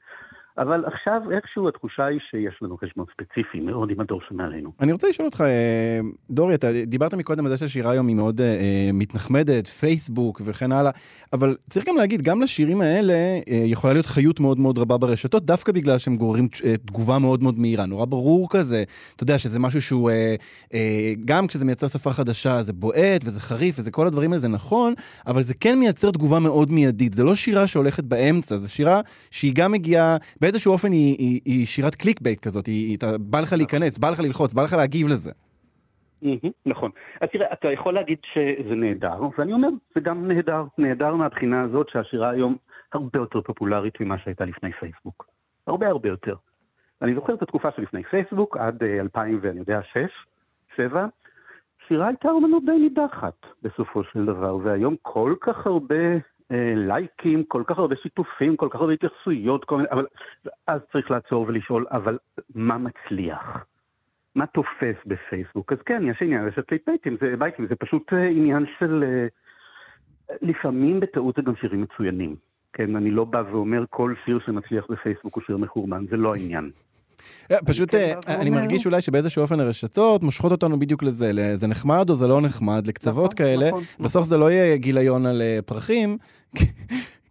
אבל 0.60 0.84
עכשיו 0.86 1.22
איכשהו 1.36 1.68
התחושה 1.68 2.06
היא 2.06 2.20
שיש 2.30 2.60
לנו 2.62 2.78
חשבון 2.78 3.06
ספציפי 3.14 3.60
מאוד 3.60 3.92
עם 3.92 4.00
הדור 4.00 4.22
שמעלינו. 4.30 4.72
אני 4.80 4.92
רוצה 4.92 5.10
לשאול 5.10 5.26
אותך, 5.26 5.42
אה, 5.42 6.00
דורי, 6.30 6.56
אתה 6.56 6.68
דיברת 6.86 7.14
מקודם 7.14 7.46
על 7.46 7.52
זה 7.52 7.58
שהשירה 7.58 7.92
היום 7.92 8.08
היא 8.08 8.16
מאוד 8.16 8.42
אה, 8.42 8.90
מתנחמדת, 8.94 9.68
פייסבוק 9.68 10.42
וכן 10.46 10.72
הלאה, 10.72 10.92
אבל 11.34 11.56
צריך 11.70 11.88
גם 11.88 11.98
להגיד, 11.98 12.22
גם 12.22 12.42
לשירים 12.42 12.82
האלה 12.82 13.14
אה, 13.14 13.62
יכולה 13.66 13.94
להיות 13.94 14.06
חיות 14.06 14.40
מאוד 14.40 14.60
מאוד 14.60 14.78
רבה 14.78 14.98
ברשתות, 14.98 15.46
דווקא 15.46 15.72
בגלל 15.72 15.98
שהם 15.98 16.16
גוררים 16.16 16.48
תגובה 16.86 17.20
מאוד 17.20 17.44
מאוד 17.44 17.60
מהירה, 17.60 17.86
נורא 17.86 18.06
ברור 18.06 18.48
כזה, 18.50 18.84
אתה 19.16 19.24
יודע 19.24 19.38
שזה 19.38 19.60
משהו 19.60 19.82
שהוא, 19.82 20.12
גם 21.26 21.48
כשזה 21.48 21.66
מייצר 21.66 21.88
שפה 21.88 22.12
חדשה, 22.12 22.64
זה 22.64 22.74
בועט 22.74 23.22
וזה 23.26 23.40
חריף 23.40 23.76
וזה 23.80 23.92
כל 23.92 24.08
הדברים 24.08 24.32
האלה, 24.32 24.40
זה 24.40 24.48
נכון, 24.48 24.94
אבל 25.28 25.44
זה 25.44 25.54
כן 25.54 25.80
מייצר 25.80 26.12
תגובה 26.12 26.40
מאוד 26.40 26.72
מיידית, 26.72 27.14
זה 27.14 27.24
לא 27.24 27.36
שירה 27.36 27.68
שהולכת 27.68 28.04
באמצע, 28.04 28.58
זה 28.58 28.70
שירה 28.70 29.02
שהיא 29.32 29.52
גם 29.56 29.72
מגיעה... 29.72 30.18
באיזשהו 30.50 30.74
אופן 30.74 30.92
היא, 30.92 31.16
היא, 31.20 31.42
היא 31.46 31.66
שירת 31.66 31.96
clickbait 31.96 32.40
כזאת, 32.46 32.66
היא, 32.66 32.98
אתה, 32.98 33.06
בא 33.20 33.40
לך 33.40 33.54
להיכנס, 33.58 33.98
בא 33.98 34.10
לך 34.10 34.20
ללחוץ, 34.20 34.54
בא 34.54 34.64
לך 34.64 34.74
להגיב 34.74 35.08
לזה. 35.08 35.32
נכון. 36.66 36.92
אז 37.22 37.30
תראה, 37.32 37.54
אתה 37.54 37.72
יכול 37.72 37.94
להגיד 37.94 38.18
שזה 38.34 38.76
נהדר, 38.76 39.22
ואני 39.38 39.54
אומר, 39.54 39.68
זה 39.96 40.02
גם 40.02 40.28
נהדר. 40.28 40.64
נהדר 40.78 41.16
מהבחינה 41.16 41.62
הזאת 41.62 41.90
שהשירה 41.90 42.30
היום 42.30 42.58
הרבה 42.94 43.20
יותר 43.20 43.42
פופולרית 43.42 44.02
ממה 44.02 44.18
שהייתה 44.18 44.46
לפני 44.46 44.72
פייסבוק. 44.80 45.28
הרבה 45.68 45.88
הרבה 45.88 46.10
יותר. 46.10 46.36
אני 47.02 47.16
זוכר 47.16 47.34
את 47.34 47.42
התקופה 47.42 47.70
שלפני 47.76 48.04
פייסבוק, 48.04 48.58
עד 48.58 48.84
2000 48.84 49.34
אה, 49.34 49.40
ואני 49.42 49.60
יודע, 49.60 49.80
6, 49.94 50.00
7, 50.76 51.08
שירה 51.88 52.08
הייתה 52.08 52.30
אומנות 52.30 52.64
די 52.66 52.72
נידחת 52.72 53.46
בסופו 53.64 54.04
של 54.04 54.26
דבר, 54.26 54.58
והיום 54.64 54.96
כל 55.02 55.36
כך 55.42 55.68
הרבה 55.68 55.96
לייקים, 56.76 57.44
כל 57.48 57.64
כך 57.68 57.78
הרבה 57.78 57.96
שיתופים, 58.04 58.56
כל 58.56 58.68
כך 58.72 58.80
הרבה 58.80 58.94
התייחסויות, 58.94 59.66
כל 59.66 59.78
מיני, 59.78 59.90
אבל 59.92 60.06
אז 60.68 60.82
צריך 60.92 61.12
לעצור 61.12 61.46
ולשאול, 61.48 61.86
אבל 61.92 62.18
מה 62.56 62.78
מצליח? 62.78 63.66
מה 64.36 64.46
תופס 64.46 64.96
בפייסבוק? 65.06 65.74
אז 65.74 65.78
כן, 65.86 66.04
יש 66.12 66.22
עניין 66.22 66.50
של 66.56 66.62
בייטים, 66.88 67.18
זה 67.22 67.38
בייטים, 67.40 67.68
זה 67.68 67.76
פשוט 67.76 68.14
אה, 68.14 68.28
עניין 68.28 68.66
של... 68.80 69.04
אה, 69.08 69.28
לפעמים 70.42 71.00
בטעות 71.00 71.36
זה 71.36 71.42
גם 71.42 71.54
שירים 71.62 71.82
מצוינים. 71.82 72.36
כן, 72.74 72.96
אני 72.96 73.12
לא 73.12 73.26
בא 73.26 73.44
ואומר 73.52 73.84
כל 73.90 74.14
שיר 74.26 74.40
שמצליח 74.46 74.86
בפייסבוק 74.90 75.36
הוא 75.36 75.44
שיר 75.44 75.58
מחורבן, 75.58 76.06
זה 76.10 76.18
לא 76.18 76.34
העניין. 76.34 76.70
פשוט 77.66 77.92
כן 77.92 78.16
אני 78.28 78.50
מרגיש 78.50 78.86
אולי 78.86 79.02
שבאיזשהו 79.02 79.42
אופן 79.42 79.60
הרשתות 79.60 80.24
מושכות 80.24 80.52
אותנו 80.52 80.80
בדיוק 80.80 81.04
לזה, 81.04 81.56
זה 81.56 81.68
נחמד 81.68 82.10
או 82.10 82.16
זה 82.16 82.28
לא 82.28 82.42
נחמד, 82.42 82.88
לקצוות 82.88 83.34
נכון, 83.34 83.38
כאלה, 83.38 83.68
נכון, 83.68 83.82
נכון. 83.82 84.06
בסוף 84.06 84.26
זה 84.26 84.38
לא 84.38 84.52
יהיה 84.52 84.78
גיליון 84.78 85.26
על 85.26 85.42
פרחים, 85.66 86.18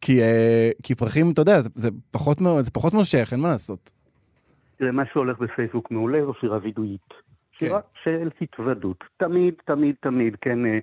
כי, 0.00 0.20
uh, 0.20 0.82
כי 0.82 0.94
פרחים, 0.94 1.30
אתה 1.32 1.40
יודע, 1.40 1.60
זה, 1.60 1.68
זה, 1.74 1.88
פחות, 2.10 2.38
זה 2.60 2.70
פחות 2.70 2.94
מושך, 2.94 3.28
אין 3.32 3.40
מה 3.40 3.48
לעשות. 3.48 3.90
תראה, 4.76 4.92
מה 4.92 5.02
שהולך 5.12 5.38
בפייסבוק 5.38 5.90
מעולה 5.90 6.24
זו 6.24 6.32
שירה 6.40 6.58
וידואית. 6.62 7.08
כן. 7.52 7.66
שירה 7.66 7.80
של 8.04 8.28
התוודות. 8.40 9.04
תמיד, 9.16 9.54
תמיד, 9.64 9.94
תמיד, 10.00 10.36
כן, 10.40 10.58
uh, 10.64 10.80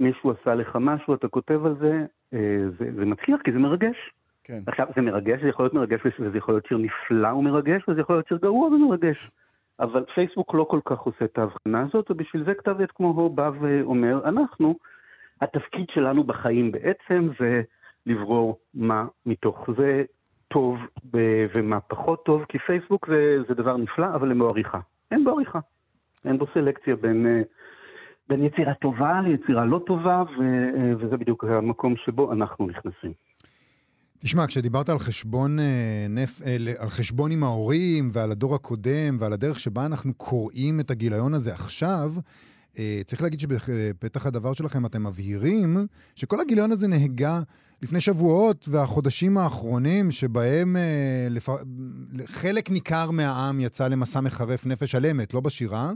מישהו 0.00 0.30
עשה 0.30 0.54
לך 0.54 0.78
משהו, 0.80 1.14
אתה 1.14 1.28
כותב 1.28 1.66
על 1.66 1.74
זה, 1.80 2.04
uh, 2.34 2.36
זה, 2.78 2.90
זה 2.96 3.04
מצליח 3.04 3.40
כי 3.44 3.52
זה 3.52 3.58
מרגש. 3.58 3.96
כן. 4.44 4.62
עכשיו, 4.66 4.86
זה 4.96 5.02
מרגש, 5.02 5.42
זה 5.42 5.48
יכול 5.48 5.64
להיות 5.64 5.74
מרגש, 5.74 6.00
וזה 6.20 6.38
יכול 6.38 6.54
להיות 6.54 6.66
שיר 6.66 6.78
נפלא 6.78 7.28
ומרגש, 7.28 7.82
וזה 7.88 8.00
יכול 8.00 8.16
להיות 8.16 8.28
שיר 8.28 8.38
גרוע 8.42 8.66
ומרגש. 8.66 9.30
אבל 9.80 10.04
פייסבוק 10.14 10.54
לא 10.54 10.64
כל 10.64 10.80
כך 10.84 10.98
עושה 10.98 11.24
את 11.24 11.38
ההבחנה 11.38 11.86
הזאת, 11.88 12.10
ובשביל 12.10 12.44
זה 12.44 12.54
כתב 12.54 12.80
יד 12.80 12.90
כמו 12.90 13.12
הו 13.12 13.30
בא 13.30 13.50
ואומר, 13.60 14.20
אנחנו, 14.24 14.78
התפקיד 15.42 15.86
שלנו 15.94 16.24
בחיים 16.24 16.72
בעצם 16.72 17.28
זה 17.40 17.62
לברור 18.06 18.58
מה 18.74 19.06
מתוך 19.26 19.68
זה 19.78 20.02
טוב 20.48 20.78
ומה 21.54 21.80
פחות 21.80 22.24
טוב, 22.24 22.44
כי 22.48 22.58
פייסבוק 22.58 23.08
זה, 23.08 23.36
זה 23.48 23.54
דבר 23.54 23.76
נפלא, 23.76 24.06
אבל 24.14 24.30
אין 24.30 24.38
בו 24.38 24.48
עריכה. 24.48 24.80
אין 25.10 25.24
בו 25.24 25.30
עריכה. 25.30 25.58
אין 26.24 26.38
בו 26.38 26.46
סלקציה 26.54 26.96
בין, 26.96 27.42
בין 28.28 28.44
יצירה 28.44 28.74
טובה 28.74 29.20
ליצירה 29.20 29.64
לא 29.64 29.80
טובה, 29.86 30.22
ו, 30.38 30.42
אה, 30.42 30.92
וזה 30.98 31.16
בדיוק 31.16 31.44
המקום 31.44 31.94
שבו 32.04 32.32
אנחנו 32.32 32.66
נכנסים. 32.66 33.12
תשמע, 34.18 34.46
כשדיברת 34.46 34.88
על 34.88 34.98
חשבון, 34.98 35.58
אה, 35.58 36.06
נפ... 36.08 36.42
אה, 36.46 36.56
על 36.82 36.88
חשבון 36.88 37.32
עם 37.32 37.42
ההורים 37.42 38.08
ועל 38.12 38.30
הדור 38.30 38.54
הקודם 38.54 39.16
ועל 39.18 39.32
הדרך 39.32 39.60
שבה 39.60 39.86
אנחנו 39.86 40.14
קוראים 40.14 40.80
את 40.80 40.90
הגיליון 40.90 41.34
הזה 41.34 41.52
עכשיו, 41.52 42.10
צריך 43.06 43.22
להגיד 43.22 43.40
שבפתח 43.40 44.26
הדבר 44.26 44.52
שלכם 44.52 44.86
אתם 44.86 45.06
מבהירים 45.06 45.76
שכל 46.14 46.40
הגיליון 46.40 46.72
הזה 46.72 46.88
נהגה 46.88 47.40
לפני 47.82 48.00
שבועות 48.00 48.68
והחודשים 48.68 49.38
האחרונים 49.38 50.10
שבהם 50.10 50.76
לפ... 51.30 51.48
חלק 52.24 52.70
ניכר 52.70 53.10
מהעם 53.10 53.60
יצא 53.60 53.88
למסע 53.88 54.20
מחרף 54.20 54.66
נפש 54.66 54.94
על 54.94 55.06
אמת, 55.06 55.34
לא 55.34 55.40
בשירה. 55.40 55.92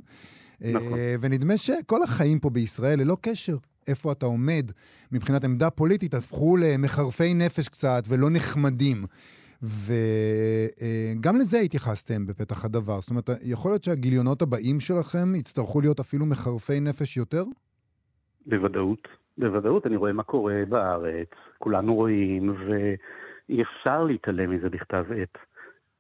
נכון. 0.61 0.99
ונדמה 1.21 1.57
שכל 1.57 2.03
החיים 2.03 2.39
פה 2.39 2.51
בישראל, 2.51 3.01
ללא 3.01 3.17
קשר 3.21 3.57
איפה 3.87 4.13
אתה 4.13 4.27
עומד 4.27 4.71
מבחינת 5.13 5.45
עמדה 5.45 5.71
פוליטית, 5.71 6.15
הפכו 6.15 6.57
למחרפי 6.57 7.35
נפש 7.35 7.69
קצת 7.69 8.05
ולא 8.09 8.31
נחמדים. 8.31 9.05
וגם 9.63 11.37
לזה 11.37 11.59
התייחסתם 11.59 12.27
בפתח 12.27 12.65
הדבר. 12.65 13.01
זאת 13.01 13.11
אומרת, 13.11 13.31
יכול 13.43 13.71
להיות 13.71 13.83
שהגיליונות 13.83 14.43
הבאים 14.43 14.81
שלכם 14.81 15.35
יצטרכו 15.35 15.81
להיות 15.81 16.01
אפילו 16.01 16.27
מחרפי 16.27 16.81
נפש 16.81 17.17
יותר? 17.17 17.45
בוודאות. 18.47 19.09
בוודאות, 19.39 19.87
אני 19.87 19.97
רואה 19.97 20.13
מה 20.13 20.23
קורה 20.23 20.63
בארץ, 20.69 21.29
כולנו 21.59 21.95
רואים, 21.95 22.55
ואי 22.69 23.63
אפשר 23.63 24.05
להתעלם 24.05 24.51
מזה 24.51 24.69
בכתב 24.69 25.05
עת. 25.23 25.39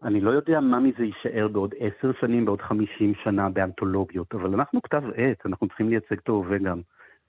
אני 0.03 0.21
לא 0.21 0.31
יודע 0.31 0.61
מה 0.61 0.81
מזה 0.81 1.05
יישאר 1.05 1.49
בעוד 1.49 1.75
עשר 1.79 2.13
שנים, 2.21 2.45
בעוד 2.45 2.63
חמישים 2.63 3.13
שנה 3.25 3.49
באנתולוגיות, 3.51 4.35
אבל 4.35 4.55
אנחנו 4.55 4.83
כתב 4.83 5.03
עת, 5.17 5.47
אנחנו 5.47 5.69
צריכים 5.69 5.89
לייצג 5.89 6.17
את 6.23 6.29
ההווה 6.29 6.59
גם. 6.59 6.81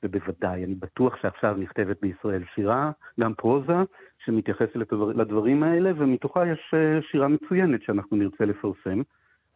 ובוודאי, 0.03 0.63
אני 0.63 0.75
בטוח 0.75 1.13
שעכשיו 1.21 1.55
נכתבת 1.57 1.97
בישראל 2.01 2.43
שירה, 2.55 2.91
גם 3.19 3.33
פרוזה, 3.33 3.77
שמתייחסת 4.25 4.75
לדבר, 4.75 5.11
לדברים 5.11 5.63
האלה, 5.63 5.91
ומתוכה 5.97 6.39
יש 6.47 6.73
אה, 6.73 6.99
שירה 7.11 7.27
מצוינת 7.27 7.81
שאנחנו 7.83 8.17
נרצה 8.17 8.45
לפרסם, 8.45 9.01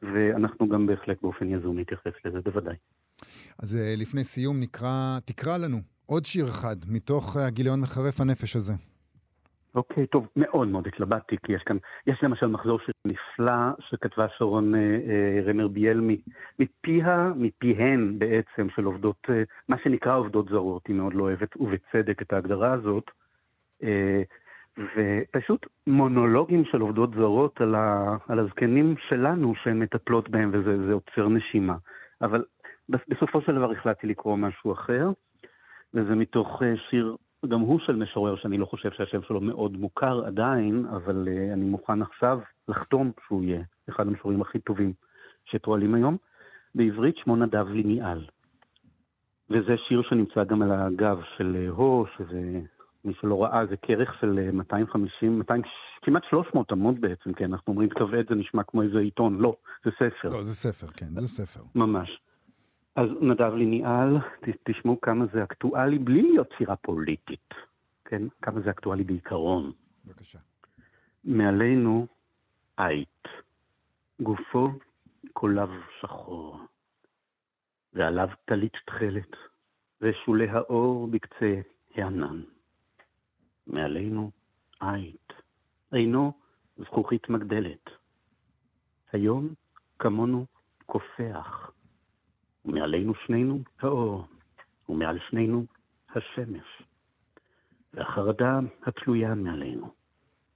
ואנחנו 0.02 0.70
גם 0.70 0.88
בהחלט 0.88 1.18
באופן 1.22 1.50
יזום 1.50 1.80
נתייחס 1.80 2.12
לזה, 2.26 2.40
בוודאי. 2.46 2.76
אז 3.60 3.76
אה, 3.76 3.94
לפני 3.98 4.24
סיום 4.24 4.60
נקרא, 4.60 5.20
תקרא 5.26 5.58
לנו 5.58 5.78
עוד 6.06 6.26
שיר 6.26 6.46
אחד 6.46 6.76
מתוך 6.88 7.38
אה, 7.38 7.46
הגיליון 7.46 7.80
מחרף 7.82 8.22
הנפש 8.22 8.56
הזה. 8.56 8.74
אוקיי, 9.76 10.08
טוב, 10.08 10.28
מאוד 10.36 10.68
מאוד 10.68 10.88
התלבטתי, 10.88 11.36
כי 11.46 11.54
יש 11.54 11.64
כאן, 11.64 11.78
יש 12.08 12.24
למשל 12.24 12.48
מחזור 12.48 12.80
של 12.80 12.92
נפלא 13.06 13.54
שכתבה 13.80 14.26
שרון 14.38 14.76
אה, 14.76 14.80
אה, 14.80 15.42
רמר 15.46 15.68
ביאל 15.68 16.02
מפיה, 16.60 17.32
מפיהן 17.36 18.20
בעצם, 18.20 18.68
של 18.76 18.84
עובדות, 18.84 19.28
אה, 19.30 19.44
מה 19.70 19.78
שנקרא 19.84 20.18
עובדות 20.18 20.50
זרות, 20.50 20.88
היא 20.88 20.96
מאוד 20.96 21.14
לא 21.14 21.24
אוהבת, 21.24 21.58
ובצדק, 21.58 22.22
את 22.22 22.34
ההגדרה 22.34 22.74
הזאת. 22.74 23.12
אה, 23.84 24.22
ופשוט 24.78 25.68
מונולוגים 25.88 26.66
של 26.66 26.82
עובדות 26.82 27.14
זרות 27.14 27.62
על, 27.62 27.76
ה, 27.76 28.18
על 28.28 28.40
הזקנים 28.40 28.96
שלנו 29.10 29.56
שהן 29.56 29.80
מטפלות 29.80 30.30
בהם, 30.30 30.50
וזה 30.54 30.94
עוצר 30.94 31.30
נשימה. 31.30 31.76
אבל 32.22 32.44
בסופו 32.90 33.42
של 33.42 33.56
דבר 33.56 33.72
החלטתי 33.72 34.08
לקרוא 34.08 34.38
משהו 34.38 34.74
אחר, 34.74 35.10
וזה 35.94 36.16
מתוך 36.16 36.64
אה, 36.64 36.74
שיר 36.90 37.16
גם 37.48 37.60
הוא 37.60 37.80
של 37.80 37.96
משורר 37.96 38.36
שאני 38.36 38.58
לא 38.58 38.66
חושב 38.66 38.92
שהשם 38.92 39.22
שלו 39.28 39.42
מאוד 39.42 39.78
מוכר 39.78 40.26
עדיין, 40.26 40.86
אבל 40.86 41.28
uh, 41.28 41.54
אני 41.54 41.66
מוכן 41.66 42.02
עכשיו 42.02 42.40
לחתום 42.68 43.12
שהוא 43.28 43.44
יהיה 43.44 43.62
אחד 43.90 44.08
המשוררים 44.08 44.42
הכי 44.42 44.60
טובים 44.60 44.94
שפועלים 45.46 45.96
היום. 45.96 46.18
בעברית 46.76 47.18
שמו 47.18 47.36
נדב 47.36 47.68
ליניאל. 47.68 48.26
וזה 49.50 49.76
שיר 49.88 50.02
שנמצא 50.10 50.44
גם 50.44 50.62
על 50.62 50.72
הגב 50.72 51.18
של 51.38 51.58
אה, 51.60 51.70
הו, 51.70 52.06
שזה, 52.18 52.62
מי 53.06 53.14
שלא 53.22 53.44
ראה, 53.44 53.66
זה 53.70 53.76
כרך 53.78 54.14
של 54.22 54.52
250, 54.54 55.32
אה, 55.32 55.38
200, 55.38 55.62
כמעט 56.02 56.24
300 56.30 56.72
עמוד 56.72 57.02
בעצם, 57.02 57.34
כן, 57.34 57.46
אנחנו 57.46 57.74
אומרים 57.74 57.90
כתב 57.90 58.14
עת 58.14 58.26
זה 58.30 58.36
נשמע 58.36 58.64
כמו 58.64 58.82
איזה 58.82 59.00
עיתון, 59.00 59.38
לא, 59.40 59.56
זה 59.86 59.92
ספר. 59.96 60.30
לא, 60.30 60.44
זה 60.44 60.72
ספר, 60.72 60.88
כן, 60.88 61.06
זה 61.22 61.28
ספר. 61.28 61.62
ממש. 61.76 62.20
אז 62.96 63.10
נדב 63.22 63.54
ליניאל, 63.54 64.18
תשמעו 64.64 65.02
כמה 65.02 65.26
זה 65.34 65.44
אקטואלי, 65.44 66.00
בלי 66.00 66.22
להיות 66.22 66.50
שירה 66.58 66.76
פוליטית, 66.76 67.54
כן? 68.06 68.22
כמה 68.42 68.62
זה 68.62 68.70
אקטואלי 68.70 69.04
בעיקרון. 69.04 69.72
בבקשה. 70.06 70.40
מעלינו 71.24 72.08
עית, 72.78 73.28
גופו 74.22 74.68
קולב 75.34 75.70
שחור, 76.02 76.60
ועליו 77.94 78.28
טלית 78.46 78.74
תכלת, 78.86 79.36
ושולי 80.02 80.50
האור 80.50 81.08
בקצה 81.08 81.62
הענן. 81.96 82.42
מעלינו 83.68 84.32
עית, 84.80 85.34
עינו 85.92 86.34
זכוכית 86.78 87.30
מגדלת. 87.30 87.90
היום 89.12 89.54
כמונו 90.00 90.46
קופח. 90.86 91.72
ומעלינו 92.66 93.14
שנינו 93.26 93.64
האור, 93.80 94.28
ומעל 94.90 95.20
שנינו 95.30 95.66
השמש. 96.10 96.84
והחרדה 97.94 98.60
התלויה 98.86 99.36
מעלינו, 99.36 99.92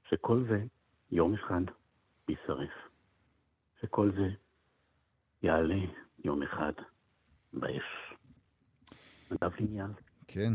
שכל 0.09 0.45
זה 0.49 0.63
יום 1.11 1.33
אחד 1.33 1.61
יישרף, 2.29 2.73
שכל 3.81 4.11
זה 4.17 4.29
יעלה 5.43 5.85
יום 6.23 6.43
אחד 6.43 6.73
באש. 7.53 8.13
נדב 9.31 9.51
ליניאל. 9.59 9.91
כן. 10.27 10.53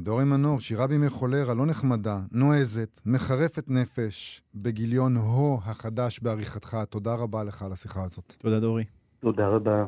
דורי 0.00 0.24
מנור, 0.24 0.60
שירה 0.60 0.86
בימי 0.86 1.08
חולרה, 1.08 1.54
לא 1.54 1.66
נחמדה, 1.66 2.16
נועזת, 2.32 3.00
מחרפת 3.06 3.64
נפש, 3.68 4.42
בגיליון 4.54 5.16
הו 5.16 5.58
החדש 5.64 6.20
בעריכתך. 6.20 6.76
תודה 6.90 7.14
רבה 7.14 7.44
לך 7.44 7.62
על 7.62 7.72
השיחה 7.72 8.04
הזאת. 8.04 8.34
תודה, 8.38 8.60
דורי. 8.60 8.84
תודה 9.20 9.48
רבה. 9.48 9.84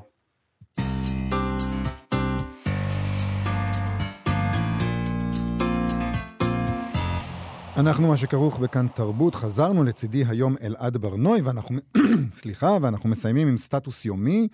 אנחנו 7.79 8.09
מה 8.09 8.17
שכרוך 8.17 8.59
בכאן 8.59 8.87
תרבות, 8.89 9.35
חזרנו 9.35 9.85
לצידי 9.85 10.25
היום 10.29 10.55
אלעד 10.63 10.97
ברנוי, 10.97 11.41
ואנחנו, 11.41 11.79
סליחה, 12.41 12.79
ואנחנו 12.83 13.09
מסיימים 13.09 13.49
עם 13.49 13.59
סטטוס 13.59 14.05
יומי. 14.05 14.49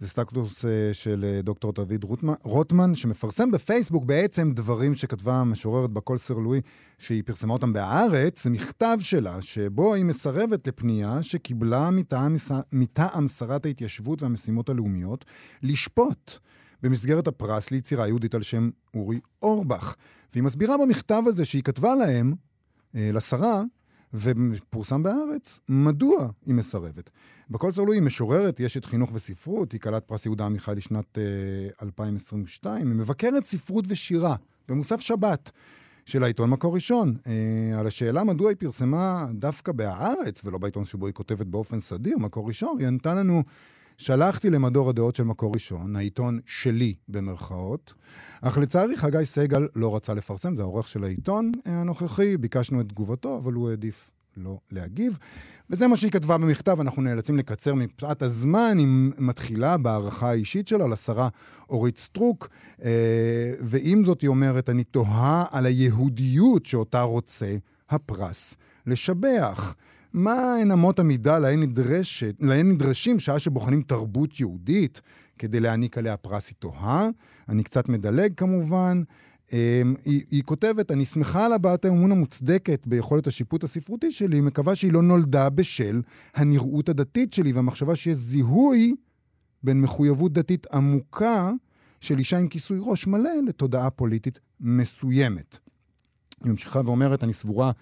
זה 0.00 0.08
סטטוס 0.08 0.64
אה, 0.64 0.70
של 0.92 1.24
אה, 1.28 1.42
דוקטור 1.42 1.72
דוד 1.72 2.04
רוטמן, 2.42 2.94
שמפרסם 2.94 3.50
בפייסבוק 3.50 4.04
בעצם 4.04 4.52
דברים 4.52 4.94
שכתבה 4.94 5.34
המשוררת 5.34 5.90
בקול 5.90 6.18
סר 6.18 6.34
לואי, 6.34 6.60
שהיא 6.98 7.22
פרסמה 7.26 7.52
אותם 7.52 7.72
בהארץ, 7.72 8.46
מכתב 8.46 8.98
שלה, 9.00 9.42
שבו 9.42 9.94
היא 9.94 10.04
מסרבת 10.04 10.66
לפנייה 10.66 11.22
שקיבלה 11.22 11.90
מטעם, 11.90 12.34
מטעם 12.72 13.28
שרת 13.28 13.66
ההתיישבות 13.66 14.22
והמשימות 14.22 14.68
הלאומיות, 14.68 15.24
לשפוט. 15.62 16.38
במסגרת 16.82 17.26
הפרס 17.26 17.70
ליצירה 17.70 18.06
יהודית 18.06 18.34
על 18.34 18.42
שם 18.42 18.70
אורי 18.94 19.20
אורבך. 19.42 19.94
והיא 20.32 20.42
מסבירה 20.42 20.76
במכתב 20.78 21.22
הזה 21.26 21.44
שהיא 21.44 21.62
כתבה 21.62 21.94
להם, 21.94 22.34
לשרה, 22.94 23.62
ופורסם 24.14 25.02
בהארץ, 25.02 25.60
מדוע 25.68 26.28
היא 26.46 26.54
מסרבת. 26.54 27.10
בכל 27.50 27.72
צלוי 27.72 27.96
היא 27.96 28.02
משוררת, 28.02 28.60
יש 28.60 28.76
את 28.76 28.84
חינוך 28.84 29.10
וספרות, 29.14 29.72
היא 29.72 29.80
כלת 29.80 30.04
פרס 30.04 30.26
יהודה 30.26 30.46
עמיחי 30.46 30.72
לשנת 30.76 31.18
uh, 31.18 31.82
2022, 31.82 32.88
היא 32.88 32.96
מבקרת 32.96 33.44
ספרות 33.44 33.84
ושירה 33.88 34.36
במוסף 34.68 35.00
שבת 35.00 35.50
של 36.06 36.22
העיתון 36.22 36.50
מקור 36.50 36.74
ראשון. 36.74 37.16
Uh, 37.24 37.28
על 37.78 37.86
השאלה 37.86 38.24
מדוע 38.24 38.48
היא 38.48 38.56
פרסמה 38.56 39.26
דווקא 39.32 39.72
בהארץ, 39.72 40.44
ולא 40.44 40.58
בעיתון 40.58 40.84
שבו 40.84 41.06
היא 41.06 41.14
כותבת 41.14 41.46
באופן 41.46 41.80
סדיר, 41.80 42.18
מקור 42.18 42.48
ראשון, 42.48 42.78
היא 42.78 42.86
ענתה 42.86 43.14
לנו 43.14 43.42
שלחתי 44.00 44.50
למדור 44.50 44.90
הדעות 44.90 45.16
של 45.16 45.22
מקור 45.22 45.54
ראשון, 45.54 45.96
העיתון 45.96 46.40
שלי 46.46 46.94
במרכאות, 47.08 47.94
אך 48.42 48.58
לצערי 48.58 48.96
חגי 48.96 49.24
סגל 49.24 49.68
לא 49.76 49.96
רצה 49.96 50.14
לפרסם, 50.14 50.56
זה 50.56 50.62
העורך 50.62 50.88
של 50.88 51.04
העיתון 51.04 51.52
הנוכחי, 51.64 52.36
ביקשנו 52.36 52.80
את 52.80 52.88
תגובתו, 52.88 53.38
אבל 53.38 53.52
הוא 53.52 53.70
העדיף 53.70 54.10
לא 54.36 54.58
להגיב. 54.72 55.18
וזה 55.70 55.88
מה 55.88 55.96
שהיא 55.96 56.10
כתבה 56.10 56.38
במכתב, 56.38 56.80
אנחנו 56.80 57.02
נאלצים 57.02 57.36
לקצר 57.36 57.74
מפאת 57.74 58.22
הזמן, 58.22 58.74
היא 58.78 58.86
מתחילה 59.18 59.78
בהערכה 59.78 60.30
האישית 60.30 60.68
שלה 60.68 60.88
לשרה 60.88 61.28
אורית 61.70 61.98
סטרוק, 61.98 62.48
אה, 62.84 63.52
ועם 63.60 64.04
זאת 64.04 64.20
היא 64.20 64.28
אומרת, 64.28 64.68
אני 64.68 64.84
תוהה 64.84 65.44
על 65.50 65.66
היהודיות 65.66 66.66
שאותה 66.66 67.02
רוצה 67.02 67.56
הפרס 67.90 68.56
לשבח. 68.86 69.74
מה 70.12 70.56
הן 70.62 70.70
אמות 70.70 70.98
המידה 70.98 71.38
להן, 71.38 71.60
נדרשת, 71.60 72.34
להן 72.40 72.72
נדרשים 72.72 73.18
שעה 73.18 73.38
שבוחנים 73.38 73.82
תרבות 73.82 74.40
יהודית 74.40 75.00
כדי 75.38 75.60
להעניק 75.60 75.98
עליה 75.98 76.16
פרס 76.16 76.48
היא 76.48 76.56
תוהה. 76.58 77.08
אני 77.48 77.62
קצת 77.62 77.88
מדלג 77.88 78.32
כמובן. 78.36 79.02
אמ, 79.52 79.94
היא, 80.04 80.22
היא 80.30 80.42
כותבת, 80.42 80.90
אני 80.90 81.04
שמחה 81.04 81.46
על 81.46 81.52
הבעת 81.52 81.84
האמון 81.84 82.12
המוצדקת 82.12 82.86
ביכולת 82.86 83.26
השיפוט 83.26 83.64
הספרותי 83.64 84.12
שלי, 84.12 84.40
מקווה 84.40 84.74
שהיא 84.74 84.92
לא 84.92 85.02
נולדה 85.02 85.50
בשל 85.50 86.02
הנראות 86.34 86.88
הדתית 86.88 87.32
שלי 87.32 87.52
והמחשבה 87.52 87.96
שיש 87.96 88.16
זיהוי 88.16 88.96
בין 89.62 89.80
מחויבות 89.80 90.32
דתית 90.32 90.66
עמוקה 90.72 91.52
של 92.00 92.18
אישה 92.18 92.38
עם 92.38 92.48
כיסוי 92.48 92.78
ראש 92.80 93.06
מלא 93.06 93.30
לתודעה 93.48 93.90
פוליטית 93.90 94.38
מסוימת. 94.60 95.58
היא 96.44 96.50
ממשיכה 96.50 96.80
ואומרת, 96.84 97.24
אני 97.24 97.32
סבורה 97.32 97.72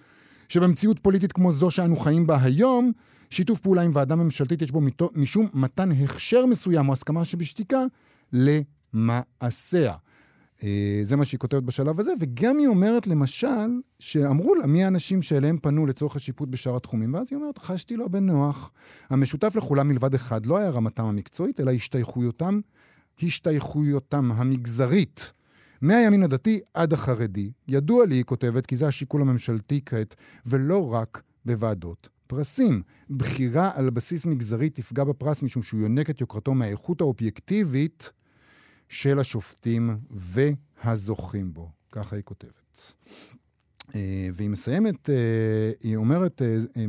שבמציאות 0.49 0.99
פוליטית 0.99 1.31
כמו 1.31 1.51
זו 1.51 1.71
שאנו 1.71 1.97
חיים 1.97 2.27
בה 2.27 2.43
היום, 2.43 2.91
שיתוף 3.29 3.59
פעולה 3.59 3.81
עם 3.81 3.91
ועדה 3.93 4.15
ממשלתית 4.15 4.61
יש 4.61 4.71
בו 4.71 4.81
משום 5.15 5.47
מתן 5.53 5.91
הכשר 5.91 6.45
מסוים 6.45 6.89
או 6.89 6.93
הסכמה 6.93 7.25
שבשתיקה 7.25 7.83
למעשיה. 8.33 9.93
אה, 10.63 10.99
זה 11.03 11.15
מה 11.15 11.25
שהיא 11.25 11.39
כותבת 11.39 11.63
בשלב 11.63 11.99
הזה, 11.99 12.13
וגם 12.19 12.57
היא 12.57 12.67
אומרת, 12.67 13.07
למשל, 13.07 13.79
שאמרו 13.99 14.55
לה 14.55 14.67
מי 14.67 14.83
האנשים 14.83 15.21
שאליהם 15.21 15.57
פנו 15.61 15.85
לצורך 15.85 16.15
השיפוט 16.15 16.49
בשאר 16.49 16.75
התחומים, 16.75 17.13
ואז 17.13 17.27
היא 17.31 17.37
אומרת, 17.37 17.57
חשתי 17.57 17.97
לא 17.97 18.07
בנוח. 18.07 18.71
המשותף 19.09 19.55
לכולם 19.55 19.87
מלבד 19.87 20.13
אחד 20.13 20.45
לא 20.45 20.57
היה 20.57 20.69
רמתם 20.69 21.05
המקצועית, 21.05 21.59
אלא 21.59 21.71
השתייכויותם, 21.71 22.59
השתייכויותם 23.23 24.31
המגזרית. 24.31 25.33
מהימין 25.81 26.23
הדתי 26.23 26.59
עד 26.73 26.93
החרדי. 26.93 27.51
ידוע 27.67 28.05
לי, 28.05 28.15
היא 28.15 28.23
כותבת, 28.23 28.65
כי 28.65 28.77
זה 28.77 28.87
השיקול 28.87 29.21
הממשלתי 29.21 29.81
כעת, 29.85 30.15
ולא 30.45 30.93
רק 30.93 31.21
בוועדות 31.45 32.09
פרסים. 32.27 32.81
בחירה 33.09 33.71
על 33.75 33.89
בסיס 33.89 34.25
מגזרי 34.25 34.69
תפגע 34.69 35.03
בפרס 35.03 35.41
משום 35.41 35.63
שהוא 35.63 35.81
יונק 35.81 36.09
את 36.09 36.21
יוקרתו 36.21 36.53
מהאיכות 36.53 37.01
האובייקטיבית 37.01 38.11
של 38.89 39.19
השופטים 39.19 39.97
והזוכים 40.11 41.53
בו. 41.53 41.69
ככה 41.91 42.15
היא 42.15 42.23
כותבת. 42.23 42.93
אה, 43.95 44.29
והיא 44.33 44.49
מסיימת, 44.49 45.09
אה, 45.09 45.71
היא 45.83 45.95
אומרת 45.95 46.41
אה, 46.41 46.85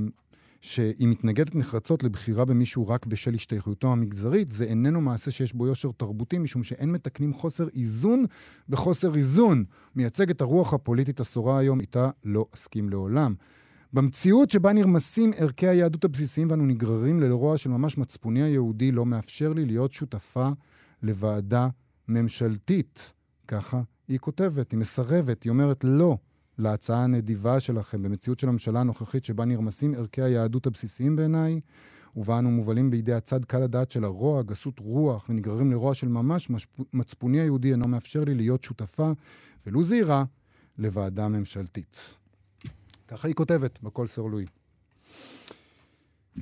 שהיא 0.60 1.08
מתנגדת 1.08 1.54
נחרצות 1.54 2.02
לבחירה 2.02 2.44
במישהו 2.44 2.88
רק 2.88 3.06
בשל 3.06 3.34
השתייכותו 3.34 3.92
המגזרית, 3.92 4.50
זה 4.50 4.64
איננו 4.64 5.00
מעשה 5.00 5.30
שיש 5.30 5.54
בו 5.54 5.66
יושר 5.66 5.90
תרבותי, 5.96 6.38
משום 6.38 6.64
שאין 6.64 6.92
מתקנים 6.92 7.34
חוסר 7.34 7.68
איזון 7.76 8.24
בחוסר 8.68 9.14
איזון. 9.14 9.64
מייצג 9.96 10.30
את 10.30 10.40
הרוח 10.40 10.74
הפוליטית 10.74 11.20
השורה 11.20 11.58
היום, 11.58 11.80
איתה 11.80 12.10
לא 12.24 12.46
אסכים 12.54 12.88
לעולם. 12.88 13.34
במציאות 13.92 14.50
שבה 14.50 14.72
נרמסים 14.72 15.30
ערכי 15.36 15.68
היהדות 15.68 16.04
הבסיסיים 16.04 16.50
ואנו 16.50 16.66
נגררים 16.66 17.20
לרוע 17.20 17.56
של 17.56 17.70
ממש 17.70 17.98
מצפוני 17.98 18.42
היהודי, 18.42 18.92
לא 18.92 19.06
מאפשר 19.06 19.52
לי 19.52 19.66
להיות 19.66 19.92
שותפה 19.92 20.48
לוועדה 21.02 21.68
ממשלתית. 22.08 23.12
ככה 23.48 23.82
היא 24.08 24.18
כותבת, 24.18 24.70
היא 24.70 24.78
מסרבת, 24.78 25.42
היא 25.42 25.50
אומרת 25.50 25.84
לא 25.84 26.16
להצעה 26.60 27.04
הנדיבה 27.04 27.60
שלכם 27.60 28.02
במציאות 28.02 28.40
של 28.40 28.48
הממשלה 28.48 28.80
הנוכחית 28.80 29.24
שבה 29.24 29.44
נרמסים 29.44 29.94
ערכי 29.94 30.22
היהדות 30.22 30.66
הבסיסיים 30.66 31.16
בעיניי, 31.16 31.60
ובה 32.16 32.38
אנו 32.38 32.50
מובלים 32.50 32.90
בידי 32.90 33.12
הצד 33.12 33.44
קל 33.44 33.62
הדעת 33.62 33.90
של 33.90 34.04
הרוע, 34.04 34.42
גסות 34.42 34.78
רוח, 34.78 35.26
ונגררים 35.28 35.70
לרוע 35.70 35.94
של 35.94 36.08
ממש, 36.08 36.48
מצפוני 36.92 37.40
היהודי 37.40 37.72
אינו 37.72 37.88
מאפשר 37.88 38.24
לי 38.24 38.34
להיות 38.34 38.62
שותפה, 38.64 39.12
ולו 39.66 39.84
זהירה, 39.84 40.24
לוועדה 40.78 41.28
ממשלתית. 41.28 42.16
ככה 43.08 43.28
היא 43.28 43.34
כותבת 43.34 43.78
בקול 43.82 44.06
סרלוי. 44.06 44.46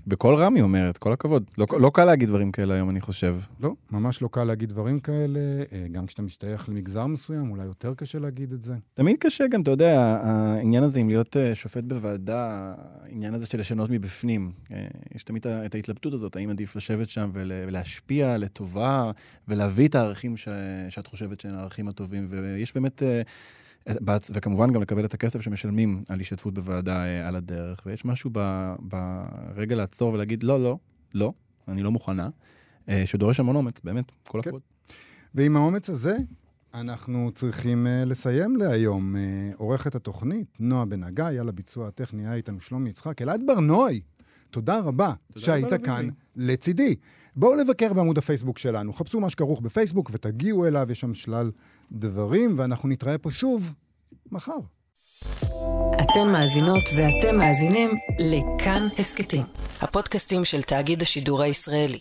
בקול 0.06 0.34
רם 0.34 0.54
היא 0.54 0.62
אומרת, 0.62 0.98
כל 0.98 1.12
הכבוד. 1.12 1.44
לא, 1.58 1.66
לא 1.80 1.90
קל 1.94 2.04
להגיד 2.04 2.28
דברים 2.28 2.52
כאלה 2.52 2.74
היום, 2.74 2.90
אני 2.90 3.00
חושב. 3.00 3.36
לא, 3.60 3.72
ממש 3.90 4.22
לא 4.22 4.28
קל 4.32 4.44
להגיד 4.44 4.68
דברים 4.68 5.00
כאלה. 5.00 5.40
אה, 5.72 5.86
גם 5.92 6.06
כשאתה 6.06 6.22
משתייך 6.22 6.68
למגזר 6.68 7.06
מסוים, 7.06 7.50
אולי 7.50 7.64
יותר 7.64 7.94
קשה 7.94 8.18
להגיד 8.18 8.52
את 8.52 8.62
זה. 8.62 8.74
תמיד 8.94 9.16
קשה 9.20 9.46
גם, 9.46 9.62
אתה 9.62 9.70
יודע, 9.70 10.20
העניין 10.22 10.84
הזה 10.84 11.00
עם 11.00 11.08
להיות 11.08 11.36
אה, 11.36 11.54
שופט 11.54 11.84
בוועדה, 11.84 12.74
העניין 13.02 13.34
הזה 13.34 13.46
של 13.46 13.60
לשנות 13.60 13.90
מבפנים. 13.90 14.52
אה, 14.72 14.86
יש 15.14 15.22
תמיד 15.22 15.46
את 15.46 15.74
ההתלבטות 15.74 16.12
הזאת, 16.12 16.36
האם 16.36 16.50
עדיף 16.50 16.76
לשבת 16.76 17.10
שם 17.10 17.30
ולהשפיע 17.32 18.38
לטובה, 18.38 19.10
ולהביא 19.48 19.88
את 19.88 19.94
הערכים 19.94 20.36
ש... 20.36 20.48
שאת 20.90 21.06
חושבת 21.06 21.40
שהם 21.40 21.54
הערכים 21.54 21.88
הטובים. 21.88 22.26
ויש 22.30 22.74
באמת... 22.74 23.02
וכמובן 24.34 24.72
גם 24.72 24.82
לקבל 24.82 25.04
את 25.04 25.14
הכסף 25.14 25.40
שמשלמים 25.40 26.02
על 26.08 26.20
השתתפות 26.20 26.54
בוועדה 26.54 27.04
אה, 27.04 27.28
על 27.28 27.36
הדרך. 27.36 27.82
ויש 27.86 28.04
משהו 28.04 28.30
ברגע 28.80 29.76
לעצור 29.76 30.12
ולהגיד, 30.12 30.42
לא, 30.42 30.62
לא, 30.62 30.78
לא, 31.14 31.32
אני 31.68 31.82
לא 31.82 31.90
מוכנה, 31.90 32.28
אה, 32.88 33.02
שדורש 33.06 33.40
המון 33.40 33.56
אומץ, 33.56 33.80
באמת, 33.84 34.04
כל 34.28 34.42
כן. 34.42 34.48
הכבוד. 34.48 34.62
ועם 35.34 35.56
האומץ 35.56 35.90
הזה, 35.90 36.16
אנחנו 36.74 37.30
צריכים 37.34 37.86
uh, 37.86 38.08
לסיים 38.08 38.56
להיום. 38.56 39.14
Uh, 39.14 39.18
עורכת 39.56 39.94
התוכנית, 39.94 40.46
נועה 40.60 40.84
בן 40.84 41.02
הגיא, 41.02 41.24
על 41.24 41.48
הביצוע 41.48 41.88
הטכני 41.88 42.26
היה 42.26 42.34
איתנו 42.34 42.60
שלומי 42.60 42.90
יצחק. 42.90 43.22
אלעד 43.22 43.42
ברנועי, 43.46 44.00
תודה 44.50 44.80
רבה 44.80 45.12
תודה 45.32 45.46
שהיית 45.46 45.64
רבה 45.64 45.78
כאן. 45.78 46.08
לצידי. 46.36 46.96
בואו 47.36 47.54
לבקר 47.54 47.92
בעמוד 47.92 48.18
הפייסבוק 48.18 48.58
שלנו, 48.58 48.92
חפשו 48.92 49.20
מה 49.20 49.30
שכרוך 49.30 49.60
בפייסבוק 49.60 50.10
ותגיעו 50.12 50.66
אליו, 50.66 50.88
יש 50.90 51.00
שם 51.00 51.14
שלל 51.14 51.50
דברים, 51.92 52.54
ואנחנו 52.58 52.88
נתראה 52.88 53.18
פה 53.18 53.30
שוב 53.30 53.72
מחר. 54.32 54.58
אתן 56.00 56.28
מאזינות 56.32 56.82
ואתם 56.96 57.36
מאזינים 57.38 57.90
לכאן 58.18 58.86
הסכתים, 58.98 59.42
הפודקאסטים 59.80 60.44
של 60.44 60.62
תאגיד 60.62 61.02
השידור 61.02 61.42
הישראלי. 61.42 61.98